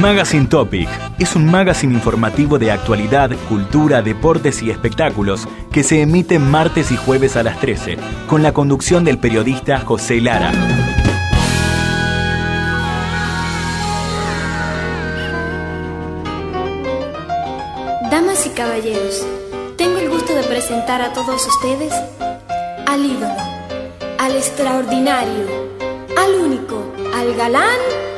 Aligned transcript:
Magazine 0.00 0.46
Topic 0.46 0.88
es 1.18 1.36
un 1.36 1.50
magazine 1.50 1.92
informativo 1.92 2.58
de 2.58 2.70
actualidad, 2.70 3.30
cultura, 3.50 4.00
deportes 4.00 4.62
y 4.62 4.70
espectáculos 4.70 5.46
que 5.70 5.82
se 5.82 6.00
emite 6.00 6.38
martes 6.38 6.90
y 6.90 6.96
jueves 6.96 7.36
a 7.36 7.42
las 7.42 7.60
13 7.60 7.98
con 8.26 8.42
la 8.42 8.52
conducción 8.52 9.04
del 9.04 9.18
periodista 9.18 9.78
José 9.80 10.22
Lara. 10.22 10.52
Damas 18.10 18.46
y 18.46 18.50
caballeros, 18.50 19.26
tengo 19.76 19.98
el 19.98 20.08
gusto 20.08 20.34
de 20.34 20.44
presentar 20.44 21.02
a 21.02 21.12
todos 21.12 21.46
ustedes 21.46 21.92
al 22.86 23.04
ídolo, 23.04 23.36
al 24.18 24.34
extraordinario, 24.34 25.46
al 26.16 26.34
único, 26.36 26.90
al 27.14 27.34
galán 27.34 28.09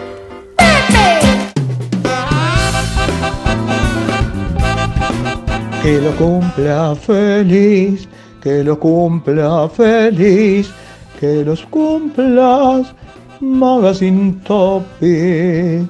Que 5.82 6.00
lo 6.00 6.16
cumpla 6.16 6.94
feliz, 6.94 8.08
que 8.40 8.62
lo 8.62 8.78
cumpla 8.78 9.68
feliz, 9.68 10.70
que 11.18 11.44
los 11.44 11.66
cumplas 11.66 12.94
Magazine 13.40 14.40
Topic, 14.44 15.88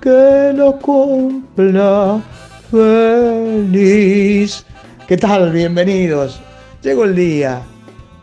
que 0.00 0.52
lo 0.54 0.78
cumpla 0.78 2.22
feliz. 2.70 4.64
¿Qué 5.06 5.18
tal? 5.18 5.52
Bienvenidos. 5.52 6.40
Llegó 6.82 7.04
el 7.04 7.14
día. 7.14 7.60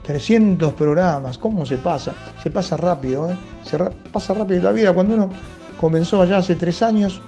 300 0.02 0.74
programas. 0.74 1.38
¿Cómo 1.38 1.68
se 1.68 1.78
pasa? 1.78 2.16
Se 2.42 2.50
pasa 2.50 2.78
rápido, 2.78 3.30
¿eh? 3.30 3.38
Se 3.64 3.78
pasa 4.12 4.34
rápido 4.34 4.64
la 4.64 4.72
vida. 4.72 4.92
Cuando 4.92 5.14
uno 5.14 5.30
comenzó 5.80 6.20
allá 6.20 6.38
hace 6.38 6.56
tres 6.56 6.82
años 6.82 7.22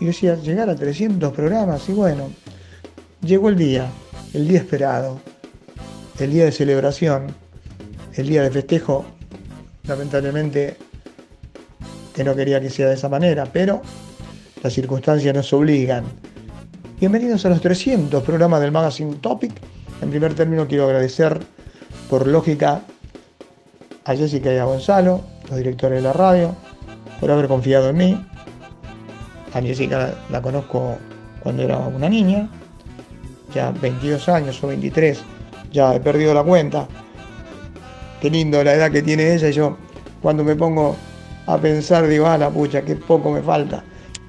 y 0.00 0.06
decía 0.06 0.36
llegar 0.36 0.70
a 0.70 0.74
300 0.74 1.32
programas 1.34 1.86
y 1.90 1.92
bueno, 1.92 2.30
llegó 3.22 3.48
el 3.48 3.56
día, 3.56 3.88
el 4.34 4.48
día 4.48 4.58
esperado, 4.58 5.20
el 6.18 6.32
día 6.32 6.44
de 6.44 6.52
celebración, 6.52 7.34
el 8.14 8.28
día 8.28 8.42
de 8.42 8.50
festejo. 8.50 9.04
Lamentablemente 9.84 10.76
que 12.14 12.24
no 12.24 12.34
quería 12.34 12.60
que 12.60 12.68
sea 12.68 12.88
de 12.88 12.94
esa 12.94 13.08
manera, 13.08 13.46
pero 13.52 13.80
las 14.62 14.72
circunstancias 14.72 15.34
nos 15.34 15.52
obligan. 15.52 16.04
Bienvenidos 17.00 17.46
a 17.46 17.48
los 17.48 17.60
300 17.60 18.22
programas 18.22 18.60
del 18.60 18.70
Magazine 18.70 19.16
Topic. 19.16 19.52
En 20.02 20.10
primer 20.10 20.34
término 20.34 20.66
quiero 20.66 20.84
agradecer 20.84 21.40
por 22.10 22.26
lógica 22.26 22.82
a 24.04 24.14
Jessica 24.14 24.52
y 24.52 24.58
a 24.58 24.64
Gonzalo, 24.64 25.22
los 25.48 25.56
directores 25.56 26.02
de 26.02 26.02
la 26.02 26.12
radio, 26.12 26.54
por 27.20 27.30
haber 27.30 27.46
confiado 27.46 27.88
en 27.88 27.96
mí. 27.96 28.26
A 29.54 29.60
Jessica 29.60 30.14
la 30.30 30.42
conozco 30.42 30.96
cuando 31.42 31.62
era 31.62 31.78
una 31.78 32.08
niña, 32.08 32.48
ya 33.54 33.70
22 33.70 34.28
años 34.28 34.62
o 34.62 34.68
23, 34.68 35.22
ya 35.72 35.94
he 35.94 36.00
perdido 36.00 36.34
la 36.34 36.42
cuenta. 36.42 36.86
Qué 38.20 38.30
lindo 38.30 38.62
la 38.62 38.74
edad 38.74 38.90
que 38.90 39.02
tiene 39.02 39.34
ella 39.34 39.48
y 39.48 39.52
yo 39.52 39.76
cuando 40.20 40.44
me 40.44 40.54
pongo 40.54 40.96
a 41.46 41.58
pensar 41.58 42.06
digo, 42.06 42.26
ah, 42.26 42.38
la 42.38 42.50
pucha, 42.50 42.82
qué 42.82 42.94
poco 42.96 43.30
me 43.30 43.42
falta 43.42 43.82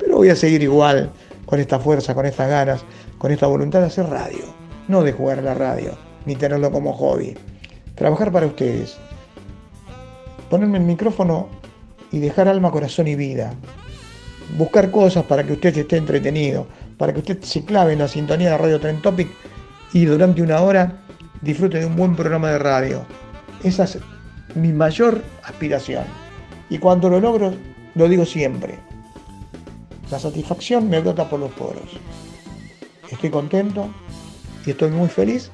pero 0.04 0.18
voy 0.18 0.30
a 0.30 0.36
seguir 0.36 0.62
igual, 0.64 1.12
con 1.46 1.60
esta 1.60 1.80
fuerza, 1.80 2.14
con 2.14 2.26
estas 2.26 2.50
ganas, 2.50 2.84
con 3.18 3.32
esta 3.32 3.48
voluntad 3.48 3.80
de 3.80 3.88
hacer 3.88 4.06
radio, 4.08 4.44
no 4.88 5.02
de 5.02 5.14
jugar 5.14 5.40
a 5.40 5.42
la 5.42 5.54
radio, 5.54 5.98
ni 6.26 6.36
tenerlo 6.36 6.72
como 6.72 6.94
hobby. 6.94 7.36
Trabajar 7.96 8.32
para 8.32 8.48
ustedes, 8.48 8.98
ponerme 10.50 10.78
el 10.80 10.84
micrófono 10.84 11.48
y 12.12 12.20
dejar 12.20 12.48
alma, 12.48 12.72
corazón 12.72 13.08
y 13.08 13.16
vida. 13.16 13.54
Buscar 14.58 14.92
cosas 14.92 15.24
para 15.24 15.44
que 15.44 15.54
usted 15.54 15.78
esté 15.78 15.98
entretenido, 15.98 16.68
para 16.98 17.14
que 17.14 17.20
usted 17.20 17.42
se 17.42 17.64
clave 17.66 17.94
en 17.94 18.00
la 18.00 18.08
sintonía 18.08 18.52
de 18.52 18.58
Radio 18.58 18.80
Trend 18.80 19.02
Topic 19.02 19.30
y 19.94 20.06
durante 20.06 20.42
una 20.42 20.62
hora 20.62 21.02
disfrute 21.42 21.80
de 21.80 21.86
un 21.86 21.96
buen 21.96 22.16
programa 22.16 22.52
de 22.52 22.60
radio. 22.60 23.06
Esa 23.64 23.84
es 23.84 24.00
mi 24.56 24.72
mayor 24.72 25.24
aspiración. 25.44 26.04
Y 26.70 26.78
cuando 26.78 27.10
lo 27.10 27.20
logro, 27.20 27.54
lo 27.96 28.08
digo 28.08 28.26
siempre. 28.26 28.80
La 30.10 30.20
satisfacción 30.20 30.90
me 30.90 31.00
brota 31.00 31.30
por 31.30 31.40
los 31.40 31.52
poros. 31.52 32.00
Estoy 33.12 33.30
contento 33.30 33.90
y 34.66 34.72
estoy 34.72 34.92
muy 34.92 35.10
feliz 35.10 35.52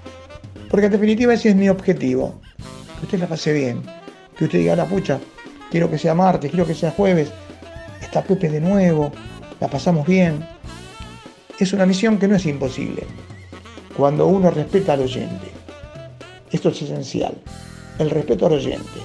porque 0.70 0.86
en 0.86 0.92
definitiva 0.92 1.34
ese 1.34 1.50
es 1.50 1.56
mi 1.56 1.70
objetivo. 1.70 2.40
Que 3.00 3.06
usted 3.06 3.20
la 3.20 3.28
pase 3.28 3.54
bien. 3.54 3.82
Que 4.38 4.46
usted 4.46 4.60
diga, 4.60 4.76
la 4.76 4.86
pucha, 4.86 5.20
quiero 5.72 5.90
que 5.90 5.98
sea 5.98 6.14
martes, 6.14 6.52
quiero 6.52 6.66
que 6.66 6.76
sea 6.76 6.92
jueves. 6.92 7.32
Está 8.02 8.24
Pepe 8.24 8.50
de 8.50 8.62
nuevo, 8.62 9.12
la 9.60 9.68
pasamos 9.68 10.06
bien. 10.06 10.46
Es 11.60 11.74
una 11.74 11.86
misión 11.86 12.18
que 12.18 12.28
no 12.28 12.36
es 12.36 12.46
imposible. 12.46 13.04
Cuando 13.96 14.26
uno 14.28 14.50
respeta 14.50 14.94
al 14.94 15.02
oyente. 15.02 15.52
Esto 16.52 16.70
es 16.70 16.82
esencial. 16.82 17.38
El 18.00 18.10
respeto 18.10 18.48
al 18.48 18.54
oyente. 18.54 19.00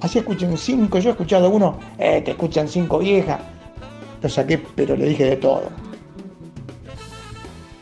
Así 0.00 0.18
escuchen 0.18 0.56
cinco, 0.56 0.98
yo 0.98 1.10
he 1.10 1.12
escuchado 1.12 1.50
uno, 1.50 1.78
eh, 1.98 2.22
te 2.22 2.32
escuchan 2.32 2.68
cinco 2.68 2.98
viejas 2.98 3.40
lo 4.24 4.30
saqué, 4.30 4.58
pero 4.74 4.96
le 4.96 5.06
dije 5.06 5.24
de 5.26 5.36
todo. 5.36 5.68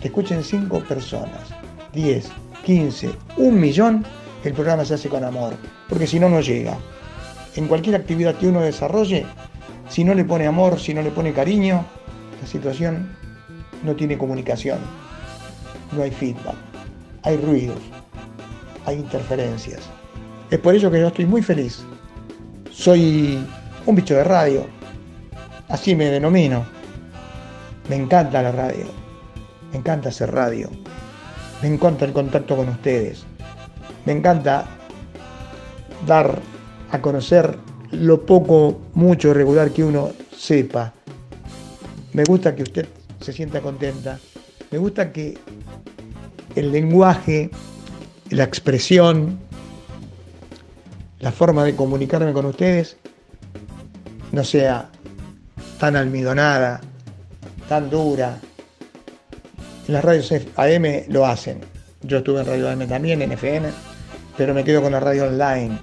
Que 0.01 0.09
escuchen 0.09 0.43
cinco 0.43 0.81
personas, 0.81 1.55
10, 1.93 2.29
15, 2.65 3.11
un 3.37 3.61
millón, 3.61 4.05
el 4.43 4.53
programa 4.53 4.85
se 4.85 4.95
hace 4.95 5.09
con 5.09 5.23
amor, 5.23 5.55
porque 5.89 6.09
si 6.09 6.19
no, 6.19 6.29
no 6.29 6.41
llega. 6.41 6.77
En 7.55 7.69
cualquier 7.69 7.95
actividad 7.95 8.35
que 8.35 8.49
uno 8.49 8.61
desarrolle, 8.61 9.25
si 9.89 10.03
no 10.03 10.15
le 10.15 10.25
pone 10.25 10.49
amor, 10.49 10.81
si 10.81 10.93
no 10.93 11.01
le 11.01 11.13
pone 11.13 11.33
cariño, 11.33 11.85
la 12.41 12.49
situación 12.49 13.17
no 13.82 13.94
tiene 13.94 14.19
comunicación, 14.19 14.78
no 15.93 16.03
hay 16.03 16.10
feedback, 16.10 16.56
hay 17.22 17.37
ruidos, 17.37 17.81
hay 18.87 18.97
interferencias. 18.97 19.81
Es 20.50 20.59
por 20.59 20.75
ello 20.75 20.91
que 20.91 21.00
yo 21.00 21.09
estoy 21.09 21.26
muy 21.26 21.43
feliz. 21.43 21.82
Soy 22.70 23.38
un 23.87 23.94
bicho 23.94 24.15
de 24.15 24.25
radio, 24.25 24.66
Así 25.72 25.94
me 25.94 26.10
denomino. 26.10 26.66
Me 27.88 27.97
encanta 27.97 28.43
la 28.43 28.53
radio. 28.53 28.84
Me 29.70 29.78
encanta 29.78 30.10
hacer 30.10 30.31
radio. 30.31 30.69
Me 31.62 31.69
encanta 31.69 32.04
el 32.04 32.12
contacto 32.12 32.59
con 32.59 32.69
ustedes. 32.69 33.25
Me 34.04 34.12
encanta 34.12 34.66
dar 36.06 36.38
a 36.91 37.00
conocer 37.00 37.56
lo 37.91 38.26
poco, 38.26 38.82
mucho 38.93 39.32
regular 39.32 39.70
que 39.70 39.82
uno 39.82 40.10
sepa. 40.37 40.93
Me 42.12 42.25
gusta 42.25 42.54
que 42.54 42.64
usted 42.64 42.87
se 43.22 43.33
sienta 43.33 43.60
contenta. 43.60 44.19
Me 44.71 44.78
gusta 44.78 45.12
que 45.12 45.38
el 46.55 46.72
lenguaje, 46.72 47.50
la 48.31 48.44
expresión, 48.44 49.38
la 51.21 51.32
forma 51.32 51.65
de 51.65 51.77
comunicarme 51.77 52.32
con 52.32 52.47
ustedes 52.47 52.97
no 54.32 54.44
sea 54.44 54.91
tan 55.79 55.97
almidonada, 55.97 56.81
tan 57.69 57.91
dura. 57.91 58.41
Las 59.88 60.05
radios 60.05 60.32
AM 60.56 60.85
lo 61.08 61.26
hacen. 61.26 61.61
Yo 62.02 62.19
estuve 62.19 62.41
en 62.41 62.47
Radio 62.47 62.70
AM 62.70 62.88
también, 62.88 63.23
en 63.23 63.32
FM, 63.32 63.69
pero 64.37 64.55
me 64.55 64.64
quedo 64.64 64.82
con 64.82 64.93
la 64.93 65.00
radio 65.00 65.25
online. 65.25 65.79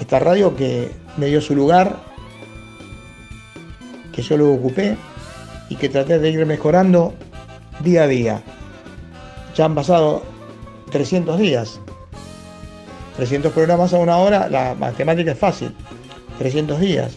Esta 0.00 0.18
radio 0.18 0.56
que 0.56 0.90
me 1.16 1.26
dio 1.26 1.40
su 1.40 1.54
lugar, 1.54 1.96
que 4.12 4.22
yo 4.22 4.36
lo 4.36 4.52
ocupé 4.52 4.96
y 5.68 5.76
que 5.76 5.88
traté 5.88 6.18
de 6.18 6.30
ir 6.30 6.46
mejorando 6.46 7.14
día 7.80 8.04
a 8.04 8.06
día. 8.06 8.42
Ya 9.54 9.64
han 9.64 9.74
pasado 9.74 10.22
300 10.90 11.38
días. 11.38 11.80
300 13.16 13.52
programas 13.52 13.94
a 13.94 13.98
una 13.98 14.16
hora, 14.16 14.48
la 14.48 14.74
matemática 14.74 15.32
es 15.32 15.38
fácil. 15.38 15.74
300 16.38 16.80
días 16.80 17.16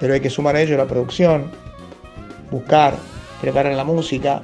pero 0.00 0.14
hay 0.14 0.20
que 0.20 0.30
sumar 0.30 0.56
a 0.56 0.60
ello 0.60 0.76
la 0.76 0.86
producción, 0.86 1.50
buscar, 2.50 2.94
preparar 3.40 3.74
la 3.74 3.84
música. 3.84 4.40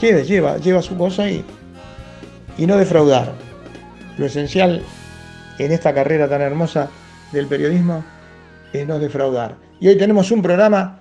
Lleva, 0.00 0.20
lleva, 0.20 0.58
lleva 0.58 0.82
su 0.82 0.96
cosa 0.96 1.28
y, 1.28 1.44
y 2.58 2.66
no 2.66 2.76
defraudar. 2.76 3.32
Lo 4.16 4.26
esencial 4.26 4.82
en 5.58 5.72
esta 5.72 5.94
carrera 5.94 6.28
tan 6.28 6.40
hermosa 6.40 6.88
del 7.32 7.46
periodismo 7.46 8.04
es 8.72 8.86
no 8.86 8.98
defraudar. 8.98 9.56
Y 9.80 9.88
hoy 9.88 9.98
tenemos 9.98 10.30
un 10.30 10.42
programa 10.42 11.00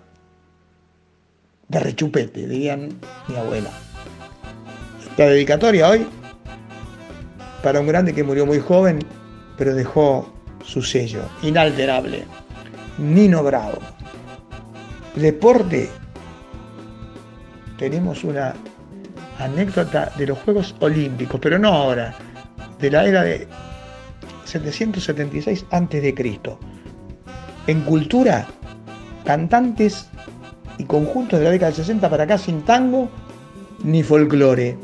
de 1.74 1.80
rechupete, 1.80 2.48
dirían 2.48 2.90
mi 3.28 3.36
abuela. 3.36 3.70
La 5.18 5.28
dedicatoria 5.28 5.90
hoy 5.90 6.08
para 7.62 7.80
un 7.80 7.88
grande 7.88 8.14
que 8.14 8.24
murió 8.24 8.46
muy 8.46 8.60
joven, 8.60 9.00
pero 9.58 9.74
dejó 9.74 10.31
su 10.64 10.81
sello 10.81 11.24
inalterable. 11.42 12.25
Nino 12.98 13.44
Bravo. 13.44 13.80
Deporte. 15.16 15.90
Tenemos 17.78 18.24
una 18.24 18.54
anécdota 19.40 20.12
de 20.18 20.28
los 20.28 20.38
Juegos 20.40 20.75
Olímpicos, 20.80 21.40
pero 21.42 21.58
no 21.58 21.70
ahora, 21.70 22.16
de 22.80 22.92
la 22.92 23.06
era 23.06 23.24
de 23.24 23.48
776 24.46 25.66
a.C. 25.72 26.40
En 27.68 27.81
cultura, 27.81 28.46
cantantes 29.25 30.10
y 30.78 30.86
conjuntos 30.86 31.40
de 31.40 31.46
la 31.46 31.52
década 31.52 31.72
del 31.72 31.78
60 31.78 32.10
para 32.10 32.24
acá 32.24 32.38
sin 32.38 32.64
tango 32.64 33.10
ni 33.84 34.04
folclore. 34.04 34.78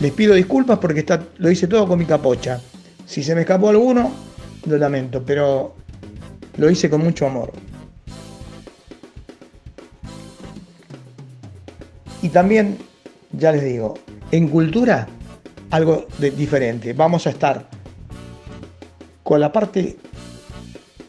Les 0.00 0.12
pido 0.12 0.34
disculpas 0.34 0.78
porque 0.78 1.00
está, 1.00 1.22
lo 1.38 1.50
hice 1.50 1.66
todo 1.66 1.86
con 1.88 1.98
mi 1.98 2.04
capocha. 2.04 2.60
Si 3.06 3.22
se 3.22 3.34
me 3.34 3.40
escapó 3.42 3.70
alguno, 3.70 4.12
lo 4.66 4.78
lamento, 4.78 5.22
pero 5.24 5.74
lo 6.56 6.70
hice 6.70 6.88
con 6.88 7.02
mucho 7.02 7.26
amor. 7.26 7.52
Y 12.22 12.28
también, 12.30 12.78
ya 13.32 13.52
les 13.52 13.64
digo, 13.64 13.94
en 14.30 14.48
cultura, 14.48 15.08
algo 15.70 16.06
de 16.18 16.30
diferente. 16.30 16.92
Vamos 16.92 17.26
a 17.26 17.30
estar 17.30 17.68
con 19.22 19.40
la 19.40 19.52
parte 19.52 19.98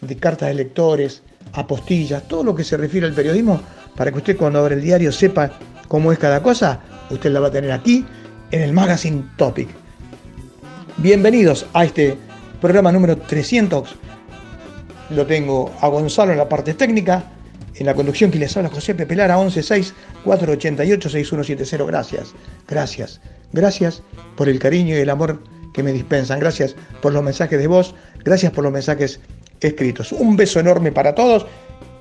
de 0.02 0.18
cartas 0.18 0.50
de 0.50 0.56
lectores, 0.56 1.24
apostillas, 1.54 2.28
todo 2.28 2.44
lo 2.44 2.56
que 2.56 2.63
se 2.63 2.78
refiere 2.78 3.07
al 3.07 3.13
periodismo, 3.13 3.60
para 3.96 4.12
que 4.12 4.18
usted 4.18 4.38
cuando 4.38 4.60
abra 4.60 4.75
el 4.75 4.81
diario 4.81 5.12
sepa 5.12 5.51
cómo 5.88 6.12
es 6.12 6.19
cada 6.19 6.42
cosa, 6.42 6.80
usted 7.10 7.31
la 7.31 7.40
va 7.40 7.48
a 7.48 7.51
tener 7.51 7.72
aquí 7.72 8.06
en 8.51 8.62
el 8.62 8.74
Magazine 8.74 9.24
Topic. 9.38 9.69
Bienvenidos 10.98 11.66
a 11.74 11.86
este 11.86 12.18
programa 12.62 12.92
número 12.92 13.18
300. 13.18 13.96
Lo 15.12 15.25
tengo 15.25 15.72
a 15.81 15.88
Gonzalo 15.88 16.31
en 16.31 16.38
la 16.38 16.50
parte 16.50 16.74
técnica, 16.74 17.24
en 17.75 17.86
la 17.86 17.95
conducción 17.95 18.31
que 18.31 18.40
les 18.40 18.57
habla 18.57 18.69
José 18.69 18.95
Pepe 18.95 19.16
Lara, 19.16 19.38
116-488-6170. 19.38 21.88
Gracias, 21.88 22.34
gracias, 22.68 23.22
gracias 23.54 24.04
por 24.36 24.50
el 24.50 24.60
cariño 24.60 24.95
y 24.95 25.00
el 25.00 25.10
amor 25.10 25.42
que 25.74 25.84
me 25.84 25.94
dispensan. 25.94 26.40
Gracias 26.40 26.75
por 27.02 27.13
los 27.13 27.24
mensajes 27.24 27.57
de 27.57 27.68
voz, 27.68 27.95
gracias 28.24 28.52
por 28.52 28.66
los 28.66 28.74
mensajes 28.74 29.22
escritos. 29.68 30.12
Un 30.12 30.36
beso 30.36 30.60
enorme 30.60 30.92
para 30.92 31.14
todos 31.14 31.46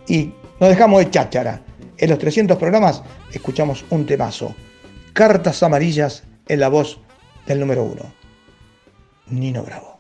y 0.07 0.33
nos 0.61 0.71
dejamos 0.71 1.01
de 1.01 1.11
cháchara. 1.11 1.63
En 1.97 2.11
los 2.11 2.19
300 2.19 2.57
programas 2.57 3.03
escuchamos 3.33 3.85
un 3.91 4.07
temazo. 4.07 4.55
Cartas 5.13 5.63
amarillas 5.63 6.23
en 6.47 6.61
la 6.61 6.69
voz 6.69 7.01
del 7.47 7.61
número 7.61 7.83
uno, 7.83 8.03
Nino 9.27 9.63
Bravo. 9.65 9.98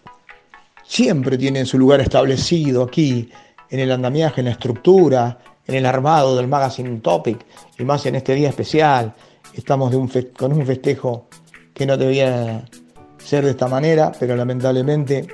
Siempre 0.85 1.37
tiene 1.37 1.67
su 1.67 1.79
lugar 1.79 2.01
establecido 2.01 2.85
aquí, 2.85 3.29
en 3.71 3.81
el 3.81 3.93
andamiaje, 3.93 4.41
en 4.41 4.47
la 4.47 4.53
estructura, 4.53 5.39
en 5.67 5.75
el 5.75 5.87
armado 5.87 6.37
del 6.37 6.49
Magazine 6.49 6.99
Topic, 7.01 7.39
y 7.79 7.85
más 7.85 8.05
en 8.07 8.17
este 8.17 8.35
día 8.35 8.49
especial. 8.49 9.15
Estamos 9.55 9.95
con 10.37 10.53
un 10.53 10.67
festejo 10.67 11.27
que 11.73 11.87
no 11.87 11.97
debía 11.97 12.65
ser 13.19 13.45
de 13.45 13.53
esta 13.53 13.69
manera, 13.69 14.13
pero 14.19 14.37
lamentablemente 14.37 15.27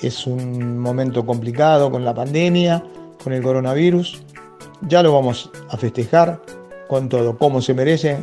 es 0.00 0.26
un 0.26 0.78
momento 0.78 1.24
complicado 1.24 1.90
con 1.90 2.04
la 2.04 2.14
pandemia, 2.14 2.82
con 3.22 3.32
el 3.32 3.42
coronavirus. 3.42 4.22
Ya 4.82 5.02
lo 5.02 5.12
vamos 5.12 5.50
a 5.70 5.76
festejar 5.76 6.42
con 6.88 7.08
todo, 7.08 7.38
como 7.38 7.62
se 7.62 7.74
merece. 7.74 8.18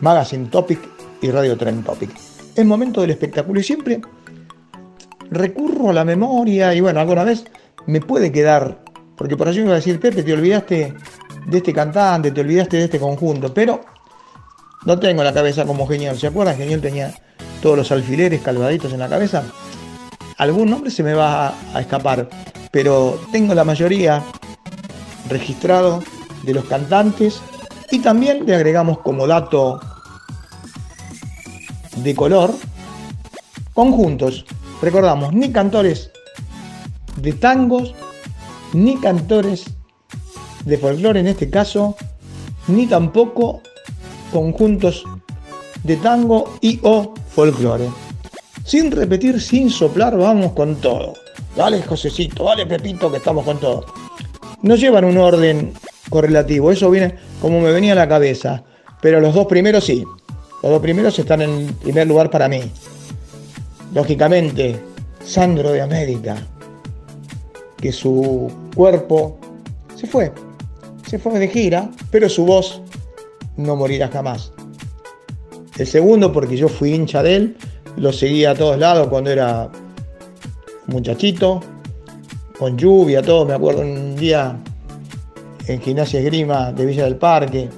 Magazine 0.00 0.46
Topic 0.46 0.80
y 1.20 1.30
Radio 1.30 1.56
Trend 1.56 1.84
Topic. 1.84 2.10
Es 2.54 2.64
momento 2.64 3.02
del 3.02 3.10
espectáculo 3.10 3.60
y 3.60 3.62
siempre 3.62 4.00
recurro 5.30 5.90
a 5.90 5.92
la 5.92 6.04
memoria 6.04 6.74
y 6.74 6.80
bueno, 6.80 7.00
alguna 7.00 7.24
vez 7.24 7.44
me 7.90 8.00
puede 8.00 8.30
quedar, 8.30 8.82
porque 9.16 9.36
por 9.36 9.48
allí 9.48 9.60
me 9.60 9.66
va 9.66 9.72
a 9.72 9.76
decir, 9.76 9.98
Pepe, 9.98 10.22
te 10.22 10.32
olvidaste 10.32 10.94
de 11.46 11.56
este 11.56 11.72
cantante, 11.72 12.30
te 12.30 12.40
olvidaste 12.40 12.76
de 12.76 12.84
este 12.84 13.00
conjunto, 13.00 13.52
pero 13.52 13.80
no 14.86 14.98
tengo 14.98 15.24
la 15.24 15.32
cabeza 15.32 15.66
como 15.66 15.86
Genial. 15.86 16.16
¿Se 16.18 16.28
acuerdan? 16.28 16.56
Genial 16.56 16.80
tenía 16.80 17.12
todos 17.60 17.76
los 17.76 17.92
alfileres 17.92 18.40
calvaditos 18.42 18.92
en 18.92 19.00
la 19.00 19.08
cabeza. 19.08 19.42
Algún 20.38 20.70
nombre 20.70 20.90
se 20.90 21.02
me 21.02 21.14
va 21.14 21.52
a 21.74 21.80
escapar, 21.80 22.28
pero 22.70 23.20
tengo 23.32 23.54
la 23.54 23.64
mayoría 23.64 24.22
registrado 25.28 26.02
de 26.44 26.54
los 26.54 26.64
cantantes 26.64 27.42
y 27.90 27.98
también 27.98 28.46
le 28.46 28.54
agregamos 28.54 29.00
como 29.00 29.26
dato 29.26 29.80
de 31.96 32.14
color 32.14 32.54
conjuntos. 33.74 34.46
Recordamos, 34.80 35.34
ni 35.34 35.50
cantores 35.52 36.10
de 37.16 37.32
tangos, 37.32 37.94
ni 38.72 38.96
cantores 38.96 39.64
de 40.64 40.78
folclore 40.78 41.20
en 41.20 41.26
este 41.26 41.50
caso, 41.50 41.96
ni 42.68 42.86
tampoco 42.86 43.62
conjuntos 44.32 45.04
de 45.82 45.96
tango 45.96 46.56
y 46.60 46.78
o 46.82 47.14
folclore. 47.28 47.88
Sin 48.64 48.90
repetir, 48.90 49.40
sin 49.40 49.70
soplar, 49.70 50.16
vamos 50.16 50.52
con 50.52 50.76
todo. 50.76 51.14
Dale, 51.56 51.82
Josecito, 51.82 52.44
dale, 52.44 52.66
Pepito, 52.66 53.10
que 53.10 53.16
estamos 53.16 53.44
con 53.44 53.58
todo. 53.58 53.86
No 54.62 54.76
llevan 54.76 55.04
un 55.04 55.18
orden 55.18 55.72
correlativo, 56.08 56.70
eso 56.70 56.90
viene 56.90 57.14
como 57.40 57.60
me 57.60 57.72
venía 57.72 57.92
a 57.92 57.96
la 57.96 58.08
cabeza. 58.08 58.62
Pero 59.00 59.20
los 59.20 59.34
dos 59.34 59.46
primeros 59.46 59.84
sí. 59.84 60.04
Los 60.62 60.72
dos 60.72 60.82
primeros 60.82 61.18
están 61.18 61.40
en 61.40 61.68
primer 61.74 62.06
lugar 62.06 62.30
para 62.30 62.48
mí. 62.48 62.60
Lógicamente, 63.94 64.78
Sandro 65.24 65.72
de 65.72 65.80
América, 65.80 66.36
que 67.80 67.92
su 67.92 68.50
cuerpo 68.74 69.38
se 69.94 70.06
fue, 70.06 70.32
se 71.06 71.18
fue 71.18 71.38
de 71.38 71.48
gira, 71.48 71.90
pero 72.10 72.28
su 72.28 72.44
voz 72.44 72.80
no 73.56 73.76
morirá 73.76 74.08
jamás. 74.08 74.52
El 75.78 75.86
segundo, 75.86 76.32
porque 76.32 76.56
yo 76.56 76.68
fui 76.68 76.94
hincha 76.94 77.22
de 77.22 77.36
él, 77.36 77.56
lo 77.96 78.12
seguía 78.12 78.50
a 78.50 78.54
todos 78.54 78.78
lados 78.78 79.08
cuando 79.08 79.30
era 79.30 79.70
muchachito, 80.86 81.60
con 82.58 82.76
lluvia, 82.76 83.22
todo. 83.22 83.46
Me 83.46 83.54
acuerdo 83.54 83.82
un 83.82 84.16
día 84.16 84.58
en 85.66 85.80
Gimnasia 85.80 86.20
Esgrima 86.20 86.72
de 86.72 86.84
Villa 86.86 87.04
del 87.04 87.16
Parque, 87.16 87.68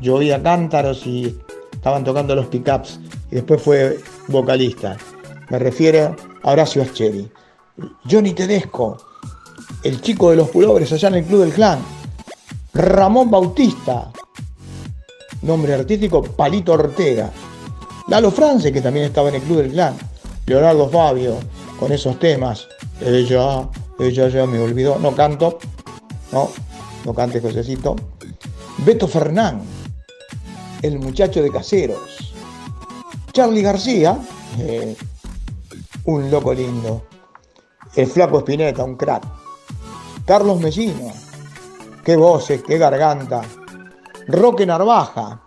llovía 0.00 0.42
cántaros 0.42 1.06
y 1.06 1.38
estaban 1.72 2.04
tocando 2.04 2.34
los 2.34 2.46
pickups 2.46 3.00
y 3.30 3.36
después 3.36 3.62
fue 3.62 3.98
vocalista. 4.28 4.96
Me 5.50 5.58
refiero 5.58 6.14
a 6.42 6.52
Horacio 6.52 6.82
Ascheri. 6.82 7.30
Johnny 8.08 8.32
Tedesco, 8.32 8.98
el 9.82 10.00
chico 10.00 10.30
de 10.30 10.36
los 10.36 10.48
pulobres 10.48 10.92
allá 10.92 11.08
en 11.08 11.14
el 11.16 11.24
Club 11.24 11.40
del 11.40 11.52
Clan. 11.52 11.78
Ramón 12.72 13.30
Bautista, 13.30 14.10
nombre 15.42 15.74
artístico 15.74 16.22
Palito 16.22 16.72
Ortega. 16.72 17.30
Lalo 18.08 18.30
France, 18.30 18.72
que 18.72 18.80
también 18.80 19.06
estaba 19.06 19.28
en 19.28 19.36
el 19.36 19.42
Club 19.42 19.58
del 19.58 19.72
Clan. 19.72 19.94
Leonardo 20.46 20.88
Fabio, 20.88 21.38
con 21.78 21.92
esos 21.92 22.18
temas. 22.18 22.66
Ella, 23.00 23.68
ella 23.98 24.28
ya 24.28 24.46
me 24.46 24.58
olvidó. 24.58 24.98
No 24.98 25.14
canto. 25.14 25.58
No, 26.32 26.50
no 27.04 27.14
cante 27.14 27.40
Josecito. 27.40 27.96
Beto 28.78 29.06
Fernán, 29.06 29.62
el 30.82 30.98
muchacho 30.98 31.42
de 31.42 31.50
caseros. 31.50 32.34
Charlie 33.32 33.62
García, 33.62 34.18
eh, 34.58 34.96
un 36.04 36.30
loco 36.30 36.52
lindo. 36.52 37.06
El 37.94 38.06
flaco 38.08 38.38
Espineta, 38.38 38.84
un 38.84 38.96
crack. 38.96 39.24
Carlos 40.24 40.58
Mellino, 40.58 41.12
qué 42.02 42.16
voces, 42.16 42.62
qué 42.66 42.78
garganta. 42.78 43.42
Roque 44.26 44.64
Narvaja, 44.64 45.42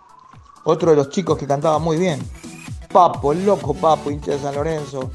otro 0.64 0.90
de 0.90 0.96
los 0.96 1.10
chicos 1.10 1.36
que 1.36 1.46
cantaba 1.46 1.78
muy 1.80 1.96
bien. 1.96 2.20
Papo, 2.92 3.32
el 3.32 3.44
loco 3.44 3.74
Papo, 3.74 4.10
hincha 4.10 4.32
de 4.32 4.38
San 4.38 4.54
Lorenzo. 4.54 5.10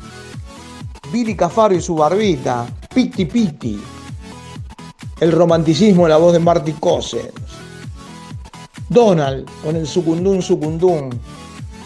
Billy 1.11 1.35
Cafaro 1.35 1.73
y 1.73 1.81
su 1.81 1.95
barbita. 1.95 2.65
Piti 2.93 3.25
Piti. 3.25 3.81
El 5.19 5.31
romanticismo 5.31 6.03
de 6.03 6.09
la 6.09 6.17
voz 6.17 6.33
de 6.33 6.39
Marty 6.39 6.73
Cossens. 6.73 7.31
Donald 8.89 9.49
con 9.63 9.75
el 9.75 9.87
Sucundún 9.87 10.41
Sucundún, 10.41 11.09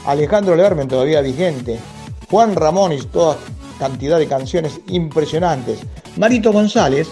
Alejandro 0.06 0.56
Lermen 0.56 0.88
todavía 0.88 1.22
vigente, 1.22 1.80
Juan 2.30 2.56
Ramón 2.56 2.92
y 2.92 3.02
toda 3.02 3.38
cantidad 3.80 4.18
de 4.18 4.28
canciones 4.28 4.82
impresionantes, 4.88 5.80
Marito 6.18 6.52
González, 6.52 7.08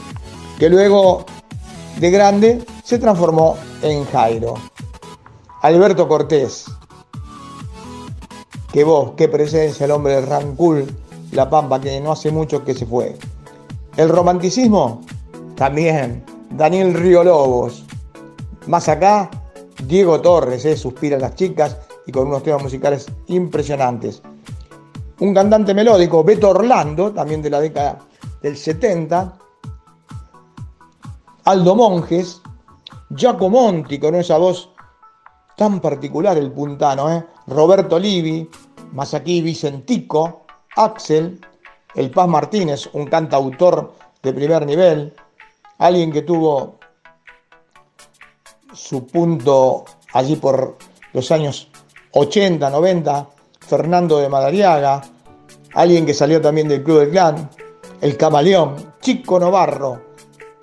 que 0.60 0.70
luego 0.70 1.26
de 2.00 2.12
grande 2.12 2.66
se 2.84 3.00
transformó 3.00 3.58
en 3.82 4.06
Jairo, 4.06 4.56
Alberto 5.62 6.08
Cortés, 6.08 6.66
qué 8.72 8.84
voz, 8.84 9.14
qué 9.18 9.28
presencia 9.28 9.86
el 9.86 9.92
hombre 9.92 10.16
de 10.16 10.22
Rancul, 10.22 10.86
La 11.32 11.50
Pampa, 11.50 11.80
que 11.82 12.00
no 12.00 12.12
hace 12.12 12.32
mucho 12.32 12.64
que 12.64 12.74
se 12.74 12.86
fue. 12.86 13.16
El 13.98 14.10
romanticismo, 14.10 15.02
también, 15.56 16.24
Daniel 16.52 16.94
Río 16.94 17.24
Lobos. 17.24 17.86
Más 18.68 18.90
acá, 18.90 19.30
Diego 19.86 20.22
Torres, 20.22 20.66
eh, 20.66 20.78
Suspiran 20.78 21.22
las 21.22 21.36
chicas 21.36 21.78
y 22.06 22.12
con 22.12 22.28
unos 22.28 22.44
temas 22.44 22.64
musicales 22.64 23.06
impresionantes. 23.28 24.22
Un 25.20 25.34
cantante 25.34 25.74
melódico, 25.74 26.24
Beto 26.24 26.50
Orlando, 26.50 27.12
también 27.12 27.42
de 27.42 27.50
la 27.50 27.62
década 27.62 28.00
del 28.42 28.58
70. 28.58 29.38
Aldo 31.46 31.76
Monjes, 31.76 32.42
Giacomo 33.12 33.62
Monti 33.62 34.00
con 34.00 34.16
esa 34.16 34.40
voz 34.40 34.72
tan 35.56 35.80
particular, 35.80 36.36
el 36.40 36.52
puntano, 36.52 37.12
eh. 37.14 37.24
Roberto 37.46 38.00
Livi, 38.00 38.50
más 38.94 39.14
aquí 39.14 39.42
Vicentico, 39.42 40.46
Axel, 40.76 41.40
El 41.94 42.10
Paz 42.10 42.28
Martínez, 42.28 42.90
un 42.94 43.06
cantautor 43.06 43.94
de 44.24 44.34
primer 44.34 44.66
nivel, 44.66 45.14
alguien 45.78 46.12
que 46.12 46.24
tuvo 46.24 46.80
su 48.74 49.06
punto 49.06 49.86
allí 50.14 50.38
por 50.38 50.78
los 51.14 51.30
años 51.30 51.70
80, 52.14 52.72
90, 52.72 53.30
Fernando 53.60 54.18
de 54.18 54.30
Madariaga, 54.30 55.04
alguien 55.76 56.08
que 56.08 56.16
salió 56.16 56.42
también 56.42 56.68
del 56.68 56.84
Club 56.84 57.02
del 57.02 57.12
Clan, 57.12 57.52
El 58.02 58.18
Camaleón, 58.18 58.94
Chico 59.00 59.40
Novarro, 59.40 60.05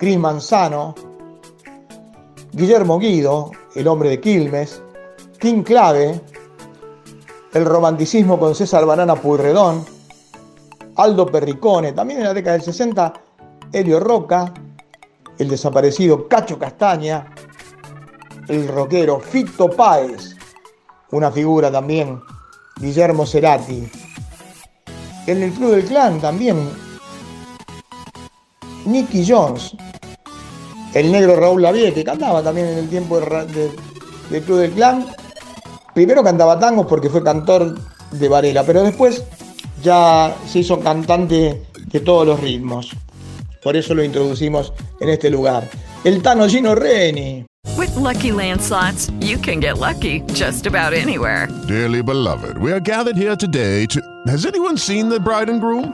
Cris 0.03 0.19
Manzano, 0.19 0.95
Guillermo 2.51 2.99
Guido, 2.99 3.51
el 3.73 3.87
hombre 3.87 4.09
de 4.09 4.19
Quilmes, 4.19 4.81
King 5.39 5.63
Clave, 5.63 6.19
el 7.53 7.63
romanticismo 7.63 8.37
con 8.37 8.53
César 8.53 8.85
Banana 8.85 9.15
Purredón, 9.15 9.85
Aldo 10.97 11.25
Perricone, 11.27 11.93
también 11.93 12.19
en 12.19 12.25
la 12.25 12.33
década 12.33 12.57
del 12.57 12.65
60, 12.65 13.13
Helio 13.71 14.01
Roca, 14.01 14.53
el 15.37 15.47
desaparecido 15.47 16.27
Cacho 16.27 16.59
Castaña, 16.59 17.33
el 18.49 18.67
rockero 18.67 19.21
Fito 19.21 19.69
Páez, 19.69 20.35
una 21.11 21.31
figura 21.31 21.71
también, 21.71 22.19
Guillermo 22.75 23.25
Cerati. 23.25 23.89
En 25.27 25.43
el 25.43 25.53
Club 25.53 25.71
del 25.71 25.85
Clan 25.85 26.19
también 26.19 26.57
Nicky 28.85 29.25
Jones, 29.25 29.77
el 30.93 31.11
negro 31.11 31.35
Raúl 31.35 31.61
Lavie, 31.61 31.93
que 31.93 32.03
cantaba 32.03 32.43
también 32.43 32.67
en 32.67 32.77
el 32.79 32.89
tiempo 32.89 33.19
del 33.19 34.43
Club 34.43 34.57
del 34.59 34.71
Clan. 34.71 35.05
Primero 35.93 36.23
cantaba 36.23 36.59
tangos 36.59 36.87
porque 36.87 37.09
fue 37.09 37.23
cantor 37.23 37.75
de 38.11 38.29
Varela, 38.29 38.63
pero 38.63 38.83
después 38.83 39.23
ya 39.83 40.35
se 40.47 40.59
hizo 40.59 40.79
cantante 40.79 41.63
de 41.87 41.99
todos 41.99 42.25
los 42.25 42.39
ritmos. 42.39 42.91
Por 43.61 43.75
eso 43.75 43.93
lo 43.93 44.03
introducimos 44.03 44.73
en 44.99 45.09
este 45.09 45.29
lugar. 45.29 45.69
El 46.03 46.21
Tano 46.21 46.47
Gino 46.47 46.75
Reni. 46.75 47.45
With 47.77 47.95
lucky 47.95 48.31
landslots, 48.31 49.09
you 49.21 49.37
can 49.37 49.59
get 49.59 49.77
lucky 49.77 50.21
just 50.33 50.67
about 50.67 50.93
anywhere. 50.93 51.47
Dearly 51.67 52.03
beloved, 52.03 52.57
we 52.57 52.71
are 52.71 52.81
gathered 52.81 53.15
here 53.15 53.35
today 53.35 53.85
to. 53.87 54.01
Has 54.27 54.45
anyone 54.45 54.77
seen 54.77 55.09
the 55.09 55.19
bride 55.19 55.49
and 55.49 55.61
groom? 55.61 55.93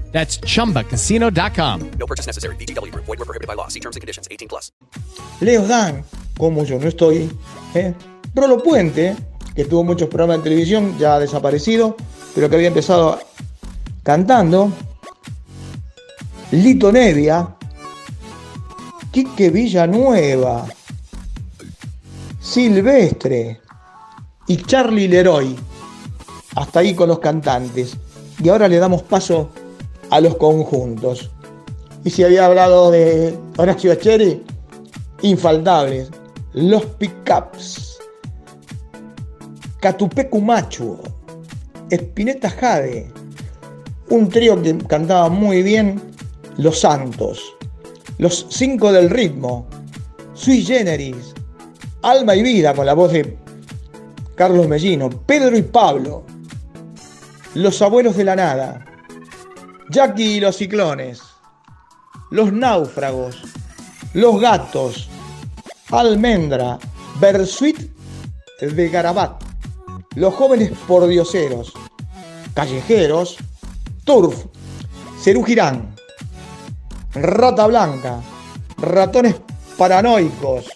That's 0.11 0.39
chumbacasino.com. 0.39 1.91
No 1.97 2.05
purchase 2.05 2.27
necessary. 2.27 2.55
BGW. 2.57 2.91
Void 2.93 3.19
were 3.19 3.25
prohibited 3.25 3.47
by 3.47 3.55
law. 3.55 3.69
See 3.69 3.79
terms 3.79 3.95
and 3.95 4.01
conditions 4.01 4.27
18 4.29 4.47
plus. 4.47 4.71
Leo 5.39 5.65
Dan, 5.65 6.03
como 6.37 6.63
yo 6.65 6.77
no 6.77 6.87
estoy. 6.87 7.29
¿eh? 7.73 7.93
Rolo 8.35 8.61
Puente, 8.61 9.15
que 9.55 9.65
tuvo 9.65 9.83
muchos 9.83 10.09
programas 10.09 10.37
de 10.37 10.43
televisión, 10.43 10.97
ya 10.97 11.15
ha 11.15 11.19
desaparecido, 11.19 11.95
pero 12.35 12.49
que 12.49 12.55
había 12.55 12.67
empezado 12.67 13.19
cantando. 14.03 14.71
Lito 16.51 16.91
Nevia. 16.91 17.55
Quique 19.11 19.49
Villanueva. 19.49 20.65
Silvestre. 22.39 23.61
Y 24.47 24.57
Charlie 24.57 25.07
Leroy. 25.07 25.55
Hasta 26.55 26.79
ahí 26.79 26.93
con 26.93 27.07
los 27.07 27.19
cantantes. 27.19 27.95
Y 28.43 28.49
ahora 28.49 28.67
le 28.67 28.77
damos 28.77 29.03
paso 29.03 29.51
a 30.11 30.21
los 30.21 30.35
conjuntos. 30.37 31.31
Y 32.03 32.09
si 32.09 32.23
había 32.23 32.45
hablado 32.45 32.91
de 32.91 33.35
Horacio 33.57 33.91
Acheri, 33.91 34.43
infaltables, 35.21 36.11
los 36.53 36.85
pickups, 36.85 37.97
Catupecu 39.79 40.41
Machu, 40.41 40.99
Espineta 41.89 42.49
Jade, 42.49 43.11
un 44.09 44.29
trío 44.29 44.61
que 44.61 44.77
cantaba 44.79 45.29
muy 45.29 45.63
bien, 45.63 46.01
Los 46.57 46.81
Santos, 46.81 47.55
Los 48.17 48.45
Cinco 48.49 48.91
del 48.91 49.09
Ritmo, 49.09 49.65
Sui 50.33 50.63
Generis, 50.63 51.33
Alma 52.01 52.35
y 52.35 52.43
Vida 52.43 52.73
con 52.73 52.85
la 52.85 52.93
voz 52.93 53.13
de 53.13 53.37
Carlos 54.35 54.67
Mellino, 54.67 55.09
Pedro 55.09 55.57
y 55.57 55.61
Pablo, 55.61 56.23
Los 57.53 57.81
Abuelos 57.81 58.17
de 58.17 58.23
la 58.25 58.35
Nada, 58.35 58.85
Jackie 59.91 60.37
y 60.37 60.39
los 60.39 60.55
ciclones, 60.55 61.21
los 62.29 62.53
náufragos, 62.53 63.43
los 64.13 64.39
gatos, 64.39 65.09
almendra, 65.89 66.79
Bersuit 67.19 67.77
de 68.61 68.89
Garabat, 68.89 69.43
los 70.15 70.33
jóvenes 70.33 70.71
pordioseros, 70.87 71.73
callejeros, 72.53 73.35
turf, 74.05 74.45
Cerú 75.21 75.43
Girán, 75.43 75.93
rata 77.13 77.67
blanca, 77.67 78.21
ratones 78.77 79.35
paranoicos, 79.77 80.69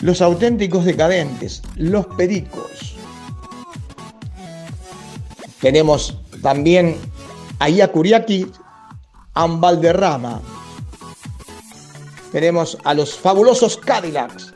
los 0.00 0.20
auténticos 0.20 0.84
decadentes, 0.84 1.62
los 1.76 2.06
pericos. 2.06 2.96
Tenemos 5.60 6.23
también 6.44 6.98
a 7.58 7.70
Iacuriaki 7.70 8.46
Ambalderrama. 9.32 10.42
Tenemos 12.30 12.76
a 12.84 12.92
los 12.92 13.14
fabulosos 13.14 13.78
Cadillacs, 13.78 14.52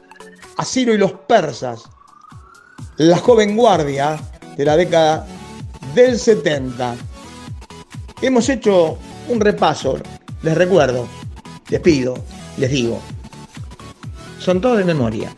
a 0.59 0.66
Ciro 0.66 0.92
y 0.92 0.98
los 0.98 1.12
persas, 1.12 1.85
la 2.98 3.16
joven 3.16 3.57
guardia 3.57 4.20
de 4.59 4.66
la 4.66 4.77
década 4.77 5.27
del 5.94 6.18
70. 6.18 6.94
Hemos 8.20 8.51
hecho 8.51 8.98
un 9.29 9.40
repaso, 9.40 9.96
les 10.42 10.55
recuerdo, 10.59 11.09
les 11.70 11.81
pido, 11.81 12.18
les 12.59 12.70
digo. 12.70 13.01
Son 14.38 14.61
todos 14.61 14.77
de 14.77 14.85
memoria. 14.85 15.35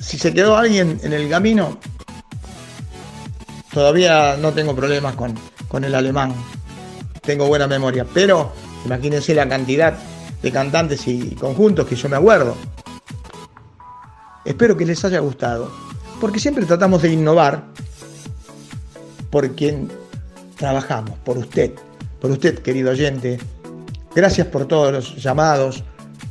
Si 0.00 0.16
se 0.16 0.32
quedó 0.32 0.56
alguien 0.56 1.00
en 1.02 1.12
el 1.12 1.28
camino, 1.28 1.76
Todavía 3.74 4.36
no 4.36 4.52
tengo 4.52 4.76
problemas 4.76 5.16
con, 5.16 5.34
con 5.66 5.82
el 5.82 5.96
alemán. 5.96 6.32
Tengo 7.22 7.48
buena 7.48 7.66
memoria. 7.66 8.06
Pero 8.14 8.52
imagínense 8.84 9.34
la 9.34 9.48
cantidad 9.48 9.94
de 10.40 10.52
cantantes 10.52 11.08
y 11.08 11.34
conjuntos 11.34 11.84
que 11.88 11.96
yo 11.96 12.08
me 12.08 12.14
acuerdo. 12.14 12.54
Espero 14.44 14.76
que 14.76 14.86
les 14.86 15.04
haya 15.04 15.18
gustado. 15.18 15.72
Porque 16.20 16.38
siempre 16.38 16.64
tratamos 16.64 17.02
de 17.02 17.12
innovar 17.12 17.64
por 19.30 19.56
quien 19.56 19.90
trabajamos, 20.56 21.18
por 21.24 21.36
usted. 21.36 21.72
Por 22.20 22.30
usted, 22.30 22.60
querido 22.60 22.92
oyente. 22.92 23.40
Gracias 24.14 24.46
por 24.46 24.68
todos 24.68 24.92
los 24.92 25.16
llamados, 25.16 25.82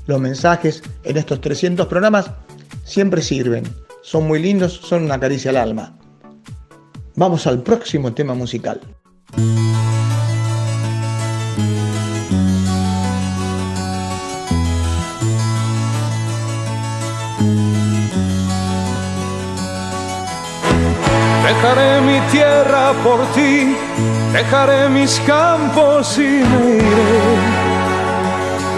los 0.08 0.22
mensajes 0.22 0.82
en 1.04 1.18
estos 1.18 1.42
300 1.42 1.88
programas. 1.88 2.32
Siempre 2.86 3.22
sirven. 3.22 3.64
Son 4.02 4.26
muy 4.26 4.42
lindos, 4.42 4.80
son 4.82 5.04
una 5.04 5.20
caricia 5.20 5.52
al 5.52 5.58
alma. 5.58 5.98
Vamos 7.16 7.46
al 7.46 7.62
próximo 7.62 8.12
tema 8.14 8.34
musical. 8.34 8.82
Dejaré 21.46 22.02
mi 22.02 22.20
tierra 22.32 22.94
por 23.04 23.20
ti, 23.34 23.76
dejaré 24.32 24.90
mis 24.90 25.20
campos 25.28 26.18
y 26.18 26.22
me 26.22 26.76
iré 26.78 27.64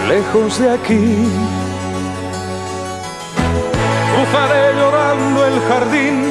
lejos 0.08 0.58
de 0.58 0.70
aquí. 0.70 1.28
Cruzaré 4.14 4.74
llorando 4.78 5.46
el 5.46 5.60
jardín 5.68 6.25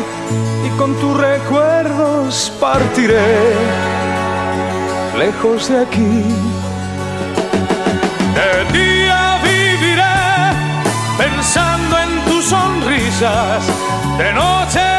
con 0.77 0.93
tus 0.99 1.17
recuerdos 1.17 2.51
partiré 2.59 3.53
lejos 5.17 5.69
de 5.69 5.79
aquí. 5.79 6.23
De 8.35 8.77
día 8.77 9.39
viviré 9.43 10.03
pensando 11.17 11.97
en 11.99 12.25
tus 12.25 12.45
sonrisas, 12.45 13.63
de 14.17 14.33
noche 14.33 14.94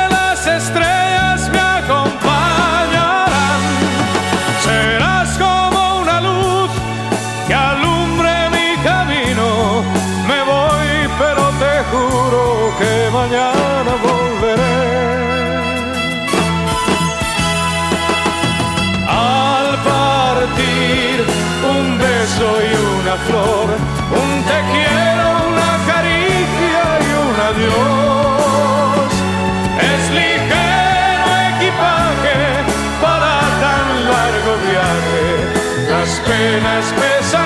penas 36.37 36.93
pesan 36.93 37.46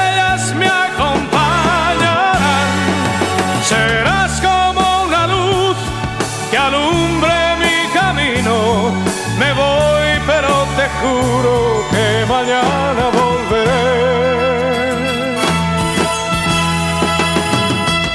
juro 10.99 11.83
que 11.91 12.25
mañana 12.27 13.03
volveré. 13.19 13.91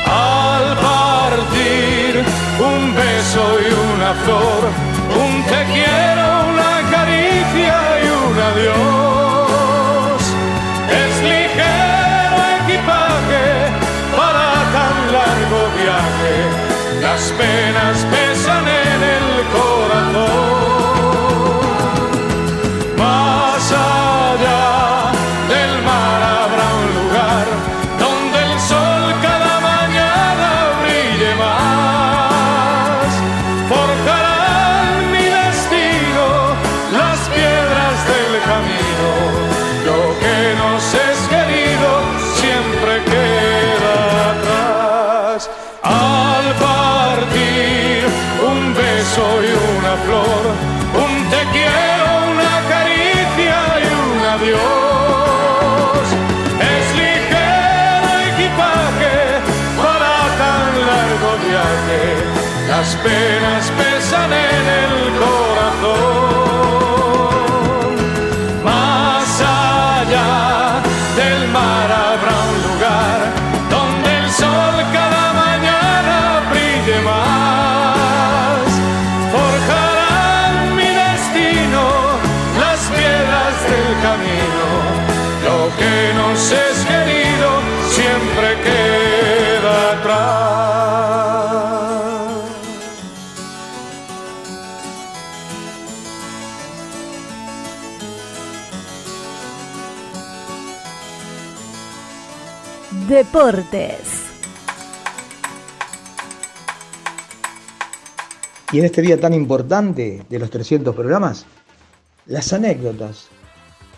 Al 0.07 0.67
partir, 0.89 2.13
un 2.71 2.95
beso 2.95 3.43
y 3.65 3.69
una 3.93 4.11
flor, 4.25 4.63
un 5.23 5.33
te 5.51 5.61
quiero, 5.75 6.27
una 6.53 6.75
caricia 6.95 7.79
y 8.05 8.07
un 8.25 8.35
adiós. 8.51 10.21
Es 11.03 11.15
ligero 11.31 12.37
equipaje 12.61 13.47
para 14.17 14.47
tan 14.77 14.97
largo 15.17 15.61
viaje, 15.81 16.35
las 17.03 17.23
penas 17.41 17.97
Y 108.73 108.79
en 108.79 108.85
este 108.87 109.03
día 109.03 109.21
tan 109.21 109.35
importante 109.35 110.25
de 110.27 110.39
los 110.39 110.49
300 110.49 110.95
programas, 110.95 111.45
las 112.25 112.51
anécdotas, 112.55 113.29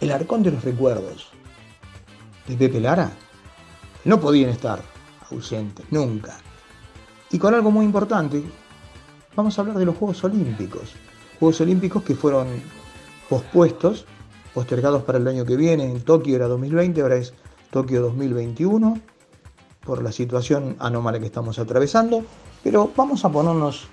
el 0.00 0.10
arcón 0.10 0.42
de 0.42 0.50
los 0.50 0.64
recuerdos 0.64 1.30
de 2.48 2.56
Pepe 2.56 2.80
Lara 2.80 3.12
no 4.04 4.18
podían 4.18 4.50
estar 4.50 4.82
ausentes, 5.30 5.86
nunca. 5.92 6.36
Y 7.30 7.38
con 7.38 7.54
algo 7.54 7.70
muy 7.70 7.84
importante, 7.84 8.42
vamos 9.36 9.56
a 9.56 9.60
hablar 9.60 9.78
de 9.78 9.84
los 9.84 9.96
Juegos 9.96 10.24
Olímpicos. 10.24 10.96
Juegos 11.38 11.60
Olímpicos 11.60 12.02
que 12.02 12.16
fueron 12.16 12.48
pospuestos, 13.28 14.04
postergados 14.52 15.04
para 15.04 15.18
el 15.18 15.28
año 15.28 15.44
que 15.44 15.54
viene. 15.54 15.84
En 15.84 16.00
Tokio 16.00 16.34
era 16.34 16.48
2020, 16.48 17.02
ahora 17.02 17.18
es 17.18 17.34
Tokio 17.70 18.02
2021, 18.02 19.00
por 19.88 20.02
la 20.02 20.12
situación 20.12 20.76
anómala 20.80 21.18
que 21.18 21.24
estamos 21.24 21.58
atravesando. 21.58 22.22
Pero 22.62 22.92
vamos 22.94 23.24
a 23.24 23.30
ponernos 23.30 23.88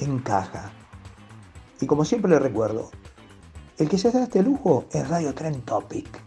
en 0.00 0.18
caja. 0.18 0.72
Y 1.80 1.86
como 1.86 2.04
siempre 2.04 2.32
le 2.32 2.40
recuerdo, 2.40 2.90
el 3.78 3.88
que 3.88 3.96
se 3.96 4.10
da 4.10 4.24
este 4.24 4.42
lujo 4.42 4.86
es 4.90 5.08
Radio 5.08 5.32
Tren 5.34 5.62
Topic. 5.62 6.20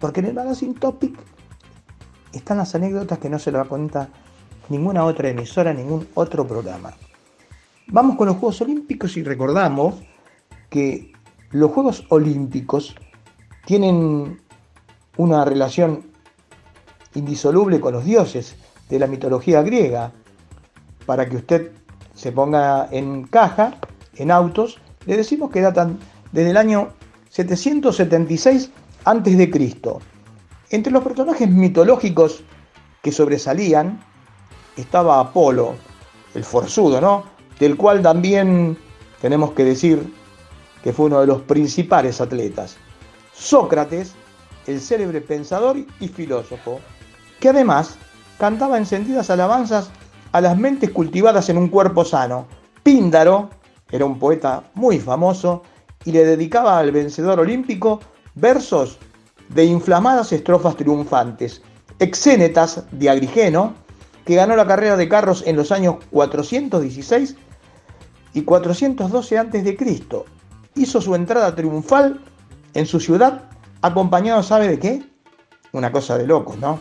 Porque 0.00 0.18
en 0.18 0.26
el 0.26 0.34
magazine 0.34 0.74
Topic 0.74 1.16
están 2.32 2.58
las 2.58 2.74
anécdotas 2.74 3.20
que 3.20 3.30
no 3.30 3.38
se 3.38 3.52
da 3.52 3.64
cuenta 3.64 4.08
ninguna 4.70 5.04
otra 5.04 5.28
emisora, 5.28 5.72
ningún 5.72 6.08
otro 6.14 6.44
programa. 6.44 6.92
Vamos 7.86 8.16
con 8.16 8.26
los 8.26 8.38
Juegos 8.38 8.60
Olímpicos 8.60 9.16
y 9.16 9.22
recordamos 9.22 10.02
que 10.68 11.12
los 11.52 11.70
Juegos 11.70 12.04
Olímpicos 12.08 12.96
tienen 13.66 14.40
una 15.16 15.44
relación 15.44 16.12
indisoluble 17.14 17.80
con 17.80 17.94
los 17.94 18.04
dioses 18.04 18.56
de 18.88 18.98
la 18.98 19.06
mitología 19.06 19.62
griega. 19.62 20.12
Para 21.06 21.28
que 21.28 21.36
usted 21.36 21.72
se 22.14 22.32
ponga 22.32 22.88
en 22.90 23.24
caja, 23.24 23.78
en 24.16 24.30
autos, 24.30 24.78
le 25.06 25.16
decimos 25.16 25.50
que 25.50 25.60
datan 25.60 25.98
desde 26.32 26.50
el 26.50 26.56
año 26.56 26.88
776 27.30 28.70
a.C. 29.04 29.72
Entre 30.70 30.92
los 30.92 31.04
personajes 31.04 31.48
mitológicos 31.48 32.42
que 33.02 33.12
sobresalían 33.12 34.00
estaba 34.76 35.20
Apolo, 35.20 35.74
el 36.34 36.44
forzudo, 36.44 37.00
¿no? 37.00 37.24
Del 37.58 37.76
cual 37.76 38.02
también 38.02 38.76
tenemos 39.20 39.52
que 39.52 39.64
decir 39.64 40.12
que 40.82 40.92
fue 40.92 41.06
uno 41.06 41.20
de 41.20 41.26
los 41.26 41.42
principales 41.42 42.20
atletas. 42.20 42.76
Sócrates, 43.32 44.14
el 44.66 44.80
célebre 44.80 45.20
pensador 45.20 45.76
y 46.00 46.08
filósofo, 46.08 46.80
que 47.40 47.48
además 47.48 47.96
cantaba 48.38 48.78
encendidas 48.78 49.30
alabanzas 49.30 49.90
a 50.32 50.40
las 50.40 50.56
mentes 50.56 50.90
cultivadas 50.90 51.48
en 51.48 51.58
un 51.58 51.68
cuerpo 51.68 52.04
sano. 52.04 52.46
Píndaro 52.82 53.50
era 53.90 54.04
un 54.04 54.18
poeta 54.18 54.64
muy 54.74 54.98
famoso 54.98 55.62
y 56.04 56.12
le 56.12 56.24
dedicaba 56.24 56.78
al 56.78 56.90
vencedor 56.90 57.40
olímpico 57.40 58.00
versos 58.34 58.98
de 59.48 59.64
inflamadas 59.64 60.32
estrofas 60.32 60.76
triunfantes. 60.76 61.62
Exénetas 61.98 62.84
de 62.90 63.10
Agrigeno, 63.10 63.74
que 64.24 64.34
ganó 64.34 64.56
la 64.56 64.66
carrera 64.66 64.96
de 64.96 65.08
carros 65.08 65.44
en 65.46 65.56
los 65.56 65.70
años 65.70 65.96
416 66.10 67.36
y 68.32 68.42
412 68.42 69.38
a.C., 69.38 69.76
hizo 70.74 71.00
su 71.00 71.14
entrada 71.14 71.54
triunfal 71.54 72.20
en 72.74 72.86
su 72.86 72.98
ciudad, 72.98 73.42
acompañado, 73.80 74.42
¿sabe 74.42 74.66
de 74.66 74.78
qué? 74.78 75.04
Una 75.72 75.92
cosa 75.92 76.18
de 76.18 76.26
locos, 76.26 76.58
¿no? 76.58 76.80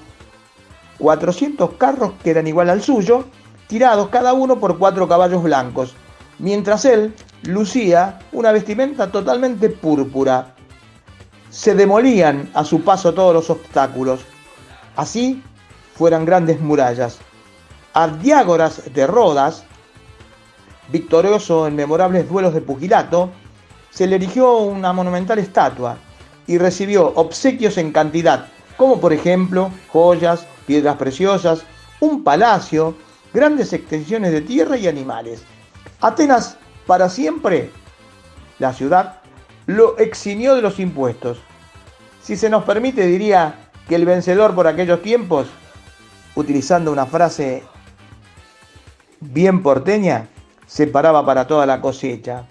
400 0.99 1.73
carros 1.73 2.13
que 2.23 2.31
eran 2.31 2.47
igual 2.47 2.69
al 2.69 2.81
suyo, 2.81 3.25
tirados 3.67 4.09
cada 4.09 4.33
uno 4.33 4.59
por 4.59 4.77
cuatro 4.77 5.07
caballos 5.07 5.43
blancos, 5.43 5.95
mientras 6.39 6.85
él 6.85 7.13
lucía 7.43 8.19
una 8.31 8.51
vestimenta 8.51 9.11
totalmente 9.11 9.69
púrpura. 9.69 10.55
Se 11.49 11.75
demolían 11.75 12.49
a 12.53 12.63
su 12.63 12.81
paso 12.81 13.13
todos 13.13 13.33
los 13.33 13.49
obstáculos. 13.49 14.21
Así 14.95 15.43
fueran 15.95 16.25
grandes 16.25 16.59
murallas. 16.59 17.19
Ardiágoras 17.93 18.81
de 18.93 19.05
Rodas, 19.05 19.63
victorioso 20.89 21.67
en 21.67 21.75
memorables 21.75 22.27
duelos 22.27 22.53
de 22.53 22.61
pugilato, 22.61 23.29
se 23.91 24.07
le 24.07 24.15
erigió 24.15 24.57
una 24.57 24.91
monumental 24.93 25.37
estatua 25.37 25.97
y 26.47 26.57
recibió 26.57 27.13
obsequios 27.15 27.77
en 27.77 27.91
cantidad, 27.91 28.47
como 28.75 28.99
por 28.99 29.13
ejemplo 29.13 29.69
joyas, 29.89 30.47
piedras 30.65 30.97
preciosas, 30.97 31.63
un 31.99 32.23
palacio, 32.23 32.95
grandes 33.33 33.73
extensiones 33.73 34.31
de 34.31 34.41
tierra 34.41 34.77
y 34.77 34.87
animales. 34.87 35.43
Atenas 36.01 36.57
para 36.85 37.09
siempre, 37.09 37.71
la 38.59 38.73
ciudad, 38.73 39.21
lo 39.65 39.97
eximió 39.97 40.55
de 40.55 40.61
los 40.61 40.79
impuestos. 40.79 41.39
Si 42.21 42.35
se 42.35 42.49
nos 42.49 42.63
permite, 42.63 43.05
diría 43.07 43.69
que 43.87 43.95
el 43.95 44.05
vencedor 44.05 44.55
por 44.55 44.67
aquellos 44.67 45.01
tiempos, 45.01 45.47
utilizando 46.35 46.91
una 46.91 47.05
frase 47.05 47.63
bien 49.19 49.63
porteña, 49.63 50.27
se 50.65 50.87
paraba 50.87 51.25
para 51.25 51.47
toda 51.47 51.65
la 51.65 51.81
cosecha. 51.81 52.45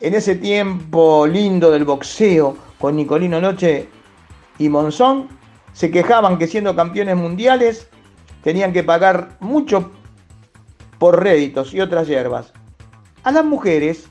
En 0.00 0.14
ese 0.14 0.36
tiempo 0.36 1.26
lindo 1.26 1.70
del 1.70 1.84
boxeo, 1.84 2.56
con 2.78 2.96
Nicolino 2.96 3.40
Noche 3.40 3.88
y 4.58 4.68
Monzón, 4.68 5.28
se 5.76 5.90
quejaban 5.90 6.38
que 6.38 6.46
siendo 6.46 6.74
campeones 6.74 7.16
mundiales 7.16 7.86
tenían 8.42 8.72
que 8.72 8.82
pagar 8.82 9.36
mucho 9.40 9.90
por 10.98 11.22
réditos 11.22 11.74
y 11.74 11.82
otras 11.82 12.08
hierbas. 12.08 12.54
A 13.24 13.30
las 13.30 13.44
mujeres 13.44 14.06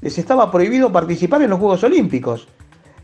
les 0.00 0.18
estaba 0.18 0.50
prohibido 0.50 0.90
participar 0.90 1.42
en 1.42 1.50
los 1.50 1.60
Juegos 1.60 1.84
Olímpicos. 1.84 2.48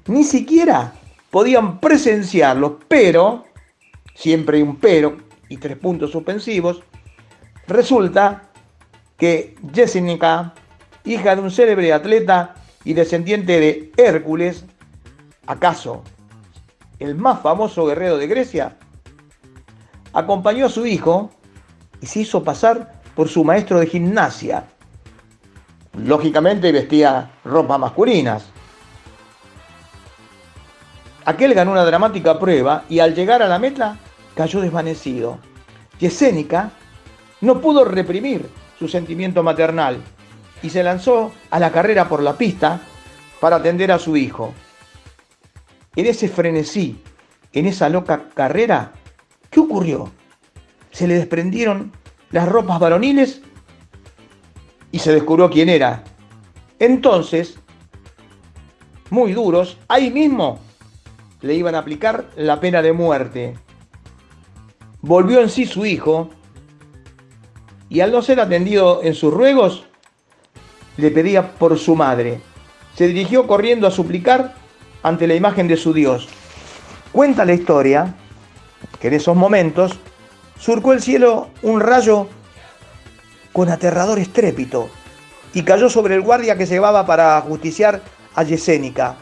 Ni 0.08 0.24
siquiera 0.24 0.94
podían 1.30 1.78
presenciarlos, 1.78 2.72
pero, 2.88 3.44
siempre 4.16 4.56
hay 4.56 4.64
un 4.64 4.76
pero 4.78 5.18
y 5.48 5.58
tres 5.58 5.78
puntos 5.78 6.10
suspensivos, 6.10 6.82
resulta 7.68 8.50
que 9.16 9.54
Jessica, 9.72 10.54
hija 11.04 11.36
de 11.36 11.42
un 11.42 11.52
célebre 11.52 11.92
atleta 11.92 12.56
y 12.82 12.94
descendiente 12.94 13.60
de 13.60 13.92
Hércules, 13.96 14.64
acaso 15.46 16.02
el 16.98 17.14
más 17.14 17.40
famoso 17.40 17.86
guerrero 17.86 18.18
de 18.18 18.26
Grecia, 18.26 18.76
acompañó 20.12 20.66
a 20.66 20.70
su 20.70 20.86
hijo 20.86 21.30
y 22.00 22.06
se 22.06 22.20
hizo 22.20 22.44
pasar 22.44 23.02
por 23.14 23.28
su 23.28 23.44
maestro 23.44 23.78
de 23.80 23.86
gimnasia. 23.86 24.64
Lógicamente 25.96 26.72
vestía 26.72 27.30
ropas 27.44 27.78
masculinas. 27.78 28.46
Aquel 31.24 31.54
ganó 31.54 31.72
una 31.72 31.84
dramática 31.84 32.38
prueba 32.38 32.84
y 32.88 32.98
al 32.98 33.14
llegar 33.14 33.42
a 33.42 33.48
la 33.48 33.58
meta 33.58 33.96
cayó 34.34 34.60
desvanecido. 34.60 35.38
Yesénica 36.00 36.70
no 37.40 37.60
pudo 37.60 37.84
reprimir 37.84 38.48
su 38.78 38.88
sentimiento 38.88 39.42
maternal 39.42 39.98
y 40.62 40.70
se 40.70 40.82
lanzó 40.82 41.32
a 41.50 41.60
la 41.60 41.70
carrera 41.70 42.08
por 42.08 42.22
la 42.22 42.34
pista 42.34 42.80
para 43.40 43.56
atender 43.56 43.92
a 43.92 43.98
su 43.98 44.16
hijo. 44.16 44.52
En 45.94 46.06
ese 46.06 46.28
frenesí, 46.28 47.02
en 47.52 47.66
esa 47.66 47.88
loca 47.88 48.28
carrera, 48.34 48.92
¿qué 49.50 49.60
ocurrió? 49.60 50.10
Se 50.90 51.06
le 51.06 51.14
desprendieron 51.14 51.92
las 52.30 52.48
ropas 52.48 52.80
varoniles 52.80 53.42
y 54.90 54.98
se 54.98 55.12
descubrió 55.12 55.50
quién 55.50 55.68
era. 55.68 56.04
Entonces, 56.78 57.58
muy 59.10 59.32
duros, 59.32 59.78
ahí 59.88 60.10
mismo 60.10 60.60
le 61.42 61.54
iban 61.54 61.74
a 61.74 61.78
aplicar 61.78 62.30
la 62.36 62.60
pena 62.60 62.80
de 62.80 62.92
muerte. 62.92 63.54
Volvió 65.02 65.40
en 65.40 65.50
sí 65.50 65.66
su 65.66 65.84
hijo 65.84 66.30
y 67.90 68.00
al 68.00 68.12
no 68.12 68.22
ser 68.22 68.40
atendido 68.40 69.02
en 69.02 69.14
sus 69.14 69.34
ruegos, 69.34 69.84
le 70.96 71.10
pedía 71.10 71.52
por 71.54 71.78
su 71.78 71.94
madre. 71.94 72.40
Se 72.94 73.06
dirigió 73.06 73.46
corriendo 73.46 73.86
a 73.86 73.90
suplicar 73.90 74.54
ante 75.02 75.26
la 75.26 75.34
imagen 75.34 75.68
de 75.68 75.76
su 75.76 75.92
Dios. 75.92 76.28
Cuenta 77.12 77.44
la 77.44 77.54
historia 77.54 78.14
que 79.00 79.08
en 79.08 79.14
esos 79.14 79.36
momentos 79.36 79.98
surcó 80.58 80.92
el 80.92 81.02
cielo 81.02 81.50
un 81.62 81.80
rayo 81.80 82.28
con 83.52 83.68
aterrador 83.68 84.18
estrépito 84.18 84.88
y 85.52 85.62
cayó 85.62 85.90
sobre 85.90 86.14
el 86.14 86.22
guardia 86.22 86.56
que 86.56 86.66
llevaba 86.66 87.04
para 87.04 87.40
justiciar 87.42 88.00
a 88.34 88.42
Yesénica. 88.42 89.16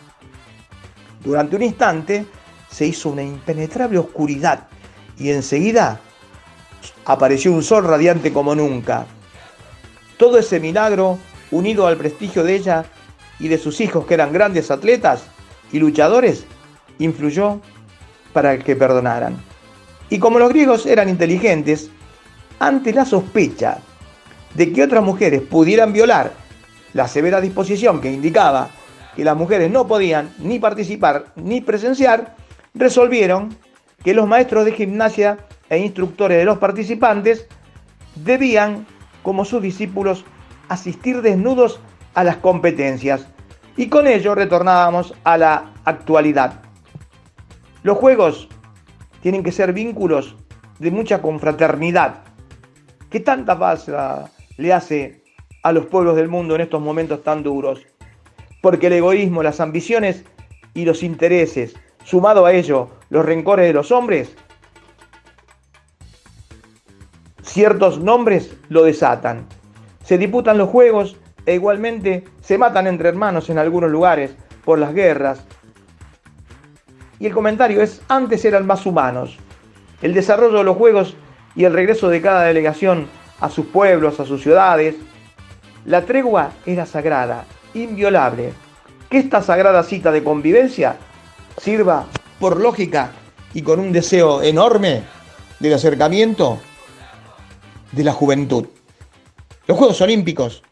Durante 1.25 1.57
un 1.57 1.63
instante 1.63 2.27
se 2.71 2.87
hizo 2.87 3.09
una 3.09 3.23
impenetrable 3.23 3.99
oscuridad 3.99 4.69
y 5.19 5.31
enseguida 5.31 6.01
apareció 7.05 7.53
un 7.53 7.63
sol 7.63 7.85
radiante 7.85 8.33
como 8.33 8.55
nunca. 8.55 9.07
Todo 10.17 10.39
ese 10.39 10.61
milagro, 10.61 11.19
unido 11.51 11.87
al 11.87 11.97
prestigio 11.97 12.45
de 12.45 12.55
ella 12.55 12.85
y 13.39 13.49
de 13.49 13.59
sus 13.59 13.81
hijos 13.81 14.07
que 14.07 14.15
eran 14.15 14.33
grandes 14.33 14.71
atletas 14.71 15.25
y 15.73 15.79
luchadores, 15.79 16.45
influyó 16.99 17.61
para 18.33 18.59
que 18.59 18.77
perdonaran. 18.77 19.37
Y 20.09 20.19
como 20.19 20.39
los 20.39 20.51
griegos 20.51 20.87
eran 20.87 21.09
inteligentes, 21.09 21.91
ante 22.59 22.93
la 22.93 23.05
sospecha 23.05 23.79
de 24.55 24.73
que 24.73 24.83
otras 24.83 25.03
mujeres 25.03 25.43
pudieran 25.43 25.93
violar 25.93 26.33
la 26.93 27.09
severa 27.09 27.41
disposición 27.41 28.01
que 28.01 28.13
indicaba 28.13 28.71
que 29.15 29.25
las 29.25 29.37
mujeres 29.37 29.71
no 29.71 29.87
podían 29.87 30.33
ni 30.39 30.59
participar 30.59 31.27
ni 31.37 31.61
presenciar, 31.61 32.37
resolvieron 32.75 33.57
que 34.05 34.15
los 34.15 34.27
maestros 34.27 34.65
de 34.65 34.73
gimnasia 34.73 35.39
e 35.69 35.79
instructores 35.79 36.39
de 36.39 36.45
los 36.45 36.59
participantes 36.59 37.47
debían, 38.15 38.87
como 39.23 39.45
sus 39.45 39.63
discípulos, 39.63 40.25
asistir 40.69 41.23
desnudos 41.23 41.81
a 42.15 42.25
las 42.25 42.37
competencias. 42.37 43.27
Y 43.77 43.89
con 43.89 44.07
ello 44.07 44.35
retornábamos 44.35 45.15
a 45.25 45.39
la 45.39 45.73
actualidad. 45.85 46.61
Los 47.83 47.97
juegos 47.99 48.49
tienen 49.23 49.43
que 49.43 49.53
ser 49.53 49.73
vínculos 49.73 50.37
de 50.79 50.91
mucha 50.91 51.23
confraternidad. 51.23 52.23
¿Qué 53.11 53.21
tanta 53.21 53.59
paz 53.59 53.91
le 54.57 54.73
hace 54.73 55.23
a 55.63 55.73
los 55.73 55.87
pueblos 55.87 56.17
del 56.17 56.29
mundo 56.29 56.55
en 56.55 56.63
estos 56.63 56.81
momentos 56.81 57.23
tan 57.23 57.43
duros? 57.43 57.87
Porque 58.61 58.89
el 58.89 58.95
egoísmo, 58.95 59.43
las 59.43 59.61
ambiciones 59.61 60.25
y 60.75 60.85
los 60.85 61.03
intereses, 61.03 61.75
sumado 62.05 62.47
a 62.47 62.53
ello 62.53 62.91
los 63.09 63.25
rencores 63.25 63.67
de 63.67 63.73
los 63.73 63.91
hombres, 63.91 64.37
ciertos 67.43 67.99
nombres 67.99 68.55
lo 68.69 68.85
desatan. 68.85 69.47
Se 70.05 70.19
disputan 70.19 70.59
los 70.59 70.69
juegos 70.69 71.17
e 71.47 71.55
igualmente 71.55 72.25
se 72.41 72.59
matan 72.59 72.87
entre 72.87 73.09
hermanos 73.09 73.51
en 73.51 73.59
algunos 73.59 73.91
lugares 73.91 74.35
por 74.65 74.79
las 74.79 74.95
guerras. 74.95 75.45
Y 77.19 77.27
el 77.27 77.33
comentario 77.33 77.83
es, 77.83 78.01
antes 78.09 78.45
eran 78.45 78.67
más 78.67 78.87
humanos. 78.87 79.37
El 80.03 80.15
desarrollo 80.15 80.59
de 80.59 80.65
los 80.65 80.77
juegos 80.77 81.17
y 81.55 81.65
el 81.65 81.73
regreso 81.73 82.09
de 82.09 82.23
cada 82.23 82.45
delegación 82.45 83.09
a 83.41 83.51
sus 83.51 83.67
pueblos, 83.67 84.21
a 84.21 84.27
sus 84.27 84.43
ciudades. 84.43 84.97
La 85.85 86.05
tregua 86.07 86.53
era 86.67 86.87
sagrada, 86.87 87.45
inviolable. 87.75 88.53
Que 89.09 89.19
esta 89.19 89.43
sagrada 89.43 89.83
cita 89.83 90.13
de 90.13 90.23
convivencia 90.23 90.97
sirva 91.59 92.07
por 92.39 92.59
lógica 92.61 93.11
y 93.53 93.63
con 93.63 93.81
un 93.81 93.93
deseo 93.93 94.43
enorme 94.43 95.03
del 95.59 95.75
acercamiento 95.75 96.59
de 97.93 98.05
la 98.05 98.13
juventud. 98.13 98.67
Los 99.67 99.77
Juegos 99.77 100.01
Olímpicos, 100.01 100.63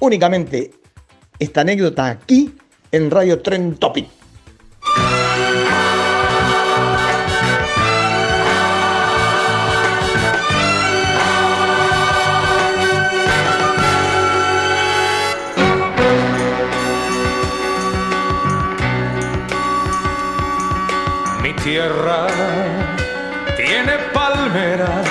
únicamente 0.00 0.72
esta 1.38 1.62
anécdota 1.62 2.06
aquí 2.06 2.54
en 2.92 3.10
Radio 3.10 3.40
Tren 3.42 3.76
Topic. 3.76 4.06
Mi 21.42 21.52
tierra 21.54 22.26
tiene 23.56 23.92
palmeras 24.12 25.06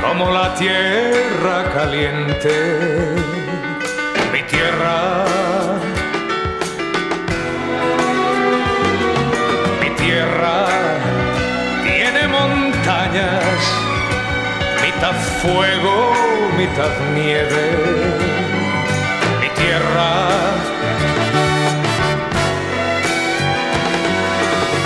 como 0.00 0.30
la 0.30 0.54
tierra 0.54 1.70
caliente. 1.72 2.99
Mi 9.80 9.90
tierra 9.96 10.66
tiene 11.82 12.28
montañas, 12.28 13.60
mitad 14.82 15.14
fuego, 15.42 16.12
mitad 16.56 16.92
nieve. 17.14 17.64
Mi 19.40 19.48
tierra. 19.60 20.10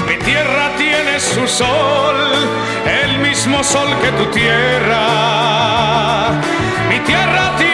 Mi 0.08 0.16
tierra 0.24 0.70
tiene 0.76 1.18
su 1.20 1.46
sol, 1.46 2.16
el 3.02 3.18
mismo 3.18 3.62
sol 3.64 3.88
que 4.02 4.10
tu 4.12 4.26
tierra. 4.30 5.02
Mi 6.88 6.98
tierra 7.00 7.56
tiene 7.56 7.73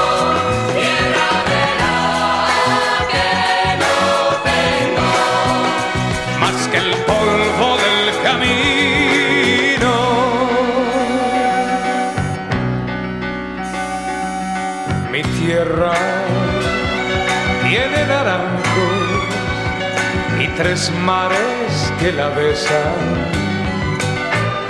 Del 7.59 8.23
camino. 8.23 9.93
Mi 15.11 15.21
tierra 15.21 15.93
tiene 17.63 18.05
naranjos 18.05 19.23
y 20.39 20.47
tres 20.57 20.91
mares 21.03 21.93
que 21.99 22.11
la 22.13 22.29
besan. 22.29 22.95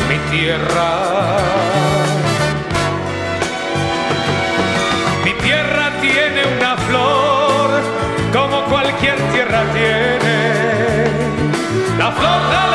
Mi 0.10 0.18
tierra. 0.36 0.92
Mi 5.24 5.34
tierra 5.34 5.92
tiene 6.02 6.42
una 6.58 6.76
flor 6.78 7.70
como 8.34 8.64
cualquier 8.66 9.18
tierra 9.34 9.64
tiene 9.74 10.62
la 11.98 12.12
flor 12.12 12.71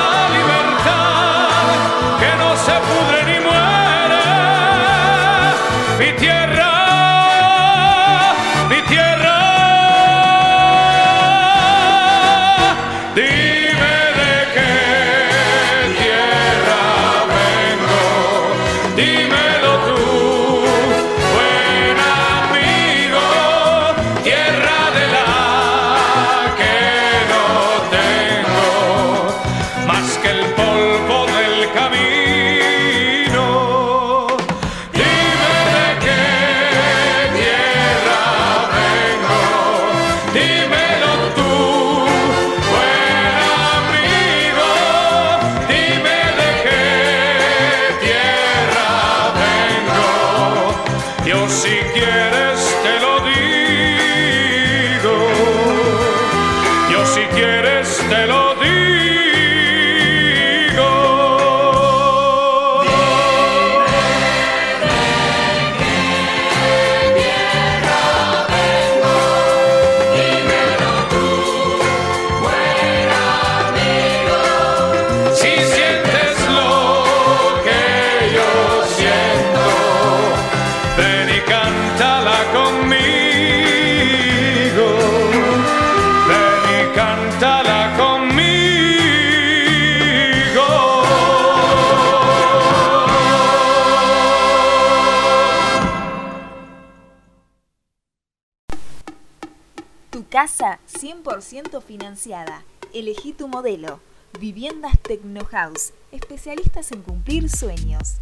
100% 101.26 101.82
financiada. 101.82 102.62
Elegí 102.94 103.32
tu 103.32 103.48
modelo. 103.48 103.98
Viviendas 104.38 104.92
Tecnohouse, 105.02 105.92
especialistas 106.12 106.92
en 106.92 107.02
cumplir 107.02 107.50
sueños. 107.50 108.18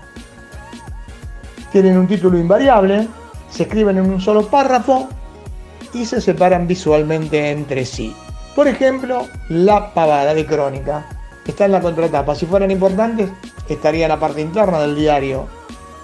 tienen 1.74 1.98
un 1.98 2.06
título 2.06 2.38
invariable, 2.38 3.08
se 3.50 3.64
escriben 3.64 3.98
en 3.98 4.08
un 4.08 4.20
solo 4.20 4.46
párrafo 4.46 5.08
y 5.94 6.04
se 6.04 6.20
separan 6.20 6.66
visualmente 6.66 7.50
entre 7.50 7.86
sí. 7.86 8.14
Por 8.54 8.68
ejemplo, 8.68 9.26
la 9.48 9.94
pavada 9.94 10.34
de 10.34 10.44
crónica. 10.44 11.06
Está 11.46 11.66
en 11.66 11.72
la 11.72 11.80
contratapa. 11.80 12.34
Si 12.34 12.46
fueran 12.46 12.70
importantes, 12.70 13.30
estaría 13.68 14.06
en 14.06 14.10
la 14.10 14.20
parte 14.20 14.40
interna 14.40 14.80
del 14.80 14.96
diario. 14.96 15.46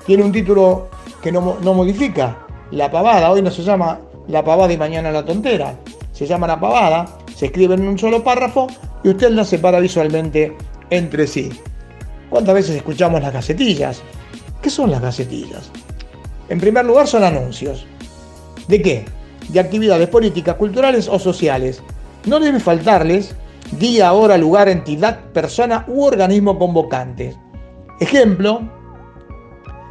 Tiene 0.06 0.24
un 0.24 0.32
título 0.32 0.88
que 1.22 1.32
no, 1.32 1.58
no 1.62 1.74
modifica. 1.74 2.38
La 2.70 2.90
pavada. 2.90 3.30
Hoy 3.30 3.42
no 3.42 3.50
se 3.50 3.62
llama 3.62 4.00
la 4.28 4.44
pavada 4.44 4.72
y 4.72 4.78
mañana 4.78 5.10
la 5.10 5.24
tontera. 5.24 5.74
Se 6.12 6.26
llama 6.26 6.46
la 6.46 6.60
pavada. 6.60 7.06
Se 7.34 7.46
escribe 7.46 7.74
en 7.74 7.86
un 7.86 7.98
solo 7.98 8.22
párrafo 8.22 8.66
y 9.02 9.08
usted 9.10 9.30
la 9.30 9.44
separa 9.44 9.80
visualmente 9.80 10.56
entre 10.90 11.26
sí. 11.26 11.50
¿Cuántas 12.28 12.54
veces 12.54 12.76
escuchamos 12.76 13.20
las 13.22 13.32
gacetillas? 13.32 14.02
¿Qué 14.62 14.70
son 14.70 14.90
las 14.90 15.00
gacetillas? 15.00 15.70
En 16.48 16.60
primer 16.60 16.84
lugar 16.84 17.06
son 17.06 17.24
anuncios. 17.24 17.86
¿De 18.68 18.82
qué? 18.82 19.04
De 19.52 19.60
actividades 19.60 20.08
políticas, 20.08 20.56
culturales 20.56 21.08
o 21.08 21.18
sociales. 21.18 21.82
No 22.24 22.38
debe 22.38 22.60
faltarles 22.60 23.34
día, 23.72 24.12
hora, 24.12 24.36
lugar, 24.36 24.68
entidad, 24.68 25.20
persona 25.32 25.84
u 25.88 26.04
organismo 26.04 26.58
convocante. 26.58 27.36
Ejemplo, 28.00 28.62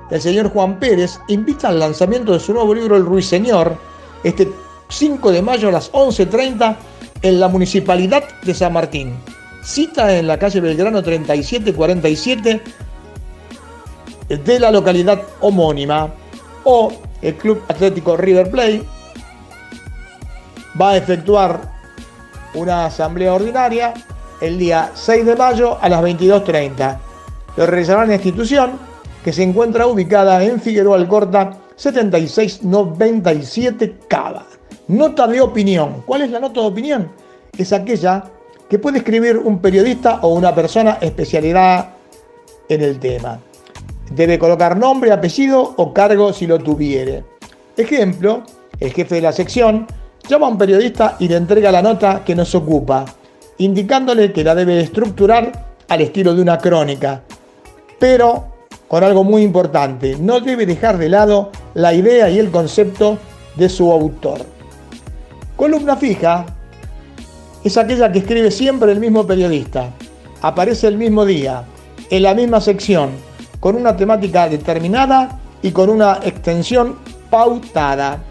el 0.09 0.21
señor 0.21 0.49
Juan 0.51 0.79
Pérez 0.79 1.19
invita 1.27 1.69
al 1.69 1.79
lanzamiento 1.79 2.33
de 2.33 2.39
su 2.39 2.53
nuevo 2.53 2.73
libro 2.73 2.95
El 2.95 3.05
Ruiseñor 3.05 3.77
este 4.23 4.49
5 4.89 5.31
de 5.31 5.41
mayo 5.41 5.69
a 5.69 5.71
las 5.71 5.91
11.30 5.91 6.75
en 7.21 7.39
la 7.39 7.47
Municipalidad 7.47 8.23
de 8.43 8.53
San 8.53 8.73
Martín. 8.73 9.13
Cita 9.63 10.17
en 10.17 10.27
la 10.27 10.39
calle 10.39 10.61
Belgrano 10.61 11.03
3747 11.03 12.61
de 14.29 14.59
la 14.59 14.71
localidad 14.71 15.21
homónima 15.41 16.13
o 16.63 16.91
el 17.21 17.35
Club 17.35 17.61
Atlético 17.67 18.17
River 18.17 18.49
Plate 18.49 18.83
va 20.79 20.91
a 20.91 20.97
efectuar 20.97 21.59
una 22.53 22.85
asamblea 22.85 23.33
ordinaria 23.33 23.95
el 24.41 24.57
día 24.57 24.91
6 24.93 25.25
de 25.25 25.35
mayo 25.35 25.77
a 25.81 25.89
las 25.89 26.01
22.30. 26.01 26.97
Lo 27.57 27.65
realizará 27.65 28.03
en 28.03 28.09
la 28.09 28.15
institución 28.15 28.79
que 29.23 29.33
se 29.33 29.43
encuentra 29.43 29.87
ubicada 29.87 30.41
en 30.43 30.61
Figueroa 30.61 30.97
Alcorta 30.97 31.57
7697 31.75 33.97
Cava. 34.07 34.45
Nota 34.87 35.27
de 35.27 35.41
opinión. 35.41 36.03
¿Cuál 36.05 36.21
es 36.23 36.31
la 36.31 36.39
nota 36.39 36.61
de 36.61 36.67
opinión? 36.67 37.11
Es 37.57 37.73
aquella 37.73 38.23
que 38.69 38.79
puede 38.79 38.99
escribir 38.99 39.37
un 39.37 39.59
periodista 39.59 40.19
o 40.21 40.29
una 40.29 40.55
persona 40.55 40.97
especialidad 41.01 41.89
en 42.69 42.81
el 42.81 42.97
tema. 42.99 43.39
Debe 44.11 44.39
colocar 44.39 44.77
nombre, 44.77 45.11
apellido 45.11 45.73
o 45.77 45.93
cargo 45.93 46.31
si 46.33 46.47
lo 46.47 46.57
tuviere. 46.59 47.23
Ejemplo, 47.77 48.43
el 48.79 48.91
jefe 48.93 49.15
de 49.15 49.21
la 49.21 49.31
sección 49.31 49.85
llama 50.29 50.45
a 50.45 50.49
un 50.49 50.57
periodista 50.57 51.15
y 51.19 51.27
le 51.27 51.37
entrega 51.37 51.71
la 51.71 51.81
nota 51.81 52.23
que 52.23 52.35
nos 52.35 52.53
ocupa, 52.53 53.03
indicándole 53.57 54.31
que 54.31 54.43
la 54.43 54.53
debe 54.53 54.79
estructurar 54.79 55.75
al 55.87 56.01
estilo 56.01 56.35
de 56.35 56.41
una 56.41 56.59
crónica. 56.59 57.21
Pero 57.99 58.45
con 58.87 59.03
algo 59.03 59.23
muy 59.23 59.41
importante, 59.41 60.17
no 60.19 60.39
debe 60.39 60.65
dejar 60.65 60.97
de 60.97 61.09
lado 61.09 61.51
la 61.73 61.93
idea 61.93 62.29
y 62.29 62.39
el 62.39 62.51
concepto 62.51 63.17
de 63.55 63.69
su 63.69 63.91
autor. 63.91 64.41
Columna 65.55 65.97
fija 65.97 66.45
es 67.63 67.77
aquella 67.77 68.11
que 68.11 68.19
escribe 68.19 68.51
siempre 68.51 68.91
el 68.91 68.99
mismo 68.99 69.25
periodista, 69.25 69.89
aparece 70.41 70.87
el 70.87 70.97
mismo 70.97 71.25
día, 71.25 71.63
en 72.09 72.23
la 72.23 72.33
misma 72.33 72.61
sección, 72.61 73.09
con 73.59 73.75
una 73.75 73.97
temática 73.97 74.47
determinada 74.47 75.39
y 75.61 75.71
con 75.71 75.89
una 75.89 76.19
extensión 76.23 76.97
pautada. 77.29 78.23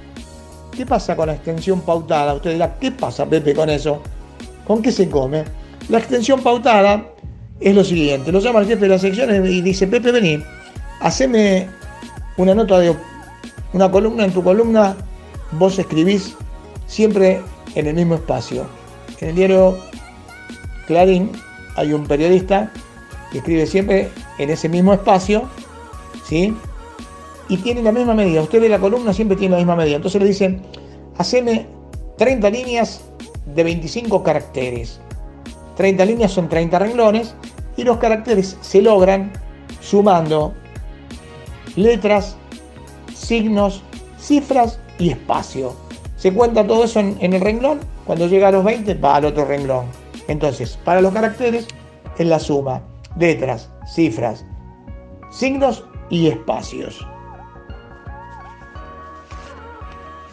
¿Qué 0.78 0.86
pasa 0.86 1.16
con 1.16 1.26
la 1.26 1.34
extensión 1.34 1.80
pautada? 1.80 2.34
Usted 2.34 2.52
dirá, 2.52 2.78
¿qué 2.78 2.92
pasa, 2.92 3.26
Pepe, 3.26 3.52
con 3.52 3.68
eso? 3.68 4.00
¿Con 4.64 4.80
qué 4.80 4.92
se 4.92 5.10
come? 5.10 5.42
La 5.88 5.98
extensión 5.98 6.40
pautada 6.40 7.04
es 7.58 7.74
lo 7.74 7.82
siguiente. 7.82 8.30
Lo 8.30 8.38
llama 8.38 8.60
el 8.60 8.68
jefe 8.68 8.82
de 8.82 8.88
la 8.90 8.98
sección 9.00 9.44
y 9.44 9.60
dice, 9.60 9.88
Pepe, 9.88 10.12
vení, 10.12 10.40
haceme 11.00 11.68
una 12.36 12.54
nota 12.54 12.78
de 12.78 12.94
una 13.72 13.90
columna. 13.90 14.24
En 14.24 14.30
tu 14.30 14.40
columna 14.40 14.94
vos 15.50 15.76
escribís 15.80 16.36
siempre 16.86 17.40
en 17.74 17.88
el 17.88 17.96
mismo 17.96 18.14
espacio. 18.14 18.64
En 19.20 19.30
el 19.30 19.34
diario 19.34 19.78
Clarín 20.86 21.32
hay 21.74 21.92
un 21.92 22.06
periodista 22.06 22.70
que 23.32 23.38
escribe 23.38 23.66
siempre 23.66 24.10
en 24.38 24.50
ese 24.50 24.68
mismo 24.68 24.92
espacio, 24.94 25.48
¿sí? 26.24 26.56
Y 27.48 27.56
tiene 27.58 27.82
la 27.82 27.92
misma 27.92 28.14
medida. 28.14 28.42
Usted 28.42 28.60
ve 28.60 28.68
la 28.68 28.78
columna, 28.78 29.12
siempre 29.12 29.36
tiene 29.36 29.52
la 29.52 29.58
misma 29.58 29.76
medida. 29.76 29.96
Entonces 29.96 30.20
le 30.20 30.28
dicen, 30.28 30.62
haceme 31.16 31.66
30 32.16 32.50
líneas 32.50 33.02
de 33.54 33.64
25 33.64 34.22
caracteres. 34.22 35.00
30 35.76 36.04
líneas 36.04 36.32
son 36.32 36.48
30 36.48 36.78
renglones 36.78 37.34
y 37.76 37.84
los 37.84 37.98
caracteres 37.98 38.56
se 38.60 38.82
logran 38.82 39.32
sumando 39.80 40.52
letras, 41.76 42.36
signos, 43.14 43.82
cifras 44.18 44.80
y 44.98 45.10
espacio. 45.10 45.74
Se 46.16 46.32
cuenta 46.32 46.66
todo 46.66 46.84
eso 46.84 46.98
en, 47.00 47.16
en, 47.20 47.32
el 47.32 47.40
renglón, 47.40 47.78
cuando 48.04 48.26
llega 48.26 48.48
a 48.48 48.52
los 48.52 48.64
20 48.64 48.94
va 48.94 49.16
al 49.16 49.24
otro 49.26 49.44
renglón. 49.44 49.86
Entonces, 50.26 50.76
para 50.84 51.00
los 51.00 51.14
caracteres 51.14 51.68
es 52.18 52.26
la 52.26 52.40
suma 52.40 52.82
letras, 53.18 53.70
cifras, 53.86 54.44
signos 55.30 55.84
y 56.10 56.28
espacios. 56.28 57.06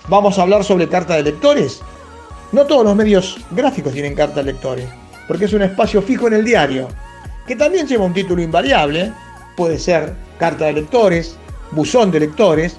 Vamos 0.07 0.37
a 0.37 0.43
hablar 0.43 0.63
sobre 0.63 0.87
carta 0.87 1.15
de 1.15 1.23
lectores. 1.23 1.81
No 2.51 2.65
todos 2.65 2.85
los 2.85 2.95
medios 2.95 3.37
gráficos 3.51 3.93
tienen 3.93 4.13
carta 4.13 4.35
de 4.35 4.51
lectores, 4.51 4.87
porque 5.27 5.45
es 5.45 5.53
un 5.53 5.63
espacio 5.63 6.01
fijo 6.01 6.27
en 6.27 6.33
el 6.33 6.45
diario, 6.45 6.87
que 7.47 7.55
también 7.55 7.87
lleva 7.87 8.05
un 8.05 8.13
título 8.13 8.41
invariable, 8.41 9.11
puede 9.57 9.79
ser 9.79 10.13
carta 10.37 10.65
de 10.65 10.73
lectores, 10.73 11.37
buzón 11.71 12.11
de 12.11 12.19
lectores. 12.19 12.77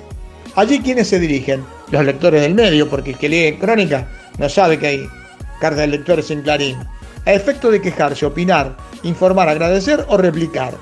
Allí 0.55 0.81
quienes 0.81 1.09
se 1.09 1.19
dirigen, 1.19 1.65
los 1.91 2.05
lectores 2.05 2.43
del 2.43 2.55
medio, 2.55 2.89
porque 2.89 3.11
el 3.11 3.19
que 3.19 3.29
lee 3.29 3.59
crónica 3.59 4.09
no 4.39 4.49
sabe 4.49 4.79
que 4.79 4.87
hay 4.87 5.09
carta 5.61 5.81
de 5.81 5.89
lectores 5.89 6.31
en 6.31 6.43
Clarín 6.43 6.77
a 7.25 7.33
efecto 7.33 7.73
de 7.73 7.83
quejarse, 7.83 8.25
opinar, 8.25 8.77
informar, 9.03 9.49
agradecer 9.49 10.05
o 10.09 10.17
replicar. 10.17 10.75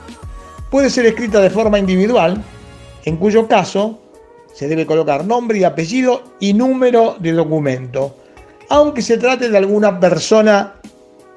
Puede 0.70 0.90
ser 0.90 1.06
escrita 1.06 1.40
de 1.40 1.48
forma 1.48 1.78
individual, 1.78 2.42
en 3.04 3.16
cuyo 3.16 3.48
caso 3.48 4.03
se 4.54 4.68
debe 4.68 4.86
colocar 4.86 5.24
nombre 5.26 5.58
y 5.58 5.64
apellido 5.64 6.22
y 6.40 6.54
número 6.54 7.16
de 7.18 7.32
documento, 7.32 8.16
aunque 8.70 9.02
se 9.02 9.18
trate 9.18 9.50
de 9.50 9.58
alguna 9.58 10.00
persona 10.00 10.74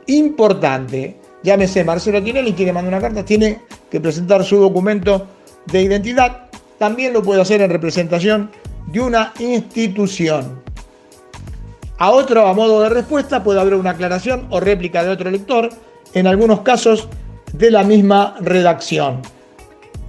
importante. 0.06 1.18
Llámese 1.44 1.84
Marcelo 1.84 2.24
Tinelli, 2.24 2.54
quiere 2.54 2.72
mandar 2.72 2.94
una 2.94 3.02
carta, 3.02 3.26
tiene 3.26 3.62
que 3.90 4.00
presentar 4.00 4.44
su 4.44 4.58
documento 4.58 5.28
de 5.66 5.82
identidad 5.82 6.48
también 6.78 7.14
lo 7.14 7.24
puede 7.24 7.42
hacer 7.42 7.62
en 7.62 7.70
representación 7.70 8.52
de 8.88 9.00
una 9.00 9.34
institución. 9.40 10.62
A 11.98 12.12
otro, 12.12 12.48
a 12.48 12.54
modo 12.54 12.82
de 12.82 12.90
respuesta, 12.90 13.44
puede 13.44 13.60
haber 13.60 13.74
una 13.74 13.92
aclaración 13.92 14.48
o 14.50 14.60
réplica 14.60 15.04
de 15.04 15.10
otro 15.10 15.32
lector, 15.32 15.70
en 16.14 16.28
algunos 16.28 16.62
casos 16.62 17.10
de 17.54 17.72
la 17.72 17.84
misma 17.84 18.36
redacción. 18.40 19.22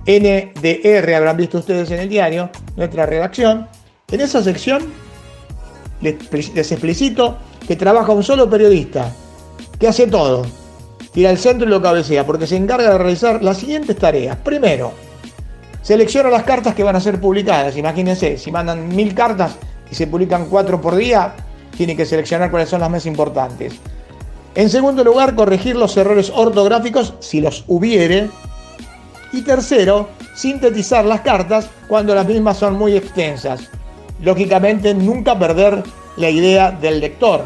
NDR, 0.09 1.15
habrán 1.15 1.37
visto 1.37 1.59
ustedes 1.59 1.91
en 1.91 2.01
el 2.01 2.09
diario, 2.09 2.49
nuestra 2.77 3.05
redacción. 3.05 3.69
En 4.11 4.23
esa 4.23 4.43
sección 4.43 4.83
les, 6.01 6.55
les 6.55 6.73
explicito 6.73 7.37
que 7.67 7.77
trabaja 7.77 8.13
un 8.13 8.23
solo 8.23 8.49
periodista, 8.49 9.13
que 9.79 9.87
hace 9.87 10.07
todo. 10.07 10.47
Tira 11.13 11.31
el 11.31 11.37
centro 11.37 11.67
y 11.67 11.71
lo 11.71 11.83
cabecea, 11.83 12.25
porque 12.25 12.47
se 12.47 12.57
encarga 12.57 12.93
de 12.93 12.99
realizar 12.99 13.45
las 13.45 13.59
siguientes 13.59 13.99
tareas. 13.99 14.39
Primero, 14.39 14.93
selecciona 15.83 16.31
las 16.31 16.45
cartas 16.45 16.75
que 16.75 16.85
van 16.85 16.97
a 16.97 17.01
ser 17.01 17.21
publicadas. 17.21 17.77
Imagínense, 17.77 18.39
si 18.39 18.51
mandan 18.51 18.89
mil 18.89 19.15
cartas 19.15 19.57
y 19.91 19.95
se 19.95 20.07
publican 20.07 20.47
cuatro 20.47 20.81
por 20.81 20.97
día, 20.97 21.35
tiene 21.77 21.95
que 21.95 22.07
seleccionar 22.07 22.51
cuáles 22.51 22.71
son 22.71 22.81
las 22.81 22.91
más 22.91 23.05
importantes. 23.05 23.75
En 24.55 24.71
segundo 24.71 25.05
lugar, 25.05 25.35
corregir 25.35 25.77
los 25.77 25.97
errores 25.99 26.33
ortográficos 26.35 27.15
si 27.21 27.43
los 27.43 27.65
hubiere. 27.69 28.31
Y 29.33 29.43
tercero, 29.43 30.09
sintetizar 30.35 31.05
las 31.05 31.21
cartas 31.21 31.69
cuando 31.87 32.15
las 32.15 32.27
mismas 32.27 32.57
son 32.57 32.75
muy 32.75 32.97
extensas. 32.97 33.69
Lógicamente, 34.23 34.95
nunca 34.95 35.39
perder 35.39 35.83
la 36.17 36.31
idea 36.31 36.71
del 36.71 37.01
lector. 37.01 37.45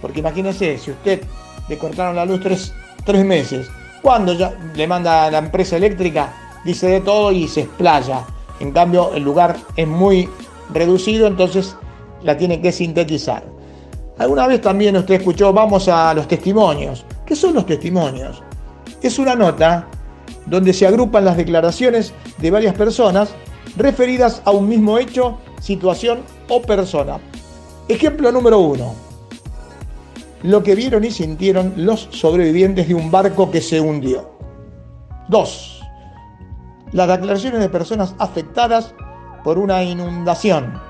Porque 0.00 0.20
imagínense, 0.20 0.78
si 0.78 0.90
usted 0.90 1.22
le 1.68 1.78
cortaron 1.78 2.16
la 2.16 2.24
luz 2.24 2.40
tres, 2.42 2.72
tres 3.04 3.24
meses, 3.24 3.68
cuando 4.00 4.32
ya 4.32 4.52
le 4.74 4.86
manda 4.86 5.26
a 5.26 5.30
la 5.30 5.38
empresa 5.38 5.76
eléctrica, 5.76 6.32
dice 6.64 6.88
de 6.88 7.00
todo 7.00 7.30
y 7.30 7.46
se 7.46 7.60
explaya. 7.62 8.24
En 8.58 8.72
cambio, 8.72 9.12
el 9.14 9.22
lugar 9.22 9.56
es 9.76 9.86
muy 9.86 10.28
reducido, 10.72 11.26
entonces 11.26 11.76
la 12.22 12.36
tiene 12.36 12.60
que 12.60 12.72
sintetizar. 12.72 13.44
Alguna 14.18 14.46
vez 14.46 14.60
también 14.60 14.96
usted 14.96 15.14
escuchó, 15.14 15.52
vamos 15.52 15.88
a 15.88 16.12
los 16.14 16.28
testimonios. 16.28 17.04
¿Qué 17.26 17.34
son 17.36 17.54
los 17.54 17.66
testimonios? 17.66 18.42
Es 19.00 19.18
una 19.18 19.34
nota 19.34 19.86
donde 20.46 20.72
se 20.72 20.86
agrupan 20.86 21.24
las 21.24 21.36
declaraciones 21.36 22.12
de 22.38 22.50
varias 22.50 22.74
personas 22.74 23.30
referidas 23.76 24.42
a 24.44 24.50
un 24.50 24.68
mismo 24.68 24.98
hecho, 24.98 25.38
situación 25.60 26.20
o 26.48 26.62
persona. 26.62 27.18
Ejemplo 27.88 28.32
número 28.32 28.58
uno. 28.58 28.94
Lo 30.42 30.62
que 30.62 30.74
vieron 30.74 31.04
y 31.04 31.10
sintieron 31.10 31.74
los 31.76 32.08
sobrevivientes 32.10 32.88
de 32.88 32.94
un 32.94 33.10
barco 33.10 33.50
que 33.50 33.60
se 33.60 33.80
hundió. 33.80 34.30
2. 35.28 35.80
Las 36.92 37.08
declaraciones 37.08 37.60
de 37.60 37.68
personas 37.68 38.14
afectadas 38.18 38.94
por 39.44 39.58
una 39.58 39.82
inundación. 39.82 40.80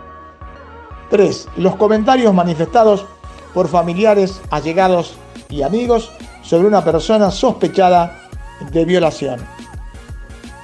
3. 1.10 1.48
Los 1.58 1.76
comentarios 1.76 2.32
manifestados 2.32 3.04
por 3.52 3.68
familiares, 3.68 4.40
allegados 4.50 5.14
y 5.50 5.62
amigos 5.62 6.10
sobre 6.42 6.66
una 6.66 6.82
persona 6.82 7.30
sospechada 7.30 8.21
de 8.70 8.84
violación. 8.84 9.40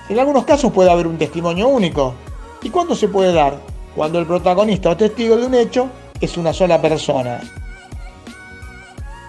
En 0.09 0.19
algunos 0.19 0.45
casos 0.45 0.73
puede 0.73 0.91
haber 0.91 1.07
un 1.07 1.19
testimonio 1.19 1.69
único. 1.69 2.15
¿Y 2.63 2.71
cuándo 2.71 2.95
se 2.95 3.09
puede 3.09 3.33
dar? 3.33 3.59
Cuando 3.95 4.19
el 4.19 4.27
protagonista 4.27 4.91
o 4.91 4.97
testigo 4.97 5.37
de 5.37 5.47
un 5.47 5.55
hecho 5.55 5.89
es 6.21 6.37
una 6.37 6.53
sola 6.53 6.81
persona. 6.81 7.41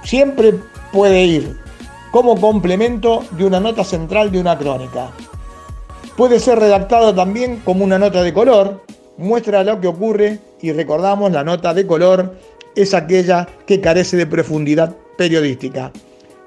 Siempre 0.04 0.56
puede 0.92 1.24
ir 1.24 1.60
como 2.12 2.40
complemento 2.40 3.24
de 3.32 3.46
una 3.46 3.60
nota 3.60 3.84
central 3.84 4.32
de 4.32 4.40
una 4.40 4.58
crónica. 4.58 5.12
Puede 6.16 6.40
ser 6.40 6.60
redactado 6.60 7.14
también 7.14 7.62
como 7.64 7.84
una 7.84 8.00
nota 8.00 8.24
de 8.24 8.34
color, 8.34 8.84
muestra 9.18 9.64
lo 9.64 9.80
que 9.80 9.88
ocurre 9.88 10.40
y 10.62 10.72
recordamos 10.72 11.32
la 11.32 11.44
nota 11.44 11.74
de 11.74 11.86
color 11.86 12.36
es 12.76 12.94
aquella 12.94 13.48
que 13.66 13.82
carece 13.82 14.18
de 14.18 14.26
profundidad 14.26 14.96
periodística. 15.18 15.92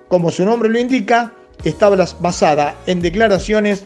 Como 0.09 0.31
su 0.31 0.45
nombre 0.45 0.69
lo 0.69 0.79
indica, 0.79 1.33
está 1.65 1.89
basada 2.21 2.77
en 2.87 3.01
declaraciones 3.01 3.85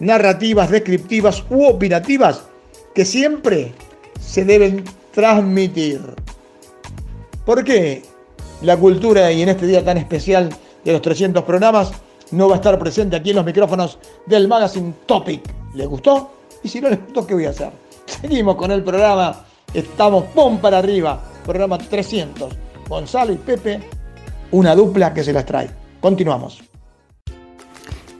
narrativas, 0.00 0.70
descriptivas 0.70 1.44
u 1.50 1.64
opinativas 1.66 2.42
que 2.94 3.04
siempre 3.04 3.72
se 4.20 4.44
deben 4.44 4.84
transmitir. 5.12 6.00
¿Por 7.44 7.64
qué 7.64 8.02
la 8.62 8.76
cultura 8.76 9.30
y 9.32 9.42
en 9.42 9.48
este 9.48 9.66
día 9.66 9.84
tan 9.84 9.98
especial 9.98 10.50
de 10.84 10.92
los 10.92 11.02
300 11.02 11.44
programas 11.44 11.92
no 12.30 12.48
va 12.48 12.54
a 12.54 12.56
estar 12.56 12.78
presente 12.78 13.16
aquí 13.16 13.30
en 13.30 13.36
los 13.36 13.44
micrófonos 13.44 13.98
del 14.26 14.48
Magazine 14.48 14.94
Topic? 15.06 15.42
¿Les 15.74 15.86
gustó? 15.86 16.30
Y 16.62 16.68
si 16.68 16.80
no 16.80 16.88
les 16.88 17.00
gustó, 17.00 17.26
¿qué 17.26 17.34
voy 17.34 17.46
a 17.46 17.50
hacer? 17.50 17.70
Seguimos 18.06 18.56
con 18.56 18.70
el 18.70 18.82
programa. 18.82 19.44
Estamos 19.74 20.24
pom 20.34 20.58
para 20.58 20.78
arriba. 20.78 21.20
Programa 21.44 21.78
300. 21.78 22.52
Gonzalo 22.88 23.32
y 23.32 23.36
Pepe, 23.36 23.80
una 24.50 24.74
dupla 24.74 25.14
que 25.14 25.24
se 25.24 25.32
las 25.32 25.46
trae. 25.46 25.70
Continuamos. 26.00 26.71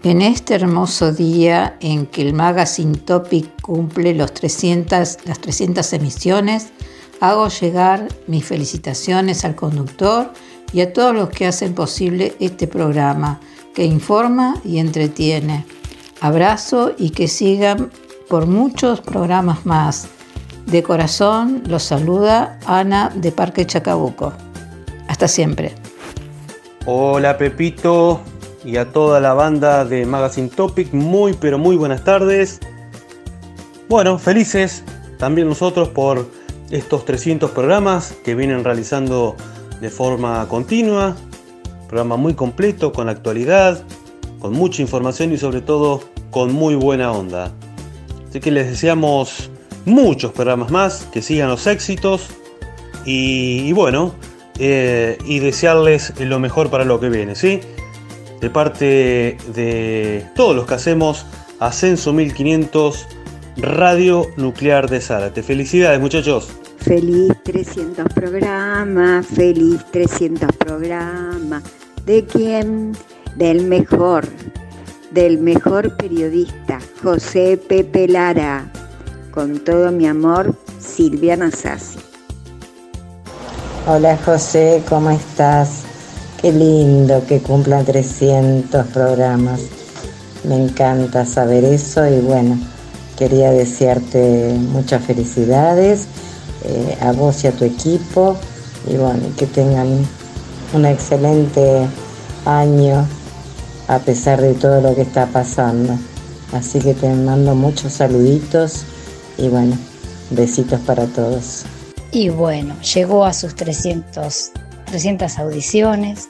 En 0.04 0.20
este 0.20 0.56
hermoso 0.56 1.12
día 1.12 1.76
en 1.78 2.06
que 2.06 2.22
el 2.22 2.34
Magazine 2.34 2.98
Topic 2.98 3.48
cumple 3.62 4.14
los 4.14 4.34
300, 4.34 5.18
las 5.26 5.38
300 5.38 5.92
emisiones, 5.92 6.70
hago 7.20 7.46
llegar 7.48 8.08
mis 8.26 8.44
felicitaciones 8.44 9.44
al 9.44 9.54
conductor 9.54 10.32
y 10.72 10.80
a 10.80 10.92
todos 10.92 11.14
los 11.14 11.28
que 11.28 11.46
hacen 11.46 11.74
posible 11.74 12.34
este 12.40 12.66
programa, 12.66 13.38
que 13.76 13.84
informa 13.84 14.60
y 14.64 14.78
entretiene. 14.78 15.64
Abrazo 16.20 16.94
y 16.98 17.10
que 17.10 17.28
sigan 17.28 17.92
por 18.28 18.48
muchos 18.48 19.00
programas 19.02 19.64
más. 19.66 20.08
De 20.66 20.82
corazón 20.82 21.62
los 21.68 21.84
saluda 21.84 22.58
Ana 22.66 23.12
de 23.14 23.30
Parque 23.30 23.66
Chacabuco. 23.66 24.32
Hasta 25.06 25.28
siempre. 25.28 25.76
Hola 26.86 27.38
Pepito 27.38 28.31
y 28.64 28.76
a 28.76 28.92
toda 28.92 29.20
la 29.20 29.34
banda 29.34 29.84
de 29.84 30.06
Magazine 30.06 30.48
Topic, 30.48 30.92
muy 30.92 31.32
pero 31.34 31.58
muy 31.58 31.76
buenas 31.76 32.04
tardes. 32.04 32.60
Bueno, 33.88 34.18
felices 34.18 34.84
también 35.18 35.48
nosotros 35.48 35.88
por 35.88 36.26
estos 36.70 37.04
300 37.04 37.50
programas 37.50 38.14
que 38.24 38.34
vienen 38.34 38.64
realizando 38.64 39.36
de 39.80 39.90
forma 39.90 40.46
continua. 40.48 41.16
Programa 41.88 42.16
muy 42.16 42.34
completo, 42.34 42.92
con 42.92 43.08
actualidad, 43.08 43.84
con 44.40 44.54
mucha 44.54 44.80
información 44.80 45.32
y 45.32 45.38
sobre 45.38 45.60
todo 45.60 46.02
con 46.30 46.52
muy 46.52 46.74
buena 46.74 47.12
onda. 47.12 47.52
Así 48.28 48.40
que 48.40 48.50
les 48.50 48.68
deseamos 48.68 49.50
muchos 49.84 50.32
programas 50.32 50.70
más, 50.70 51.06
que 51.12 51.20
sigan 51.20 51.48
los 51.48 51.66
éxitos 51.66 52.28
y, 53.04 53.72
bueno, 53.72 54.14
eh, 54.58 55.18
y 55.26 55.40
desearles 55.40 56.18
lo 56.18 56.38
mejor 56.38 56.70
para 56.70 56.84
lo 56.84 56.98
que 56.98 57.10
viene, 57.10 57.34
¿sí? 57.34 57.60
De 58.42 58.50
parte 58.50 59.38
de 59.54 60.26
todos 60.34 60.56
los 60.56 60.66
que 60.66 60.74
hacemos 60.74 61.24
Ascenso 61.60 62.12
1500 62.12 63.06
Radio 63.56 64.26
Nuclear 64.36 64.90
de 64.90 65.00
Zárate. 65.00 65.44
Felicidades 65.44 66.00
muchachos. 66.00 66.48
Feliz 66.78 67.32
300 67.44 68.04
programas, 68.12 69.26
feliz 69.26 69.84
300 69.92 70.50
programas. 70.56 71.62
¿De 72.04 72.24
quién? 72.24 72.96
Del 73.36 73.64
mejor, 73.64 74.26
del 75.12 75.38
mejor 75.38 75.96
periodista, 75.96 76.80
José 77.00 77.56
Pepe 77.56 78.08
Lara. 78.08 78.72
Con 79.30 79.60
todo 79.60 79.92
mi 79.92 80.08
amor, 80.08 80.52
Silviana 80.80 81.52
Sassi. 81.52 82.00
Hola 83.86 84.18
José, 84.24 84.82
¿cómo 84.88 85.12
estás? 85.12 85.91
Qué 86.42 86.50
lindo 86.50 87.24
que 87.24 87.38
cumplan 87.38 87.84
300 87.84 88.88
programas. 88.88 89.60
Me 90.42 90.56
encanta 90.56 91.24
saber 91.24 91.62
eso 91.62 92.04
y 92.04 92.18
bueno, 92.18 92.58
quería 93.16 93.52
desearte 93.52 94.52
muchas 94.58 95.04
felicidades 95.04 96.08
eh, 96.64 96.98
a 97.00 97.12
vos 97.12 97.44
y 97.44 97.46
a 97.46 97.52
tu 97.52 97.64
equipo 97.64 98.36
y 98.88 98.96
bueno, 98.96 99.22
que 99.36 99.46
tengan 99.46 100.04
un 100.72 100.84
excelente 100.84 101.86
año 102.44 103.06
a 103.86 104.00
pesar 104.00 104.40
de 104.40 104.54
todo 104.54 104.80
lo 104.80 104.96
que 104.96 105.02
está 105.02 105.26
pasando. 105.26 105.96
Así 106.52 106.80
que 106.80 106.94
te 106.94 107.08
mando 107.14 107.54
muchos 107.54 107.92
saluditos 107.92 108.82
y 109.38 109.46
bueno, 109.46 109.78
besitos 110.30 110.80
para 110.80 111.06
todos. 111.06 111.62
Y 112.10 112.30
bueno, 112.30 112.74
llegó 112.80 113.24
a 113.24 113.32
sus 113.32 113.54
300, 113.54 114.50
300 114.86 115.38
audiciones 115.38 116.28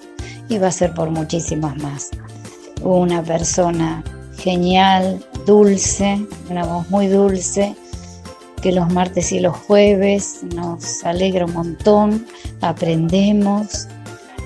y 0.52 0.58
va 0.58 0.68
a 0.68 0.72
ser 0.72 0.92
por 0.94 1.10
muchísimas 1.10 1.76
más. 1.78 2.10
Una 2.82 3.22
persona 3.22 4.04
genial, 4.38 5.24
dulce, 5.46 6.26
una 6.50 6.64
voz 6.64 6.88
muy 6.90 7.06
dulce, 7.06 7.74
que 8.60 8.72
los 8.72 8.92
martes 8.92 9.32
y 9.32 9.40
los 9.40 9.56
jueves 9.56 10.40
nos 10.54 11.04
alegra 11.04 11.46
un 11.46 11.54
montón, 11.54 12.26
aprendemos. 12.60 13.88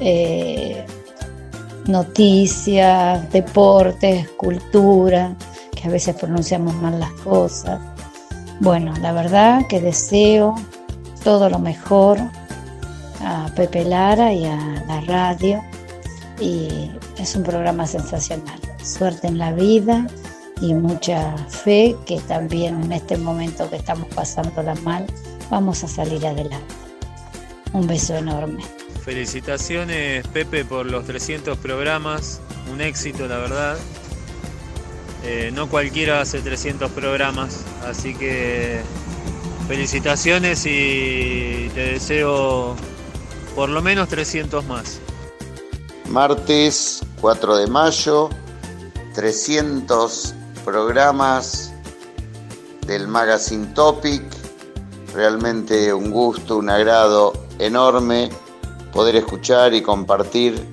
Eh, 0.01 0.85
noticias, 1.87 3.31
deportes, 3.33 4.29
cultura, 4.31 5.35
que 5.75 5.89
a 5.89 5.91
veces 5.91 6.15
pronunciamos 6.17 6.75
mal 6.77 6.99
las 6.99 7.13
cosas. 7.13 7.81
Bueno, 8.61 8.93
la 9.01 9.13
verdad 9.13 9.63
que 9.69 9.81
deseo 9.81 10.55
todo 11.23 11.49
lo 11.49 11.59
mejor 11.59 12.19
a 13.21 13.49
Pepe 13.55 13.85
Lara 13.85 14.33
y 14.33 14.45
a 14.47 14.85
la 14.89 15.01
radio 15.03 15.63
y 16.41 16.91
es 17.19 17.35
un 17.37 17.43
programa 17.43 17.87
sensacional. 17.87 18.61
Suerte 18.83 19.27
en 19.27 19.39
la 19.39 19.53
vida 19.53 20.07
y 20.61 20.75
mucha 20.75 21.37
fe 21.37 21.97
que 22.07 22.21
también 22.21 22.83
en 22.83 22.93
este 22.93 23.17
momento 23.17 23.69
que 23.69 23.77
estamos 23.77 24.09
pasándola 24.15 24.75
mal 24.77 25.07
vamos 25.51 25.85
a 25.85 25.89
salir 25.89 26.27
adelante. 26.27 26.75
Un 27.73 27.87
beso 27.87 28.17
enorme. 28.17 28.63
Felicitaciones 29.05 30.27
Pepe 30.29 30.65
por 30.65 30.87
los 30.87 31.05
300 31.05 31.59
programas, 31.59 32.41
un 32.73 32.81
éxito 32.81 33.27
la 33.29 33.39
verdad. 33.39 33.77
Eh, 35.25 35.51
no 35.53 35.69
cualquiera 35.69 36.21
hace 36.21 36.41
300 36.41 36.91
programas, 36.93 37.65
así 37.85 38.15
que 38.15 38.81
felicitaciones 39.67 40.65
y 40.67 41.69
te 41.75 41.93
deseo 41.93 42.77
por 43.55 43.69
lo 43.69 43.83
menos 43.83 44.09
300 44.09 44.65
más. 44.67 45.01
Martes 46.17 47.03
4 47.21 47.57
de 47.59 47.67
mayo, 47.67 48.31
300 49.15 50.33
programas 50.65 51.71
del 52.87 53.07
Magazine 53.07 53.67
Topic. 53.75 54.23
Realmente 55.13 55.93
un 55.93 56.11
gusto, 56.11 56.57
un 56.57 56.71
agrado 56.71 57.35
enorme 57.59 58.31
poder 58.95 59.17
escuchar 59.17 59.75
y 59.75 59.83
compartir 59.83 60.67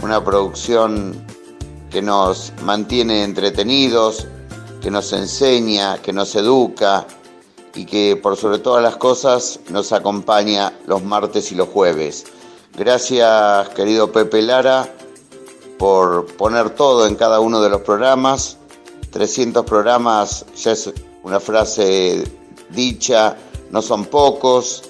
una 0.00 0.22
producción 0.22 1.26
que 1.90 2.00
nos 2.00 2.52
mantiene 2.62 3.24
entretenidos, 3.24 4.28
que 4.80 4.92
nos 4.92 5.12
enseña, 5.12 6.00
que 6.00 6.12
nos 6.12 6.36
educa 6.36 7.04
y 7.74 7.84
que 7.84 8.14
por 8.14 8.36
sobre 8.36 8.60
todas 8.60 8.80
las 8.80 8.96
cosas 8.96 9.58
nos 9.70 9.90
acompaña 9.90 10.72
los 10.86 11.02
martes 11.02 11.50
y 11.50 11.56
los 11.56 11.66
jueves. 11.66 12.26
Gracias 12.74 13.68
querido 13.70 14.10
Pepe 14.12 14.40
Lara 14.40 14.88
por 15.78 16.26
poner 16.36 16.70
todo 16.70 17.06
en 17.06 17.16
cada 17.16 17.40
uno 17.40 17.60
de 17.60 17.68
los 17.68 17.82
programas. 17.82 18.56
300 19.10 19.64
programas 19.66 20.46
ya 20.56 20.72
es 20.72 20.90
una 21.22 21.38
frase 21.38 22.24
dicha, 22.70 23.36
no 23.70 23.82
son 23.82 24.06
pocos, 24.06 24.84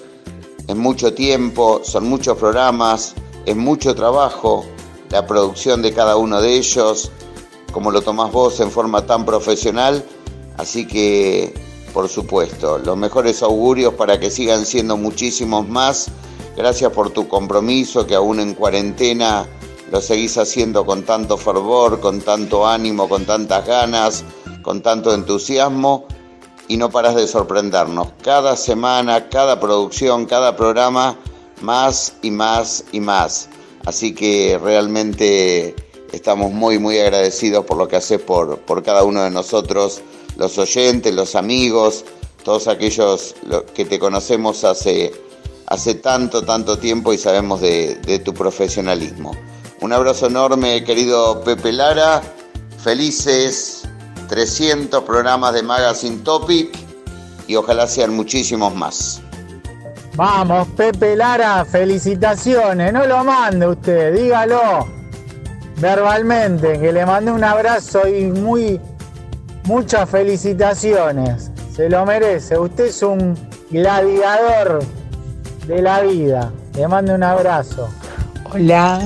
es 0.65 0.75
mucho 0.75 1.13
tiempo, 1.13 1.81
son 1.83 2.07
muchos 2.07 2.37
programas, 2.37 3.15
es 3.45 3.55
mucho 3.55 3.93
trabajo 3.93 4.65
la 5.09 5.27
producción 5.27 5.81
de 5.81 5.93
cada 5.93 6.15
uno 6.15 6.41
de 6.41 6.55
ellos, 6.55 7.11
como 7.73 7.91
lo 7.91 8.01
tomás 8.01 8.31
vos 8.31 8.61
en 8.61 8.71
forma 8.71 9.05
tan 9.05 9.25
profesional, 9.25 10.05
así 10.57 10.87
que 10.87 11.53
por 11.93 12.09
supuesto, 12.09 12.79
los 12.79 12.97
mejores 12.97 13.43
augurios 13.43 13.93
para 13.93 14.19
que 14.19 14.31
sigan 14.31 14.65
siendo 14.65 14.97
muchísimos 14.97 15.67
más. 15.67 16.07
Gracias 16.55 16.91
por 16.91 17.09
tu 17.09 17.27
compromiso 17.27 18.05
que 18.05 18.15
aún 18.15 18.39
en 18.39 18.53
cuarentena 18.53 19.47
lo 19.91 20.01
seguís 20.01 20.37
haciendo 20.37 20.85
con 20.85 21.03
tanto 21.03 21.37
fervor, 21.37 21.99
con 21.99 22.21
tanto 22.21 22.67
ánimo, 22.67 23.09
con 23.09 23.25
tantas 23.25 23.65
ganas, 23.65 24.23
con 24.61 24.81
tanto 24.81 25.13
entusiasmo 25.13 26.05
y 26.67 26.77
no 26.77 26.89
paras 26.89 27.15
de 27.15 27.27
sorprendernos. 27.27 28.09
Cada 28.23 28.55
semana, 28.55 29.29
cada 29.29 29.59
producción, 29.59 30.25
cada 30.25 30.55
programa, 30.55 31.17
más 31.61 32.13
y 32.21 32.31
más 32.31 32.85
y 32.91 32.99
más. 32.99 33.49
Así 33.85 34.13
que 34.13 34.59
realmente 34.61 35.75
estamos 36.11 36.51
muy, 36.51 36.79
muy 36.79 36.99
agradecidos 36.99 37.65
por 37.65 37.77
lo 37.77 37.87
que 37.87 37.97
haces 37.97 38.21
por, 38.21 38.59
por 38.59 38.83
cada 38.83 39.03
uno 39.03 39.23
de 39.23 39.31
nosotros, 39.31 40.01
los 40.37 40.57
oyentes, 40.57 41.13
los 41.13 41.35
amigos, 41.35 42.05
todos 42.43 42.67
aquellos 42.67 43.35
que 43.73 43.85
te 43.85 43.99
conocemos 43.99 44.63
hace, 44.63 45.11
hace 45.67 45.95
tanto, 45.95 46.43
tanto 46.43 46.77
tiempo 46.77 47.13
y 47.13 47.17
sabemos 47.17 47.61
de, 47.61 48.21
tu 48.23 48.33
profesionalismo. 48.33 49.31
Un 49.81 49.93
abrazo 49.93 50.27
enorme, 50.27 50.83
querido 50.83 51.41
Pepe 51.43 51.71
Lara. 51.71 52.21
Felices 52.77 53.83
300 54.27 55.03
programas 55.03 55.53
de 55.53 55.63
Magazine 55.63 56.17
Topic 56.17 56.75
y 57.47 57.55
ojalá 57.55 57.87
sean 57.87 58.15
muchísimos 58.15 58.73
más. 58.75 59.21
Vamos, 60.15 60.67
Pepe 60.77 61.15
Lara, 61.15 61.65
felicitaciones. 61.65 62.93
No 62.93 63.05
lo 63.05 63.23
mande 63.23 63.67
usted, 63.67 64.13
dígalo 64.13 64.87
verbalmente, 65.77 66.79
que 66.79 66.91
le 66.91 67.05
mande 67.05 67.31
un 67.31 67.43
abrazo 67.43 68.07
y 68.07 68.25
muy 68.25 68.79
muchas 69.63 70.09
felicitaciones. 70.09 71.51
Se 71.75 71.89
lo 71.89 72.05
merece. 72.05 72.57
Usted 72.57 72.85
es 72.85 73.01
un 73.01 73.35
gladiador 73.71 74.79
de 75.67 75.81
la 75.81 76.01
vida. 76.01 76.51
Le 76.75 76.87
mando 76.87 77.15
un 77.15 77.23
abrazo. 77.23 77.89
Hola, 78.51 79.01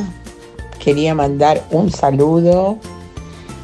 quería 0.80 1.14
mandar 1.14 1.64
un 1.72 1.91
saludo 1.91 2.78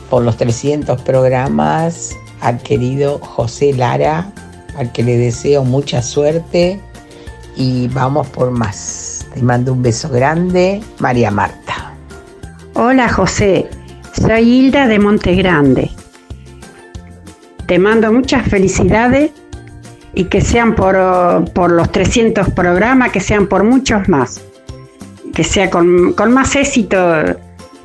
por 0.10 0.24
los 0.24 0.38
300 0.38 1.02
programas 1.02 2.16
al 2.42 2.62
querido 2.62 3.20
José 3.20 3.74
Lara, 3.74 4.32
al 4.78 4.92
que 4.92 5.04
le 5.04 5.18
deseo 5.18 5.64
mucha 5.64 6.02
suerte 6.02 6.80
y 7.56 7.88
vamos 7.90 8.28
por 8.28 8.52
más. 8.52 9.26
Te 9.34 9.42
mando 9.42 9.74
un 9.74 9.82
beso 9.82 10.10
grande, 10.10 10.82
María 11.00 11.32
Marta. 11.32 11.94
Hola 12.76 13.10
José, 13.10 13.70
soy 14.14 14.42
Hilda 14.42 14.88
de 14.88 15.00
Monte 15.00 15.36
Grande. 15.36 15.90
Te 17.66 17.80
mando 17.80 18.12
muchas 18.12 18.48
felicidades 18.48 19.32
y 20.14 20.26
que 20.26 20.42
sean 20.42 20.76
por, 20.76 20.96
por 21.54 21.72
los 21.72 21.92
300 21.92 22.50
programas, 22.52 23.12
que 23.12 23.20
sean 23.20 23.48
por 23.48 23.64
muchos 23.64 24.08
más 24.10 24.42
que 25.34 25.44
sea 25.44 25.70
con, 25.70 26.14
más 26.32 26.56
éxito 26.56 26.98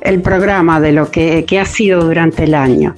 el 0.01 0.21
programa 0.21 0.79
de 0.79 0.91
lo 0.91 1.09
que, 1.09 1.45
ha 1.59 1.65
sido 1.65 2.03
durante 2.03 2.43
el 2.43 2.53
año. 2.53 2.95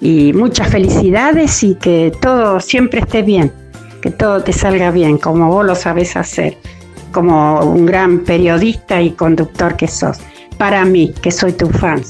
Y 0.00 0.32
muchas 0.32 0.68
felicidades 0.68 1.62
y 1.62 1.74
que 1.74 2.12
todo 2.20 2.60
siempre 2.60 3.00
esté 3.00 3.22
bien, 3.22 3.52
que 4.00 4.10
todo 4.10 4.42
te 4.42 4.52
salga 4.52 4.90
bien, 4.90 5.18
como 5.18 5.48
vos 5.48 5.64
lo 5.64 5.74
sabes 5.74 6.16
hacer, 6.16 6.56
como 7.10 7.60
un 7.60 7.86
gran 7.86 8.20
periodista 8.20 9.00
y 9.00 9.12
conductor 9.12 9.76
que 9.76 9.88
sos. 9.88 10.18
Para 10.58 10.84
mí, 10.84 11.12
que 11.20 11.32
soy 11.32 11.52
tu 11.52 11.68
fan. 11.68 12.02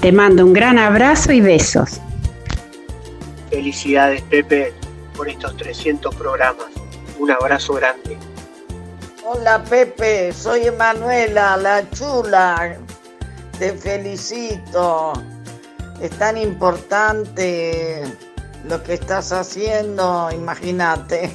Te 0.00 0.12
mando 0.12 0.46
un 0.46 0.52
gran 0.52 0.78
abrazo 0.78 1.32
y 1.32 1.40
besos. 1.40 2.00
Felicidades, 3.66 4.22
Pepe, 4.22 4.72
por 5.16 5.28
estos 5.28 5.56
300 5.56 6.14
programas. 6.14 6.68
Un 7.18 7.32
abrazo 7.32 7.74
grande. 7.74 8.16
Hola 9.24 9.64
Pepe, 9.64 10.32
soy 10.32 10.68
Emanuela, 10.68 11.56
la 11.56 11.82
chula. 11.90 12.76
Te 13.58 13.72
felicito. 13.72 15.14
Es 16.00 16.10
tan 16.10 16.38
importante 16.38 18.04
lo 18.68 18.80
que 18.84 18.94
estás 18.94 19.32
haciendo, 19.32 20.28
imagínate. 20.30 21.32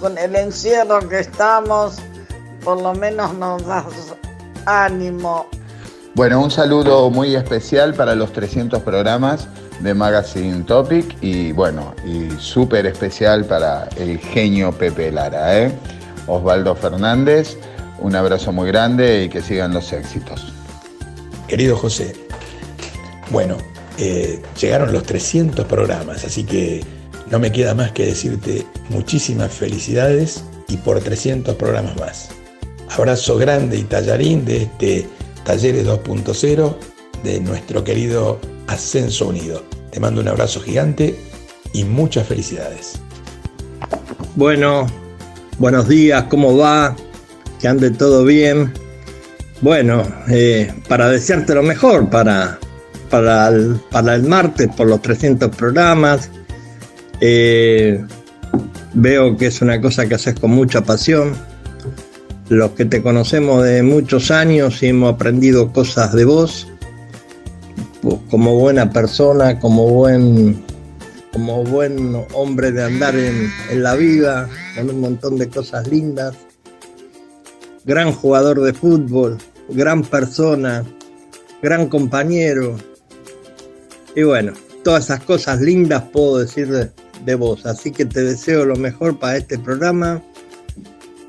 Con 0.00 0.18
el 0.18 0.34
encierro 0.34 1.08
que 1.08 1.20
estamos, 1.20 1.98
por 2.64 2.82
lo 2.82 2.92
menos 2.92 3.34
nos 3.34 3.64
das 3.64 4.16
ánimo. 4.66 5.46
Bueno, 6.16 6.40
un 6.40 6.50
saludo 6.50 7.08
muy 7.08 7.36
especial 7.36 7.94
para 7.94 8.16
los 8.16 8.32
300 8.32 8.82
programas 8.82 9.46
de 9.80 9.94
Magazine 9.94 10.64
Topic 10.64 11.16
y 11.20 11.52
bueno, 11.52 11.94
y 12.04 12.30
súper 12.38 12.86
especial 12.86 13.44
para 13.44 13.88
el 13.96 14.18
genio 14.18 14.72
Pepe 14.72 15.12
Lara, 15.12 15.58
¿eh? 15.58 15.72
Osvaldo 16.26 16.74
Fernández. 16.74 17.56
Un 18.00 18.14
abrazo 18.14 18.52
muy 18.52 18.68
grande 18.68 19.24
y 19.24 19.28
que 19.28 19.42
sigan 19.42 19.72
los 19.72 19.92
éxitos. 19.92 20.52
Querido 21.48 21.76
José, 21.76 22.14
bueno, 23.30 23.56
eh, 23.98 24.40
llegaron 24.60 24.92
los 24.92 25.02
300 25.02 25.64
programas, 25.66 26.24
así 26.24 26.44
que 26.44 26.84
no 27.30 27.38
me 27.38 27.50
queda 27.50 27.74
más 27.74 27.92
que 27.92 28.06
decirte 28.06 28.66
muchísimas 28.90 29.52
felicidades 29.52 30.44
y 30.68 30.76
por 30.76 31.00
300 31.00 31.54
programas 31.56 31.96
más. 31.96 32.28
Abrazo 32.90 33.36
grande 33.36 33.78
y 33.78 33.82
tallarín 33.84 34.44
de 34.44 34.62
este 34.62 35.06
Talleres 35.44 35.86
2.0 35.86 36.76
de 37.22 37.40
nuestro 37.40 37.82
querido 37.82 38.38
Ascenso 38.68 39.28
Unido. 39.28 39.64
Te 39.90 39.98
mando 40.00 40.20
un 40.20 40.28
abrazo 40.28 40.60
gigante 40.60 41.18
y 41.72 41.84
muchas 41.84 42.26
felicidades. 42.26 43.00
Bueno, 44.36 44.86
Buenos 45.58 45.88
días, 45.88 46.22
¿cómo 46.30 46.56
va? 46.56 46.94
Que 47.60 47.66
ande 47.66 47.90
todo 47.90 48.24
bien. 48.24 48.72
Bueno, 49.60 50.04
eh, 50.28 50.72
para 50.86 51.08
desearte 51.08 51.52
lo 51.52 51.64
mejor 51.64 52.08
para, 52.08 52.60
para, 53.10 53.48
el, 53.48 53.80
para 53.90 54.14
el 54.14 54.22
martes 54.22 54.68
por 54.76 54.86
los 54.86 55.02
300 55.02 55.54
programas. 55.56 56.30
Eh, 57.20 58.04
veo 58.94 59.36
que 59.36 59.46
es 59.46 59.60
una 59.60 59.80
cosa 59.80 60.08
que 60.08 60.14
haces 60.14 60.38
con 60.38 60.52
mucha 60.52 60.82
pasión. 60.82 61.34
Los 62.48 62.70
que 62.70 62.84
te 62.84 63.02
conocemos 63.02 63.64
de 63.64 63.82
muchos 63.82 64.30
años 64.30 64.80
y 64.84 64.86
hemos 64.86 65.12
aprendido 65.14 65.72
cosas 65.72 66.12
de 66.12 66.24
vos, 66.24 66.68
como 68.30 68.58
buena 68.58 68.90
persona, 68.90 69.58
como 69.58 69.88
buen, 69.88 70.62
como 71.32 71.64
buen 71.64 72.24
hombre 72.34 72.72
de 72.72 72.84
andar 72.84 73.14
en, 73.16 73.50
la 73.82 73.94
vida, 73.94 74.48
con 74.76 74.90
un 74.90 75.00
montón 75.00 75.38
de 75.38 75.48
cosas 75.48 75.86
lindas. 75.88 76.34
Gran 77.84 78.12
jugador 78.12 78.60
de 78.60 78.72
fútbol, 78.72 79.38
gran 79.68 80.02
persona, 80.02 80.84
gran 81.62 81.88
compañero. 81.88 82.76
Y 84.14 84.22
bueno, 84.22 84.52
todas 84.84 85.04
esas 85.04 85.20
cosas 85.24 85.60
lindas 85.60 86.04
puedo 86.12 86.38
decir 86.38 86.70
de, 86.70 86.90
de 87.24 87.34
vos. 87.34 87.66
Así 87.66 87.90
que 87.90 88.04
te 88.04 88.22
deseo 88.22 88.64
lo 88.64 88.76
mejor 88.76 89.18
para 89.18 89.36
este 89.36 89.58
programa. 89.58 90.22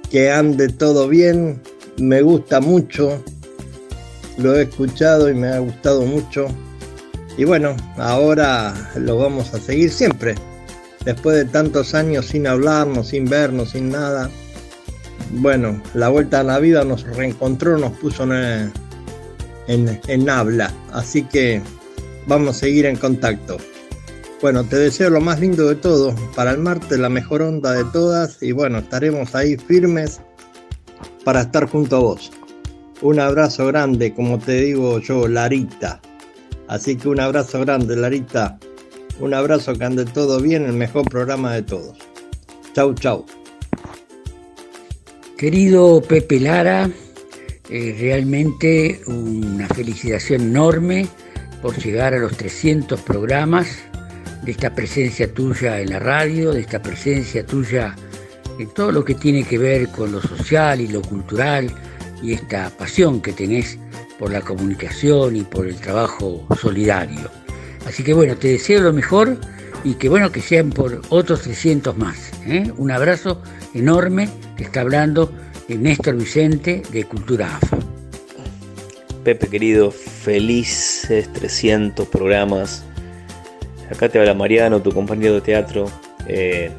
Que 0.09 0.31
ande 0.31 0.69
todo 0.69 1.07
bien. 1.07 1.61
Me 1.97 2.21
gusta 2.21 2.59
mucho. 2.59 3.23
Lo 4.39 4.55
he 4.55 4.63
escuchado 4.63 5.29
y 5.29 5.33
me 5.33 5.49
ha 5.49 5.59
gustado 5.59 6.03
mucho. 6.03 6.47
Y 7.37 7.43
bueno, 7.43 7.75
ahora 7.97 8.73
lo 8.95 9.17
vamos 9.17 9.53
a 9.53 9.59
seguir 9.59 9.91
siempre. 9.91 10.35
Después 11.05 11.35
de 11.37 11.45
tantos 11.45 11.93
años 11.93 12.27
sin 12.27 12.47
hablarnos, 12.47 13.09
sin 13.09 13.25
vernos, 13.25 13.71
sin 13.71 13.89
nada. 13.89 14.29
Bueno, 15.31 15.81
la 15.93 16.09
vuelta 16.09 16.39
a 16.39 16.43
la 16.43 16.59
vida 16.59 16.83
nos 16.83 17.03
reencontró, 17.03 17.77
nos 17.77 17.91
puso 17.93 18.23
en, 18.23 18.71
en, 19.67 19.99
en 20.07 20.29
habla. 20.29 20.73
Así 20.91 21.23
que 21.23 21.61
vamos 22.27 22.55
a 22.55 22.59
seguir 22.59 22.85
en 22.85 22.95
contacto. 22.95 23.57
Bueno, 24.41 24.63
te 24.63 24.77
deseo 24.77 25.09
lo 25.09 25.19
más 25.19 25.41
lindo 25.41 25.67
de 25.67 25.75
todo. 25.75 26.15
Para 26.33 26.51
el 26.51 26.59
martes 26.59 26.97
la 26.97 27.09
mejor 27.09 27.41
onda 27.41 27.73
de 27.73 27.83
todas. 27.85 28.41
Y 28.41 28.53
bueno, 28.53 28.79
estaremos 28.79 29.35
ahí 29.35 29.57
firmes 29.57 30.21
para 31.25 31.41
estar 31.41 31.69
junto 31.69 31.97
a 31.97 31.99
vos. 31.99 32.31
Un 33.01 33.19
abrazo 33.19 33.67
grande, 33.67 34.13
como 34.13 34.39
te 34.39 34.61
digo 34.61 34.99
yo, 34.99 35.27
Larita. 35.27 36.01
Así 36.67 36.97
que 36.97 37.07
un 37.07 37.19
abrazo 37.19 37.61
grande, 37.61 37.95
Larita. 37.95 38.59
Un 39.19 39.33
abrazo 39.33 39.73
que 39.73 39.85
ande 39.85 40.05
todo 40.05 40.41
bien, 40.41 40.65
el 40.65 40.73
mejor 40.73 41.09
programa 41.09 41.53
de 41.53 41.63
todos. 41.63 41.97
Chau, 42.73 42.93
chau. 42.93 43.25
Querido 45.37 46.01
Pepe 46.01 46.39
Lara, 46.39 46.89
eh, 47.69 47.95
realmente 47.99 49.01
una 49.07 49.67
felicitación 49.67 50.41
enorme 50.41 51.07
por 51.61 51.77
llegar 51.77 52.13
a 52.13 52.19
los 52.19 52.35
300 52.35 52.99
programas, 53.01 53.67
de 54.43 54.51
esta 54.51 54.73
presencia 54.73 55.33
tuya 55.33 55.79
en 55.79 55.89
la 55.89 55.99
radio, 55.99 56.51
de 56.51 56.61
esta 56.61 56.81
presencia 56.81 57.45
tuya 57.45 57.95
en 58.57 58.67
todo 58.73 58.91
lo 58.91 59.05
que 59.05 59.15
tiene 59.15 59.43
que 59.43 59.57
ver 59.57 59.89
con 59.89 60.11
lo 60.11 60.21
social 60.21 60.81
y 60.81 60.87
lo 60.87 61.01
cultural 61.01 61.71
y 62.21 62.33
esta 62.33 62.69
pasión 62.69 63.21
que 63.21 63.33
tenés 63.33 63.77
por 64.17 64.31
la 64.31 64.41
comunicación 64.41 65.35
y 65.35 65.41
por 65.41 65.67
el 65.67 65.75
trabajo 65.75 66.45
solidario. 66.59 67.29
Así 67.85 68.03
que 68.03 68.13
bueno, 68.13 68.35
te 68.35 68.49
deseo 68.49 68.81
lo 68.81 68.93
mejor 68.93 69.37
y 69.83 69.93
que 69.95 70.09
bueno 70.09 70.31
que 70.31 70.41
sean 70.41 70.69
por 70.71 71.01
otros 71.09 71.41
300 71.43 71.97
más. 71.97 72.31
¿eh? 72.45 72.71
Un 72.77 72.91
abrazo 72.91 73.41
enorme, 73.73 74.29
te 74.57 74.63
está 74.63 74.81
hablando 74.81 75.31
Néstor 75.77 76.15
Vicente 76.15 76.81
de 76.91 77.03
Cultura 77.03 77.55
AFA. 77.55 77.77
Pepe 79.23 79.47
querido, 79.47 79.91
felices 79.91 81.31
300 81.33 82.07
programas. 82.07 82.83
Acá 83.91 84.09
te 84.09 84.19
habla 84.19 84.33
Mariano, 84.33 84.81
tu 84.81 84.91
compañero 84.91 85.35
de 85.35 85.41
teatro. 85.41 85.91
Eh, 86.27 86.71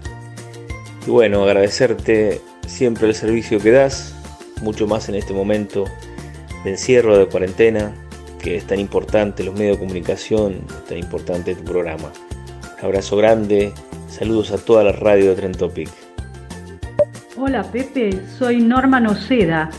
y 1.06 1.10
bueno, 1.10 1.44
agradecerte 1.44 2.40
siempre 2.66 3.08
el 3.08 3.14
servicio 3.14 3.60
que 3.60 3.70
das, 3.70 4.14
mucho 4.60 4.86
más 4.86 5.08
en 5.08 5.14
este 5.14 5.32
momento 5.32 5.84
de 6.64 6.70
encierro, 6.70 7.16
de 7.18 7.26
cuarentena, 7.26 7.92
que 8.42 8.56
es 8.56 8.66
tan 8.66 8.80
importante 8.80 9.44
los 9.44 9.54
medios 9.54 9.76
de 9.76 9.80
comunicación, 9.80 10.60
tan 10.88 10.98
importante 10.98 11.54
tu 11.54 11.64
programa. 11.64 12.10
abrazo 12.82 13.16
grande, 13.16 13.72
saludos 14.08 14.52
a 14.52 14.58
toda 14.58 14.84
la 14.84 14.92
radio 14.92 15.30
de 15.30 15.36
Trend 15.36 15.56
Topic. 15.56 15.88
Hola 17.36 17.62
Pepe, 17.62 18.20
soy 18.38 18.60
Norma 18.60 19.00
Noceda. 19.00 19.70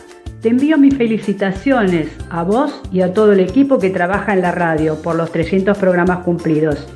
Te 0.41 0.49
envío 0.49 0.77
mis 0.77 0.95
felicitaciones 0.95 2.07
a 2.31 2.43
vos 2.43 2.81
y 2.91 3.01
a 3.01 3.13
todo 3.13 3.33
el 3.33 3.39
equipo 3.39 3.77
que 3.77 3.91
trabaja 3.91 4.33
en 4.33 4.41
la 4.41 4.51
radio 4.51 4.99
por 5.01 5.15
los 5.15 5.31
300 5.31 5.77
programas 5.77 6.23
cumplidos. 6.23 6.87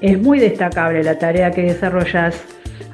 Es 0.00 0.18
muy 0.20 0.38
destacable 0.38 1.02
la 1.02 1.18
tarea 1.18 1.50
que 1.50 1.62
desarrollas 1.62 2.40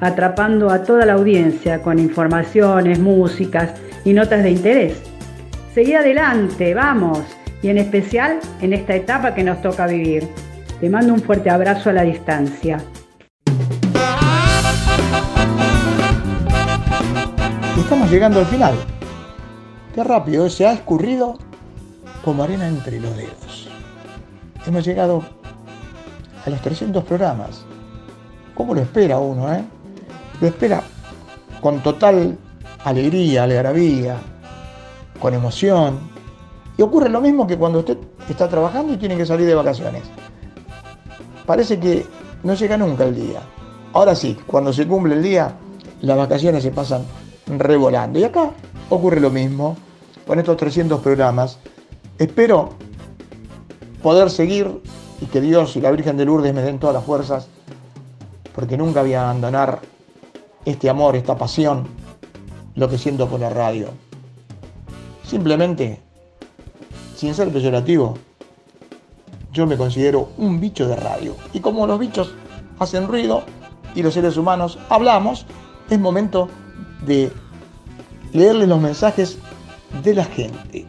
atrapando 0.01 0.69
a 0.69 0.83
toda 0.83 1.05
la 1.05 1.13
audiencia 1.13 1.81
con 1.81 1.99
informaciones, 1.99 2.99
músicas 2.99 3.73
y 4.05 4.13
notas 4.13 4.43
de 4.43 4.51
interés. 4.51 5.01
Seguí 5.73 5.93
adelante, 5.95 6.73
vamos, 6.73 7.19
y 7.61 7.67
en 7.69 7.79
especial 7.79 8.39
en 8.61 8.71
esta 8.71 8.95
etapa 8.95 9.33
que 9.33 9.43
nos 9.43 9.61
toca 9.61 9.87
vivir. 9.87 10.29
Te 10.79 10.89
mando 10.89 11.13
un 11.13 11.21
fuerte 11.21 11.49
abrazo 11.49 11.89
a 11.89 11.93
la 11.93 12.03
distancia. 12.03 12.77
Estamos 17.77 18.09
llegando 18.09 18.39
al 18.39 18.45
final. 18.45 18.75
Qué 19.93 20.03
rápido, 20.03 20.45
¿eh? 20.45 20.49
se 20.49 20.65
ha 20.65 20.73
escurrido 20.73 21.37
como 22.23 22.43
arena 22.43 22.67
entre 22.67 22.99
los 22.99 23.15
dedos. 23.17 23.69
Hemos 24.65 24.85
llegado 24.85 25.23
a 26.45 26.49
los 26.49 26.61
300 26.61 27.03
programas. 27.03 27.65
¿Cómo 28.53 28.73
lo 28.73 28.81
espera 28.81 29.17
uno, 29.17 29.53
eh? 29.53 29.63
Lo 30.41 30.47
espera 30.47 30.83
con 31.61 31.81
total 31.81 32.37
alegría, 32.85 33.43
algarabía, 33.43 34.17
con 35.19 35.33
emoción. 35.33 35.99
Y 36.77 36.81
ocurre 36.81 37.09
lo 37.09 37.19
mismo 37.19 37.47
que 37.47 37.57
cuando 37.57 37.79
usted 37.79 37.97
está 38.29 38.47
trabajando 38.47 38.93
y 38.93 38.97
tiene 38.97 39.17
que 39.17 39.25
salir 39.25 39.47
de 39.47 39.55
vacaciones. 39.55 40.03
Parece 41.45 41.79
que 41.79 42.05
no 42.43 42.53
llega 42.53 42.77
nunca 42.77 43.03
el 43.03 43.15
día. 43.15 43.41
Ahora 43.93 44.15
sí, 44.15 44.37
cuando 44.45 44.71
se 44.71 44.87
cumple 44.87 45.15
el 45.15 45.23
día, 45.23 45.55
las 46.01 46.17
vacaciones 46.17 46.63
se 46.63 46.71
pasan 46.71 47.03
revolando. 47.47 48.19
Y 48.19 48.23
acá 48.23 48.51
ocurre 48.89 49.19
lo 49.19 49.29
mismo 49.29 49.75
con 50.27 50.39
estos 50.39 50.57
300 50.57 51.01
programas. 51.01 51.57
Espero 52.19 52.73
poder 54.03 54.29
seguir 54.29 54.81
y 55.21 55.25
que 55.25 55.41
Dios 55.41 55.75
y 55.75 55.81
la 55.81 55.91
Virgen 55.91 56.17
de 56.17 56.25
Lourdes 56.25 56.53
me 56.53 56.61
den 56.61 56.77
todas 56.77 56.93
las 56.93 57.03
fuerzas, 57.03 57.47
porque 58.53 58.77
nunca 58.77 59.01
voy 59.01 59.13
a 59.13 59.23
abandonar 59.23 59.79
este 60.65 60.89
amor, 60.89 61.15
esta 61.15 61.37
pasión, 61.37 61.87
lo 62.75 62.89
que 62.89 62.97
siento 62.97 63.27
por 63.27 63.39
la 63.39 63.49
radio. 63.49 63.89
Simplemente, 65.23 65.99
sin 67.15 67.33
ser 67.33 67.49
peyorativo, 67.49 68.17
yo 69.51 69.65
me 69.65 69.77
considero 69.77 70.29
un 70.37 70.59
bicho 70.59 70.87
de 70.87 70.95
radio. 70.95 71.35
Y 71.53 71.61
como 71.61 71.87
los 71.87 71.97
bichos 71.99 72.33
hacen 72.79 73.07
ruido 73.07 73.43
y 73.95 74.03
los 74.03 74.13
seres 74.13 74.37
humanos 74.37 74.77
hablamos, 74.89 75.45
es 75.89 75.99
momento 75.99 76.49
de 77.05 77.31
leerles 78.33 78.67
los 78.67 78.81
mensajes 78.81 79.37
de 80.03 80.13
la 80.13 80.25
gente, 80.25 80.85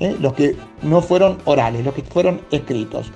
¿eh? 0.00 0.16
los 0.20 0.32
que 0.34 0.56
no 0.82 1.00
fueron 1.00 1.38
orales, 1.44 1.84
los 1.84 1.94
que 1.94 2.02
fueron 2.02 2.40
escritos. 2.50 3.12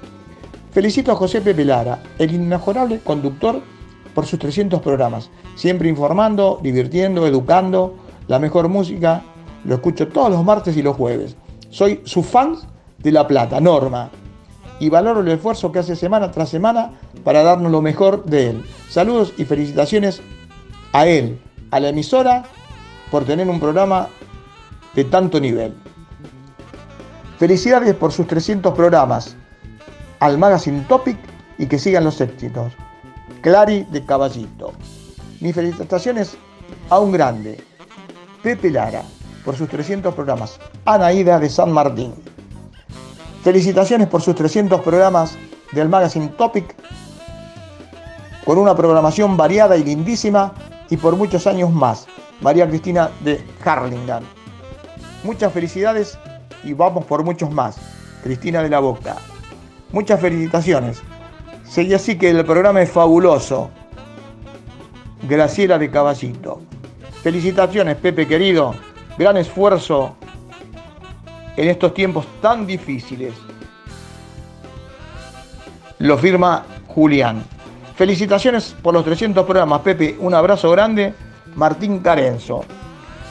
Felicito 0.71 1.13
a 1.13 1.17
José 1.17 1.41
Pepe 1.41 1.65
Lara, 1.65 2.03
el 2.19 2.33
inmejorable 2.33 3.01
conductor 3.01 3.61
por 4.15 4.27
sus 4.27 4.39
300 4.39 4.81
programas, 4.81 5.31
siempre 5.57 5.89
informando, 5.89 6.61
divirtiendo, 6.63 7.27
educando, 7.27 7.97
la 8.29 8.39
mejor 8.39 8.69
música, 8.69 9.23
lo 9.65 9.75
escucho 9.75 10.09
todos 10.09 10.31
los 10.31 10.45
martes 10.45 10.77
y 10.77 10.83
los 10.83 10.97
jueves. 10.97 11.37
Soy 11.71 12.01
su 12.05 12.23
fan 12.23 12.57
de 12.99 13.13
La 13.13 13.27
Plata, 13.27 13.61
Norma, 13.61 14.11
y 14.79 14.89
valoro 14.89 15.21
el 15.21 15.29
esfuerzo 15.29 15.71
que 15.71 15.79
hace 15.79 15.95
semana 15.95 16.31
tras 16.31 16.49
semana 16.49 16.93
para 17.25 17.43
darnos 17.43 17.71
lo 17.71 17.83
mejor 17.83 18.25
de 18.25 18.51
él. 18.51 18.65
Saludos 18.89 19.33
y 19.39 19.45
felicitaciones 19.45 20.21
a 20.93 21.07
él, 21.07 21.41
a 21.71 21.81
la 21.81 21.91
emisora, 21.91 22.45
por 23.11 23.25
tener 23.25 23.49
un 23.49 23.61
programa 23.61 24.09
de 24.95 25.05
tanto 25.05 25.39
nivel. 25.39 25.75
Felicidades 27.39 27.95
por 27.95 28.13
sus 28.13 28.27
300 28.27 28.75
programas, 28.75 29.37
al 30.21 30.39
Magazine 30.39 30.85
Topic 30.89 31.19
y 31.59 31.67
que 31.67 31.79
sigan 31.79 32.05
los 32.05 32.21
éxitos. 32.21 32.73
Clary 33.41 33.85
de 33.91 34.05
Caballito. 34.05 34.73
Mis 35.41 35.55
felicitaciones 35.55 36.37
a 36.91 36.99
un 37.01 37.13
grande, 37.13 37.63
Pepe 38.43 38.71
Lara, 38.71 39.03
por 39.45 39.57
sus 39.57 39.69
300 39.69 40.15
programas. 40.15 40.59
Anaída 40.85 41.39
de 41.39 41.49
San 41.49 41.71
Martín. 41.71 42.13
Felicitaciones 43.45 44.09
por 44.09 44.21
sus 44.21 44.35
300 44.35 44.81
programas 44.81 45.39
del 45.71 45.89
Magazine 45.89 46.29
Topic, 46.29 46.75
con 48.45 48.59
una 48.59 48.75
programación 48.75 49.37
variada 49.37 49.77
y 49.77 49.85
lindísima 49.85 50.53
y 50.91 50.97
por 50.97 51.17
muchos 51.17 51.47
años 51.47 51.71
más. 51.71 52.07
María 52.41 52.69
Cristina 52.69 53.11
de 53.21 53.45
Harlingham. 53.65 54.25
Muchas 55.23 55.53
felicidades 55.53 56.19
y 56.65 56.73
vamos 56.73 57.05
por 57.05 57.23
muchos 57.23 57.51
más. 57.53 57.77
Cristina 58.25 58.61
de 58.63 58.71
la 58.71 58.81
Boca. 58.81 59.17
Muchas 59.93 60.21
felicitaciones. 60.21 61.01
Seguí 61.65 61.95
así 61.95 62.19
que 62.19 62.31
el 62.31 62.45
programa 62.45 62.83
es 62.83 62.91
fabuloso. 62.91 63.71
Graciela 65.29 65.79
de 65.79 65.91
Caballito. 65.91 66.61
Felicitaciones, 67.23 67.97
Pepe 67.99 68.27
querido. 68.27 68.75
Gran 69.17 69.37
esfuerzo 69.37 70.17
en 71.57 71.69
estos 71.69 71.95
tiempos 71.95 72.27
tan 72.41 72.67
difíciles. 72.67 73.33
Lo 76.01 76.19
firma 76.19 76.65
Julián. 76.89 77.45
Felicitaciones 77.95 78.75
por 78.83 78.93
los 78.93 79.05
300 79.05 79.45
programas, 79.45 79.83
Pepe. 79.83 80.17
Un 80.19 80.35
abrazo 80.35 80.69
grande, 80.73 81.15
Martín 81.55 82.01
Carenzo. 82.01 82.65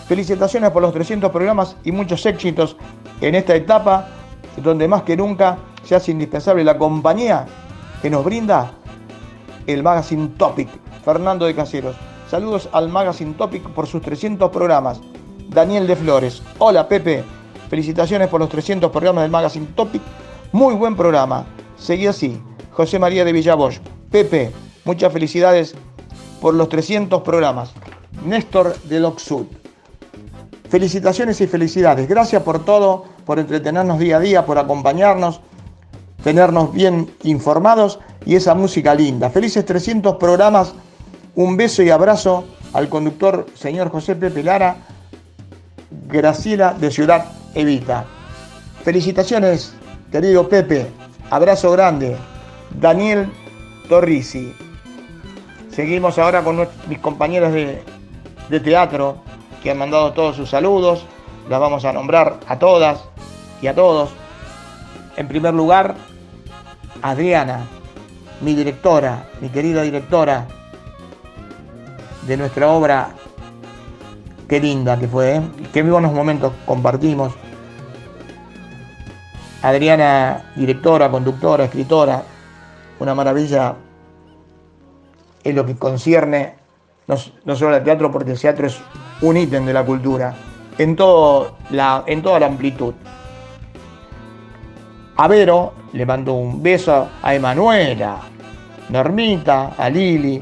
Felicitaciones 0.07 0.71
por 0.71 0.81
los 0.81 0.93
300 0.93 1.29
programas 1.29 1.75
y 1.83 1.91
muchos 1.91 2.25
éxitos 2.25 2.77
en 3.19 3.35
esta 3.35 3.55
etapa 3.55 4.07
donde 4.55 4.87
más 4.87 5.01
que 5.03 5.17
nunca 5.17 5.57
se 5.83 5.95
hace 5.95 6.11
indispensable 6.11 6.63
la 6.63 6.77
compañía 6.77 7.45
que 8.01 8.09
nos 8.09 8.23
brinda 8.23 8.71
el 9.67 9.83
Magazine 9.83 10.29
Topic, 10.37 10.69
Fernando 11.03 11.45
de 11.45 11.55
Caseros. 11.55 12.10
Saludos 12.31 12.69
al 12.71 12.87
Magazine 12.87 13.33
Topic 13.33 13.61
por 13.71 13.87
sus 13.87 14.01
300 14.01 14.51
programas. 14.51 15.01
Daniel 15.49 15.85
de 15.85 15.97
Flores. 15.97 16.41
Hola 16.59 16.87
Pepe. 16.87 17.25
Felicitaciones 17.69 18.29
por 18.29 18.39
los 18.39 18.47
300 18.47 18.89
programas 18.89 19.23
del 19.25 19.31
Magazine 19.31 19.67
Topic. 19.75 20.01
Muy 20.53 20.73
buen 20.75 20.95
programa. 20.95 21.45
Seguí 21.77 22.07
así. 22.07 22.41
José 22.71 22.99
María 22.99 23.25
de 23.25 23.33
Villabosch. 23.33 23.79
Pepe, 24.09 24.49
muchas 24.85 25.11
felicidades 25.11 25.75
por 26.39 26.53
los 26.53 26.69
300 26.69 27.21
programas. 27.21 27.73
Néstor 28.25 28.79
de 28.83 29.01
Loxud. 29.01 29.47
Felicitaciones 30.69 31.41
y 31.41 31.47
felicidades. 31.47 32.07
Gracias 32.07 32.41
por 32.43 32.63
todo, 32.63 33.03
por 33.25 33.39
entretenernos 33.39 33.99
día 33.99 34.15
a 34.15 34.19
día, 34.21 34.45
por 34.45 34.57
acompañarnos, 34.57 35.41
tenernos 36.23 36.71
bien 36.71 37.11
informados 37.23 37.99
y 38.25 38.35
esa 38.35 38.55
música 38.55 38.95
linda. 38.95 39.29
Felices 39.29 39.65
300 39.65 40.15
programas. 40.15 40.73
Un 41.35 41.55
beso 41.55 41.81
y 41.81 41.89
abrazo 41.89 42.43
al 42.73 42.89
conductor 42.89 43.45
señor 43.53 43.89
José 43.89 44.15
Pepe 44.15 44.43
Lara, 44.43 44.75
Graciela 46.07 46.73
de 46.73 46.91
Ciudad 46.91 47.25
Evita. 47.55 48.05
Felicitaciones, 48.83 49.73
querido 50.11 50.49
Pepe. 50.49 50.87
Abrazo 51.29 51.71
grande. 51.71 52.17
Daniel 52.77 53.31
Torrisi. 53.87 54.53
Seguimos 55.71 56.19
ahora 56.19 56.43
con 56.43 56.67
mis 56.89 56.99
compañeros 56.99 57.53
de, 57.53 57.81
de 58.49 58.59
teatro 58.59 59.23
que 59.63 59.71
han 59.71 59.77
mandado 59.77 60.11
todos 60.11 60.35
sus 60.35 60.49
saludos. 60.49 61.05
Las 61.49 61.61
vamos 61.61 61.85
a 61.85 61.93
nombrar 61.93 62.41
a 62.45 62.59
todas 62.59 63.05
y 63.61 63.67
a 63.67 63.73
todos. 63.73 64.09
En 65.15 65.29
primer 65.29 65.53
lugar, 65.53 65.95
Adriana, 67.01 67.67
mi 68.41 68.53
directora, 68.53 69.29
mi 69.39 69.47
querida 69.47 69.81
directora 69.81 70.45
de 72.27 72.37
nuestra 72.37 72.69
obra. 72.69 73.09
Qué 74.47 74.59
linda 74.59 74.99
que 74.99 75.07
fue, 75.07 75.37
¿eh? 75.37 75.41
qué 75.73 75.81
buenos 75.83 76.11
momentos 76.13 76.53
compartimos. 76.65 77.33
Adriana, 79.61 80.51
directora, 80.55 81.09
conductora, 81.09 81.65
escritora, 81.65 82.23
una 82.99 83.15
maravilla 83.15 83.75
en 85.43 85.55
lo 85.55 85.65
que 85.65 85.75
concierne 85.75 86.55
no, 87.45 87.55
solo 87.55 87.75
al 87.75 87.83
teatro, 87.83 88.11
porque 88.11 88.31
el 88.31 88.39
teatro 88.39 88.67
es 88.67 88.79
un 89.21 89.37
ítem 89.37 89.65
de 89.65 89.73
la 89.73 89.85
cultura, 89.85 90.33
en, 90.77 90.95
todo 90.95 91.57
la, 91.69 92.03
en 92.05 92.21
toda 92.21 92.39
la 92.39 92.45
amplitud. 92.45 92.93
A 95.17 95.27
Vero 95.27 95.73
le 95.93 96.05
mando 96.05 96.33
un 96.33 96.63
beso 96.63 97.09
a 97.21 97.35
Emanuela, 97.35 98.17
Normita, 98.89 99.73
a 99.77 99.89
Lili, 99.89 100.41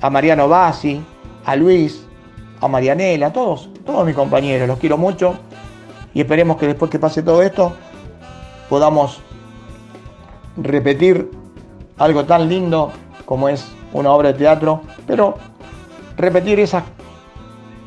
a 0.00 0.10
Mariano 0.10 0.48
Bassi, 0.48 1.02
a 1.46 1.54
Luis, 1.54 2.04
a 2.60 2.68
Marianela, 2.68 3.28
a 3.28 3.32
todos, 3.32 3.70
todos 3.86 4.04
mis 4.04 4.16
compañeros, 4.16 4.66
los 4.66 4.78
quiero 4.78 4.98
mucho 4.98 5.36
y 6.12 6.20
esperemos 6.20 6.56
que 6.56 6.66
después 6.66 6.90
que 6.90 6.98
pase 6.98 7.22
todo 7.22 7.40
esto 7.40 7.72
podamos 8.68 9.20
repetir 10.56 11.30
algo 11.98 12.24
tan 12.24 12.48
lindo 12.48 12.90
como 13.24 13.48
es 13.48 13.64
una 13.92 14.10
obra 14.10 14.32
de 14.32 14.38
teatro, 14.38 14.82
pero 15.06 15.38
repetir 16.16 16.58
esas 16.58 16.82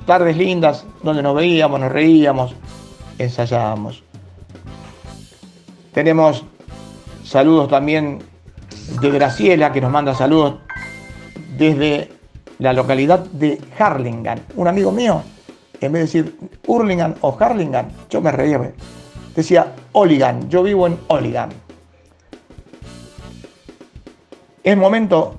tardes 0.05 0.37
lindas 0.37 0.85
donde 1.03 1.21
nos 1.21 1.35
veíamos, 1.35 1.81
nos 1.81 1.91
reíamos, 1.91 2.55
ensayábamos. 3.17 4.03
Tenemos 5.93 6.45
saludos 7.25 7.67
también 7.67 8.19
de 9.01 9.11
Graciela, 9.11 9.73
que 9.73 9.81
nos 9.81 9.91
manda 9.91 10.15
saludos 10.15 10.55
desde 11.57 12.18
la 12.59 12.73
localidad 12.73 13.19
de 13.19 13.59
Harlingan. 13.77 14.41
Un 14.55 14.67
amigo 14.67 14.91
mío, 14.91 15.23
en 15.79 15.91
vez 15.91 16.11
de 16.13 16.21
decir 16.21 16.39
Hurlingham 16.67 17.15
o 17.21 17.35
Harlingan, 17.39 17.89
yo 18.09 18.21
me 18.21 18.31
reía. 18.31 18.73
Decía 19.35 19.73
Oligan, 19.93 20.49
yo 20.49 20.61
vivo 20.63 20.85
en 20.85 20.99
Oligan. 21.07 21.49
Es 24.63 24.77
momento 24.77 25.35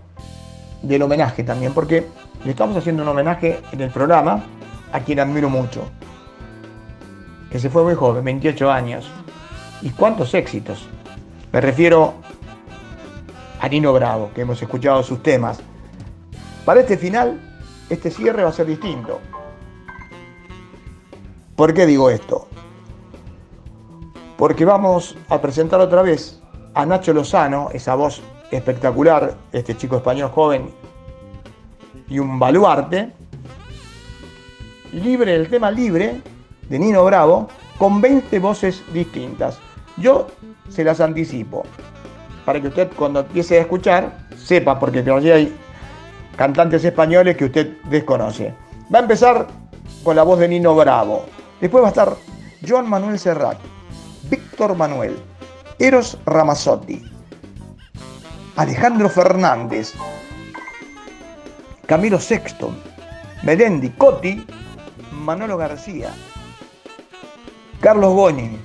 del 0.83 1.03
homenaje 1.03 1.45
también, 1.45 1.75
porque 1.75 2.07
le 2.45 2.51
estamos 2.51 2.77
haciendo 2.77 3.03
un 3.03 3.11
homenaje 3.11 3.61
en 3.71 3.83
el 3.83 3.91
programa 3.91 4.43
a 4.93 5.01
quien 5.01 5.21
admiro 5.21 5.51
mucho, 5.51 5.83
que 7.51 7.59
se 7.59 7.69
fue 7.69 7.83
muy 7.83 7.95
joven, 7.95 8.25
28 8.25 8.71
años. 8.71 9.11
¿Y 9.83 9.91
cuántos 9.91 10.33
éxitos? 10.33 10.89
Me 11.53 11.61
refiero 11.61 12.15
a 13.61 13.69
Nino 13.69 13.93
Bravo, 13.93 14.31
que 14.35 14.41
hemos 14.41 14.61
escuchado 14.63 15.03
sus 15.03 15.23
temas. 15.23 15.61
Para 16.71 16.83
este 16.83 16.97
final, 16.97 17.37
este 17.89 18.13
cierre 18.13 18.45
va 18.45 18.51
a 18.51 18.53
ser 18.53 18.67
distinto. 18.67 19.19
¿Por 21.57 21.75
qué 21.75 21.85
digo 21.85 22.11
esto? 22.11 22.47
Porque 24.39 24.65
vamos 24.65 25.17
a 25.31 25.41
presentar 25.41 25.81
otra 25.81 26.03
vez 26.03 26.41
a 26.75 26.87
Nacho 26.87 27.13
Lozano, 27.13 27.71
esa 27.73 27.97
voz 27.97 28.23
espectacular, 28.53 29.35
este 29.51 29.77
chico 29.77 29.97
español 29.97 30.31
joven 30.31 30.71
y 32.09 32.21
un 32.21 32.39
baluarte, 32.39 33.15
libre, 34.93 35.35
el 35.35 35.49
tema 35.49 35.73
libre 35.73 36.21
de 36.69 36.79
Nino 36.79 37.05
Bravo, 37.05 37.49
con 37.79 38.01
20 38.01 38.39
voces 38.39 38.85
distintas. 38.93 39.59
Yo 39.97 40.29
se 40.69 40.85
las 40.85 41.01
anticipo, 41.01 41.65
para 42.45 42.61
que 42.61 42.69
usted 42.69 42.93
cuando 42.97 43.19
empiece 43.19 43.59
a 43.59 43.63
escuchar 43.63 44.29
sepa, 44.37 44.79
porque 44.79 45.03
todavía 45.03 45.35
hay 45.35 45.53
cantantes 46.37 46.85
españoles 46.85 47.37
que 47.37 47.47
usted 47.47 47.77
desconoce. 47.85 48.55
Va 48.93 48.99
a 48.99 49.03
empezar 49.03 49.47
con 50.03 50.17
la 50.17 50.23
voz 50.23 50.39
de 50.39 50.49
Nino 50.49 50.75
Bravo. 50.75 51.27
Después 51.61 51.83
va 51.83 51.89
a 51.89 51.91
estar 51.91 52.17
Joan 52.67 52.89
Manuel 52.89 53.19
Serrat, 53.19 53.59
Víctor 54.31 54.75
Manuel, 54.75 55.17
Eros 55.79 56.19
Ramazzotti, 56.27 57.03
Alejandro 58.57 59.09
Fernández, 59.09 59.95
Camilo 61.87 62.19
Sexton, 62.19 62.77
Melendi 63.43 63.91
Cotti, 63.91 64.47
Manolo 65.13 65.57
García, 65.57 66.11
Carlos 67.81 68.15
Boni, 68.15 68.59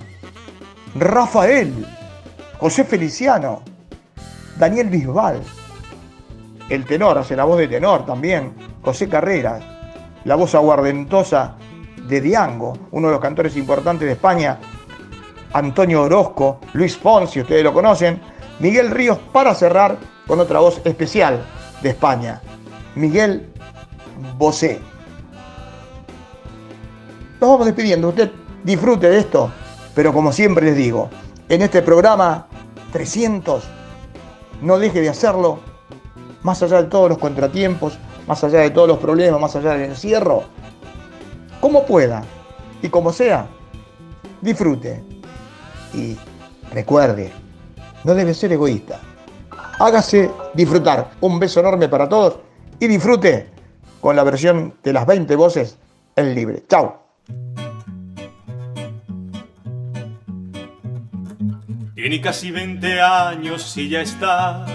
Rafael, 0.95 1.86
José 2.59 2.84
Feliciano, 2.84 3.61
Daniel 4.57 4.89
Bisbal, 4.89 5.41
el 6.70 6.86
tenor, 6.86 7.18
hace 7.18 7.36
la 7.36 7.43
voz 7.43 7.57
de 7.57 7.68
tenor 7.68 8.05
también, 8.05 8.53
José 8.82 9.07
Carreras, 9.07 9.63
la 10.24 10.36
voz 10.36 10.55
aguardentosa 10.55 11.55
de 12.07 12.22
Diango, 12.22 12.74
uno 12.91 13.07
de 13.07 13.13
los 13.13 13.22
cantores 13.22 13.55
importantes 13.57 14.07
de 14.07 14.13
España, 14.13 14.59
Antonio 15.53 16.03
Orozco, 16.03 16.59
Luis 16.74 16.97
Fonsi, 16.97 17.41
ustedes 17.41 17.63
lo 17.63 17.74
conocen, 17.74 18.20
Miguel 18.59 18.91
Ríos 18.91 19.18
para 19.32 19.53
cerrar 19.53 19.97
con 20.28 20.39
otra 20.39 20.59
voz 20.59 20.82
especial 20.84 21.45
de 21.82 21.89
España, 21.89 22.41
Miguel 22.95 23.49
Bosé. 24.38 24.80
Nos 27.39 27.49
vamos 27.49 27.66
despidiendo, 27.66 28.09
usted 28.09 28.32
disfrute 28.63 29.09
de 29.09 29.20
esto, 29.20 29.51
pero 29.93 30.11
como 30.11 30.32
siempre 30.32 30.66
les 30.66 30.76
digo, 30.76 31.09
en 31.47 31.61
este 31.61 31.82
programa 31.82 32.47
300, 32.91 33.63
no 34.61 34.80
deje 34.80 35.01
de 35.01 35.09
hacerlo, 35.09 35.59
más 36.45 36.61
allá 36.61 36.83
de 36.83 36.89
todos 36.89 37.09
los 37.09 37.17
contratiempos, 37.17 37.97
más 38.27 38.43
allá 38.43 38.59
de 38.59 38.69
todos 38.69 38.87
los 38.87 38.99
problemas, 38.99 39.41
más 39.41 39.55
allá 39.55 39.71
del 39.71 39.89
encierro, 39.89 40.43
como 41.59 41.87
pueda 41.87 42.23
y 42.83 42.89
como 42.89 43.11
sea, 43.11 43.47
disfrute. 44.41 45.03
Y 45.95 46.15
recuerde, 46.71 47.31
no 48.03 48.13
debe 48.13 48.35
ser 48.35 48.51
egoísta. 48.51 48.99
Hágase 49.79 50.29
disfrutar. 50.53 51.09
Un 51.19 51.39
beso 51.39 51.61
enorme 51.61 51.89
para 51.89 52.07
todos 52.07 52.37
y 52.79 52.85
disfrute 52.85 53.49
con 53.99 54.15
la 54.15 54.23
versión 54.23 54.75
de 54.83 54.93
las 54.93 55.07
20 55.07 55.35
voces 55.35 55.79
en 56.15 56.35
libre. 56.35 56.63
Chao. 56.69 57.01
Tiene 61.95 62.21
casi 62.21 62.51
20 62.51 63.01
años 63.01 63.75
y 63.77 63.89
ya 63.89 64.01
está 64.01 64.74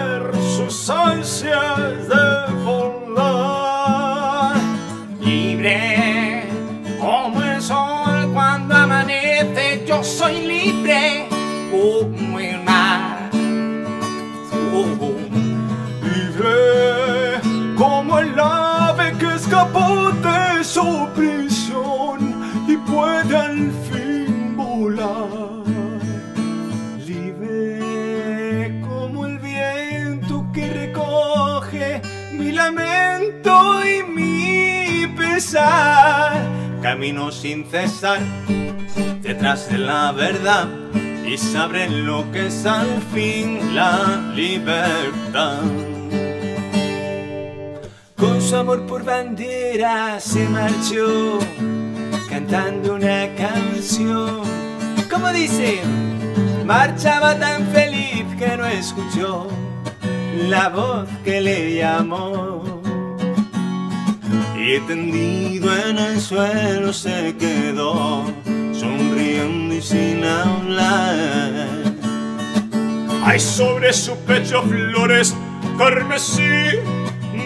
sus 0.69 0.89
ansias 0.89 2.07
de 2.07 2.53
volar. 2.63 4.55
Libre 5.19 6.43
como 6.99 7.41
el 7.41 7.61
sol 7.61 8.31
cuando 8.33 8.75
amanece, 8.75 9.83
yo 9.87 10.03
soy 10.03 10.45
libre 10.45 11.27
como 11.71 12.39
el 12.39 12.63
mar. 12.63 13.29
Oh, 14.73 14.85
libre 16.03 17.41
como 17.77 18.19
el 18.19 18.39
ave 18.39 19.13
que 19.17 19.35
escapó 19.35 20.11
de 20.11 20.63
su 20.63 21.07
prisión 21.15 22.19
y 22.67 22.77
puede 22.77 23.35
al 23.35 23.71
lamento 33.43 33.85
y 33.85 34.03
mi 34.03 35.07
pesar. 35.15 36.33
Camino 36.81 37.31
sin 37.31 37.65
cesar 37.65 38.19
detrás 39.21 39.69
de 39.69 39.77
la 39.77 40.11
verdad 40.11 40.67
y 41.25 41.37
sabré 41.37 41.89
lo 41.89 42.29
que 42.31 42.47
es 42.47 42.65
al 42.65 43.01
fin 43.13 43.75
la 43.75 44.31
libertad. 44.35 45.61
Con 48.17 48.41
su 48.41 48.55
amor 48.55 48.85
por 48.85 49.03
bandera 49.03 50.19
se 50.19 50.47
marchó 50.49 51.39
cantando 52.29 52.95
una 52.95 53.27
canción. 53.35 54.41
Como 55.09 55.31
dice, 55.31 55.81
marchaba 56.65 57.37
tan 57.37 57.65
feliz 57.67 58.25
que 58.37 58.57
no 58.57 58.65
escuchó 58.65 59.47
la 60.49 60.69
voz 60.69 61.07
que 61.23 61.41
le 61.41 61.75
llamó. 61.75 62.80
Y 64.57 64.79
tendido 64.81 65.75
en 65.75 65.97
el 65.97 66.19
suelo 66.19 66.93
se 66.93 67.35
quedó, 67.37 68.25
sonriendo 68.73 69.75
y 69.75 69.81
sin 69.81 70.23
hablar. 70.23 71.69
Hay 73.23 73.39
sobre 73.39 73.93
su 73.93 74.15
pecho 74.25 74.63
flores 74.63 75.35
carmesí, 75.77 76.41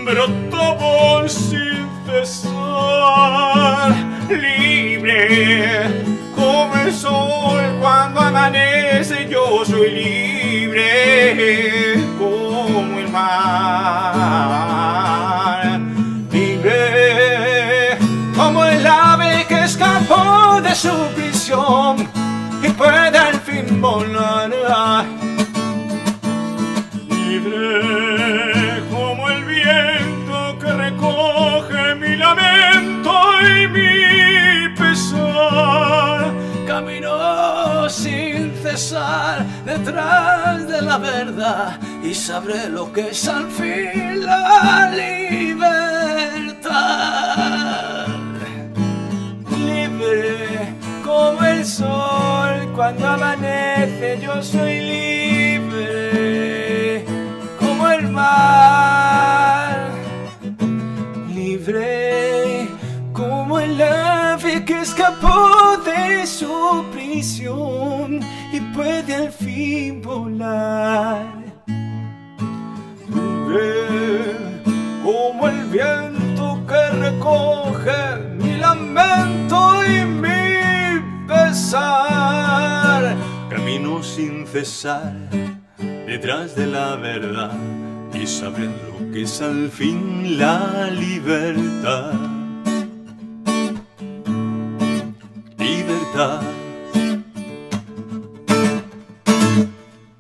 brotaban 0.05 1.29
sin 1.29 1.86
cesar. 2.05 3.93
Libre 4.29 6.15
como 6.36 6.75
el 6.75 6.93
sol 6.93 7.63
cuando 7.79 8.19
amanece, 8.21 9.27
yo 9.29 9.63
soy 9.65 9.91
libre 9.91 11.95
como 12.17 12.99
el 12.99 13.07
mar. 13.09 14.25
Escapó 19.66 20.61
de 20.61 20.76
su 20.76 20.93
prisión 21.16 22.07
y 22.61 22.70
puede 22.70 23.18
al 23.18 23.39
fin 23.41 23.82
volar. 23.82 25.05
Libre 27.09 28.84
como 28.91 29.28
el 29.30 29.43
viento 29.45 30.59
que 30.59 30.72
recoge 30.72 31.95
mi 31.95 32.16
lamento 32.16 33.11
y 33.41 33.68
mi 33.68 34.76
pesar. 34.78 36.32
Camino 36.68 37.89
sin 37.89 38.53
cesar 38.61 39.43
detrás 39.66 40.68
de 40.68 40.82
la 40.84 40.99
verdad 40.99 41.80
y 42.03 42.13
sabré 42.13 42.70
lo 42.70 42.93
que 42.93 43.09
es 43.09 43.28
al 43.28 43.49
fin 43.49 44.24
la 44.26 44.91
libertad. 44.91 46.05
Como 51.03 51.43
el 51.43 51.66
sol 51.66 52.72
cuando 52.76 53.08
amanece, 53.08 54.20
yo 54.22 54.41
soy 54.43 54.82
libre 54.82 56.26
como 57.60 57.88
el 57.89 58.08
mar. 58.10 59.89
Libre 61.34 62.68
como 63.14 63.60
el 63.60 63.82
ave 63.82 64.66
que 64.66 64.82
escapó 64.82 65.78
de 65.86 66.28
su 66.28 66.86
prisión 66.91 68.20
y 68.51 68.60
puede 68.76 69.16
al 69.16 69.32
fin 69.32 70.01
volar. 70.01 71.26
Libre 73.08 74.36
como 75.03 75.47
el 75.47 75.64
viento 75.66 76.60
que 76.68 76.89
recoge 76.99 78.34
lamento 78.66 79.84
y 79.86 80.05
mi 80.05 81.01
pesar. 81.28 83.16
Camino 83.49 84.01
sin 84.01 84.47
cesar 84.47 85.13
detrás 86.07 86.55
de 86.55 86.68
la 86.68 86.95
verdad 86.95 87.57
y 88.13 88.26
saber 88.26 88.72
lo 88.89 89.11
que 89.11 89.24
es 89.24 89.41
al 89.41 89.70
fin 89.70 90.38
la 90.38 90.89
libertad. 90.91 92.13
Libertad. 95.57 96.41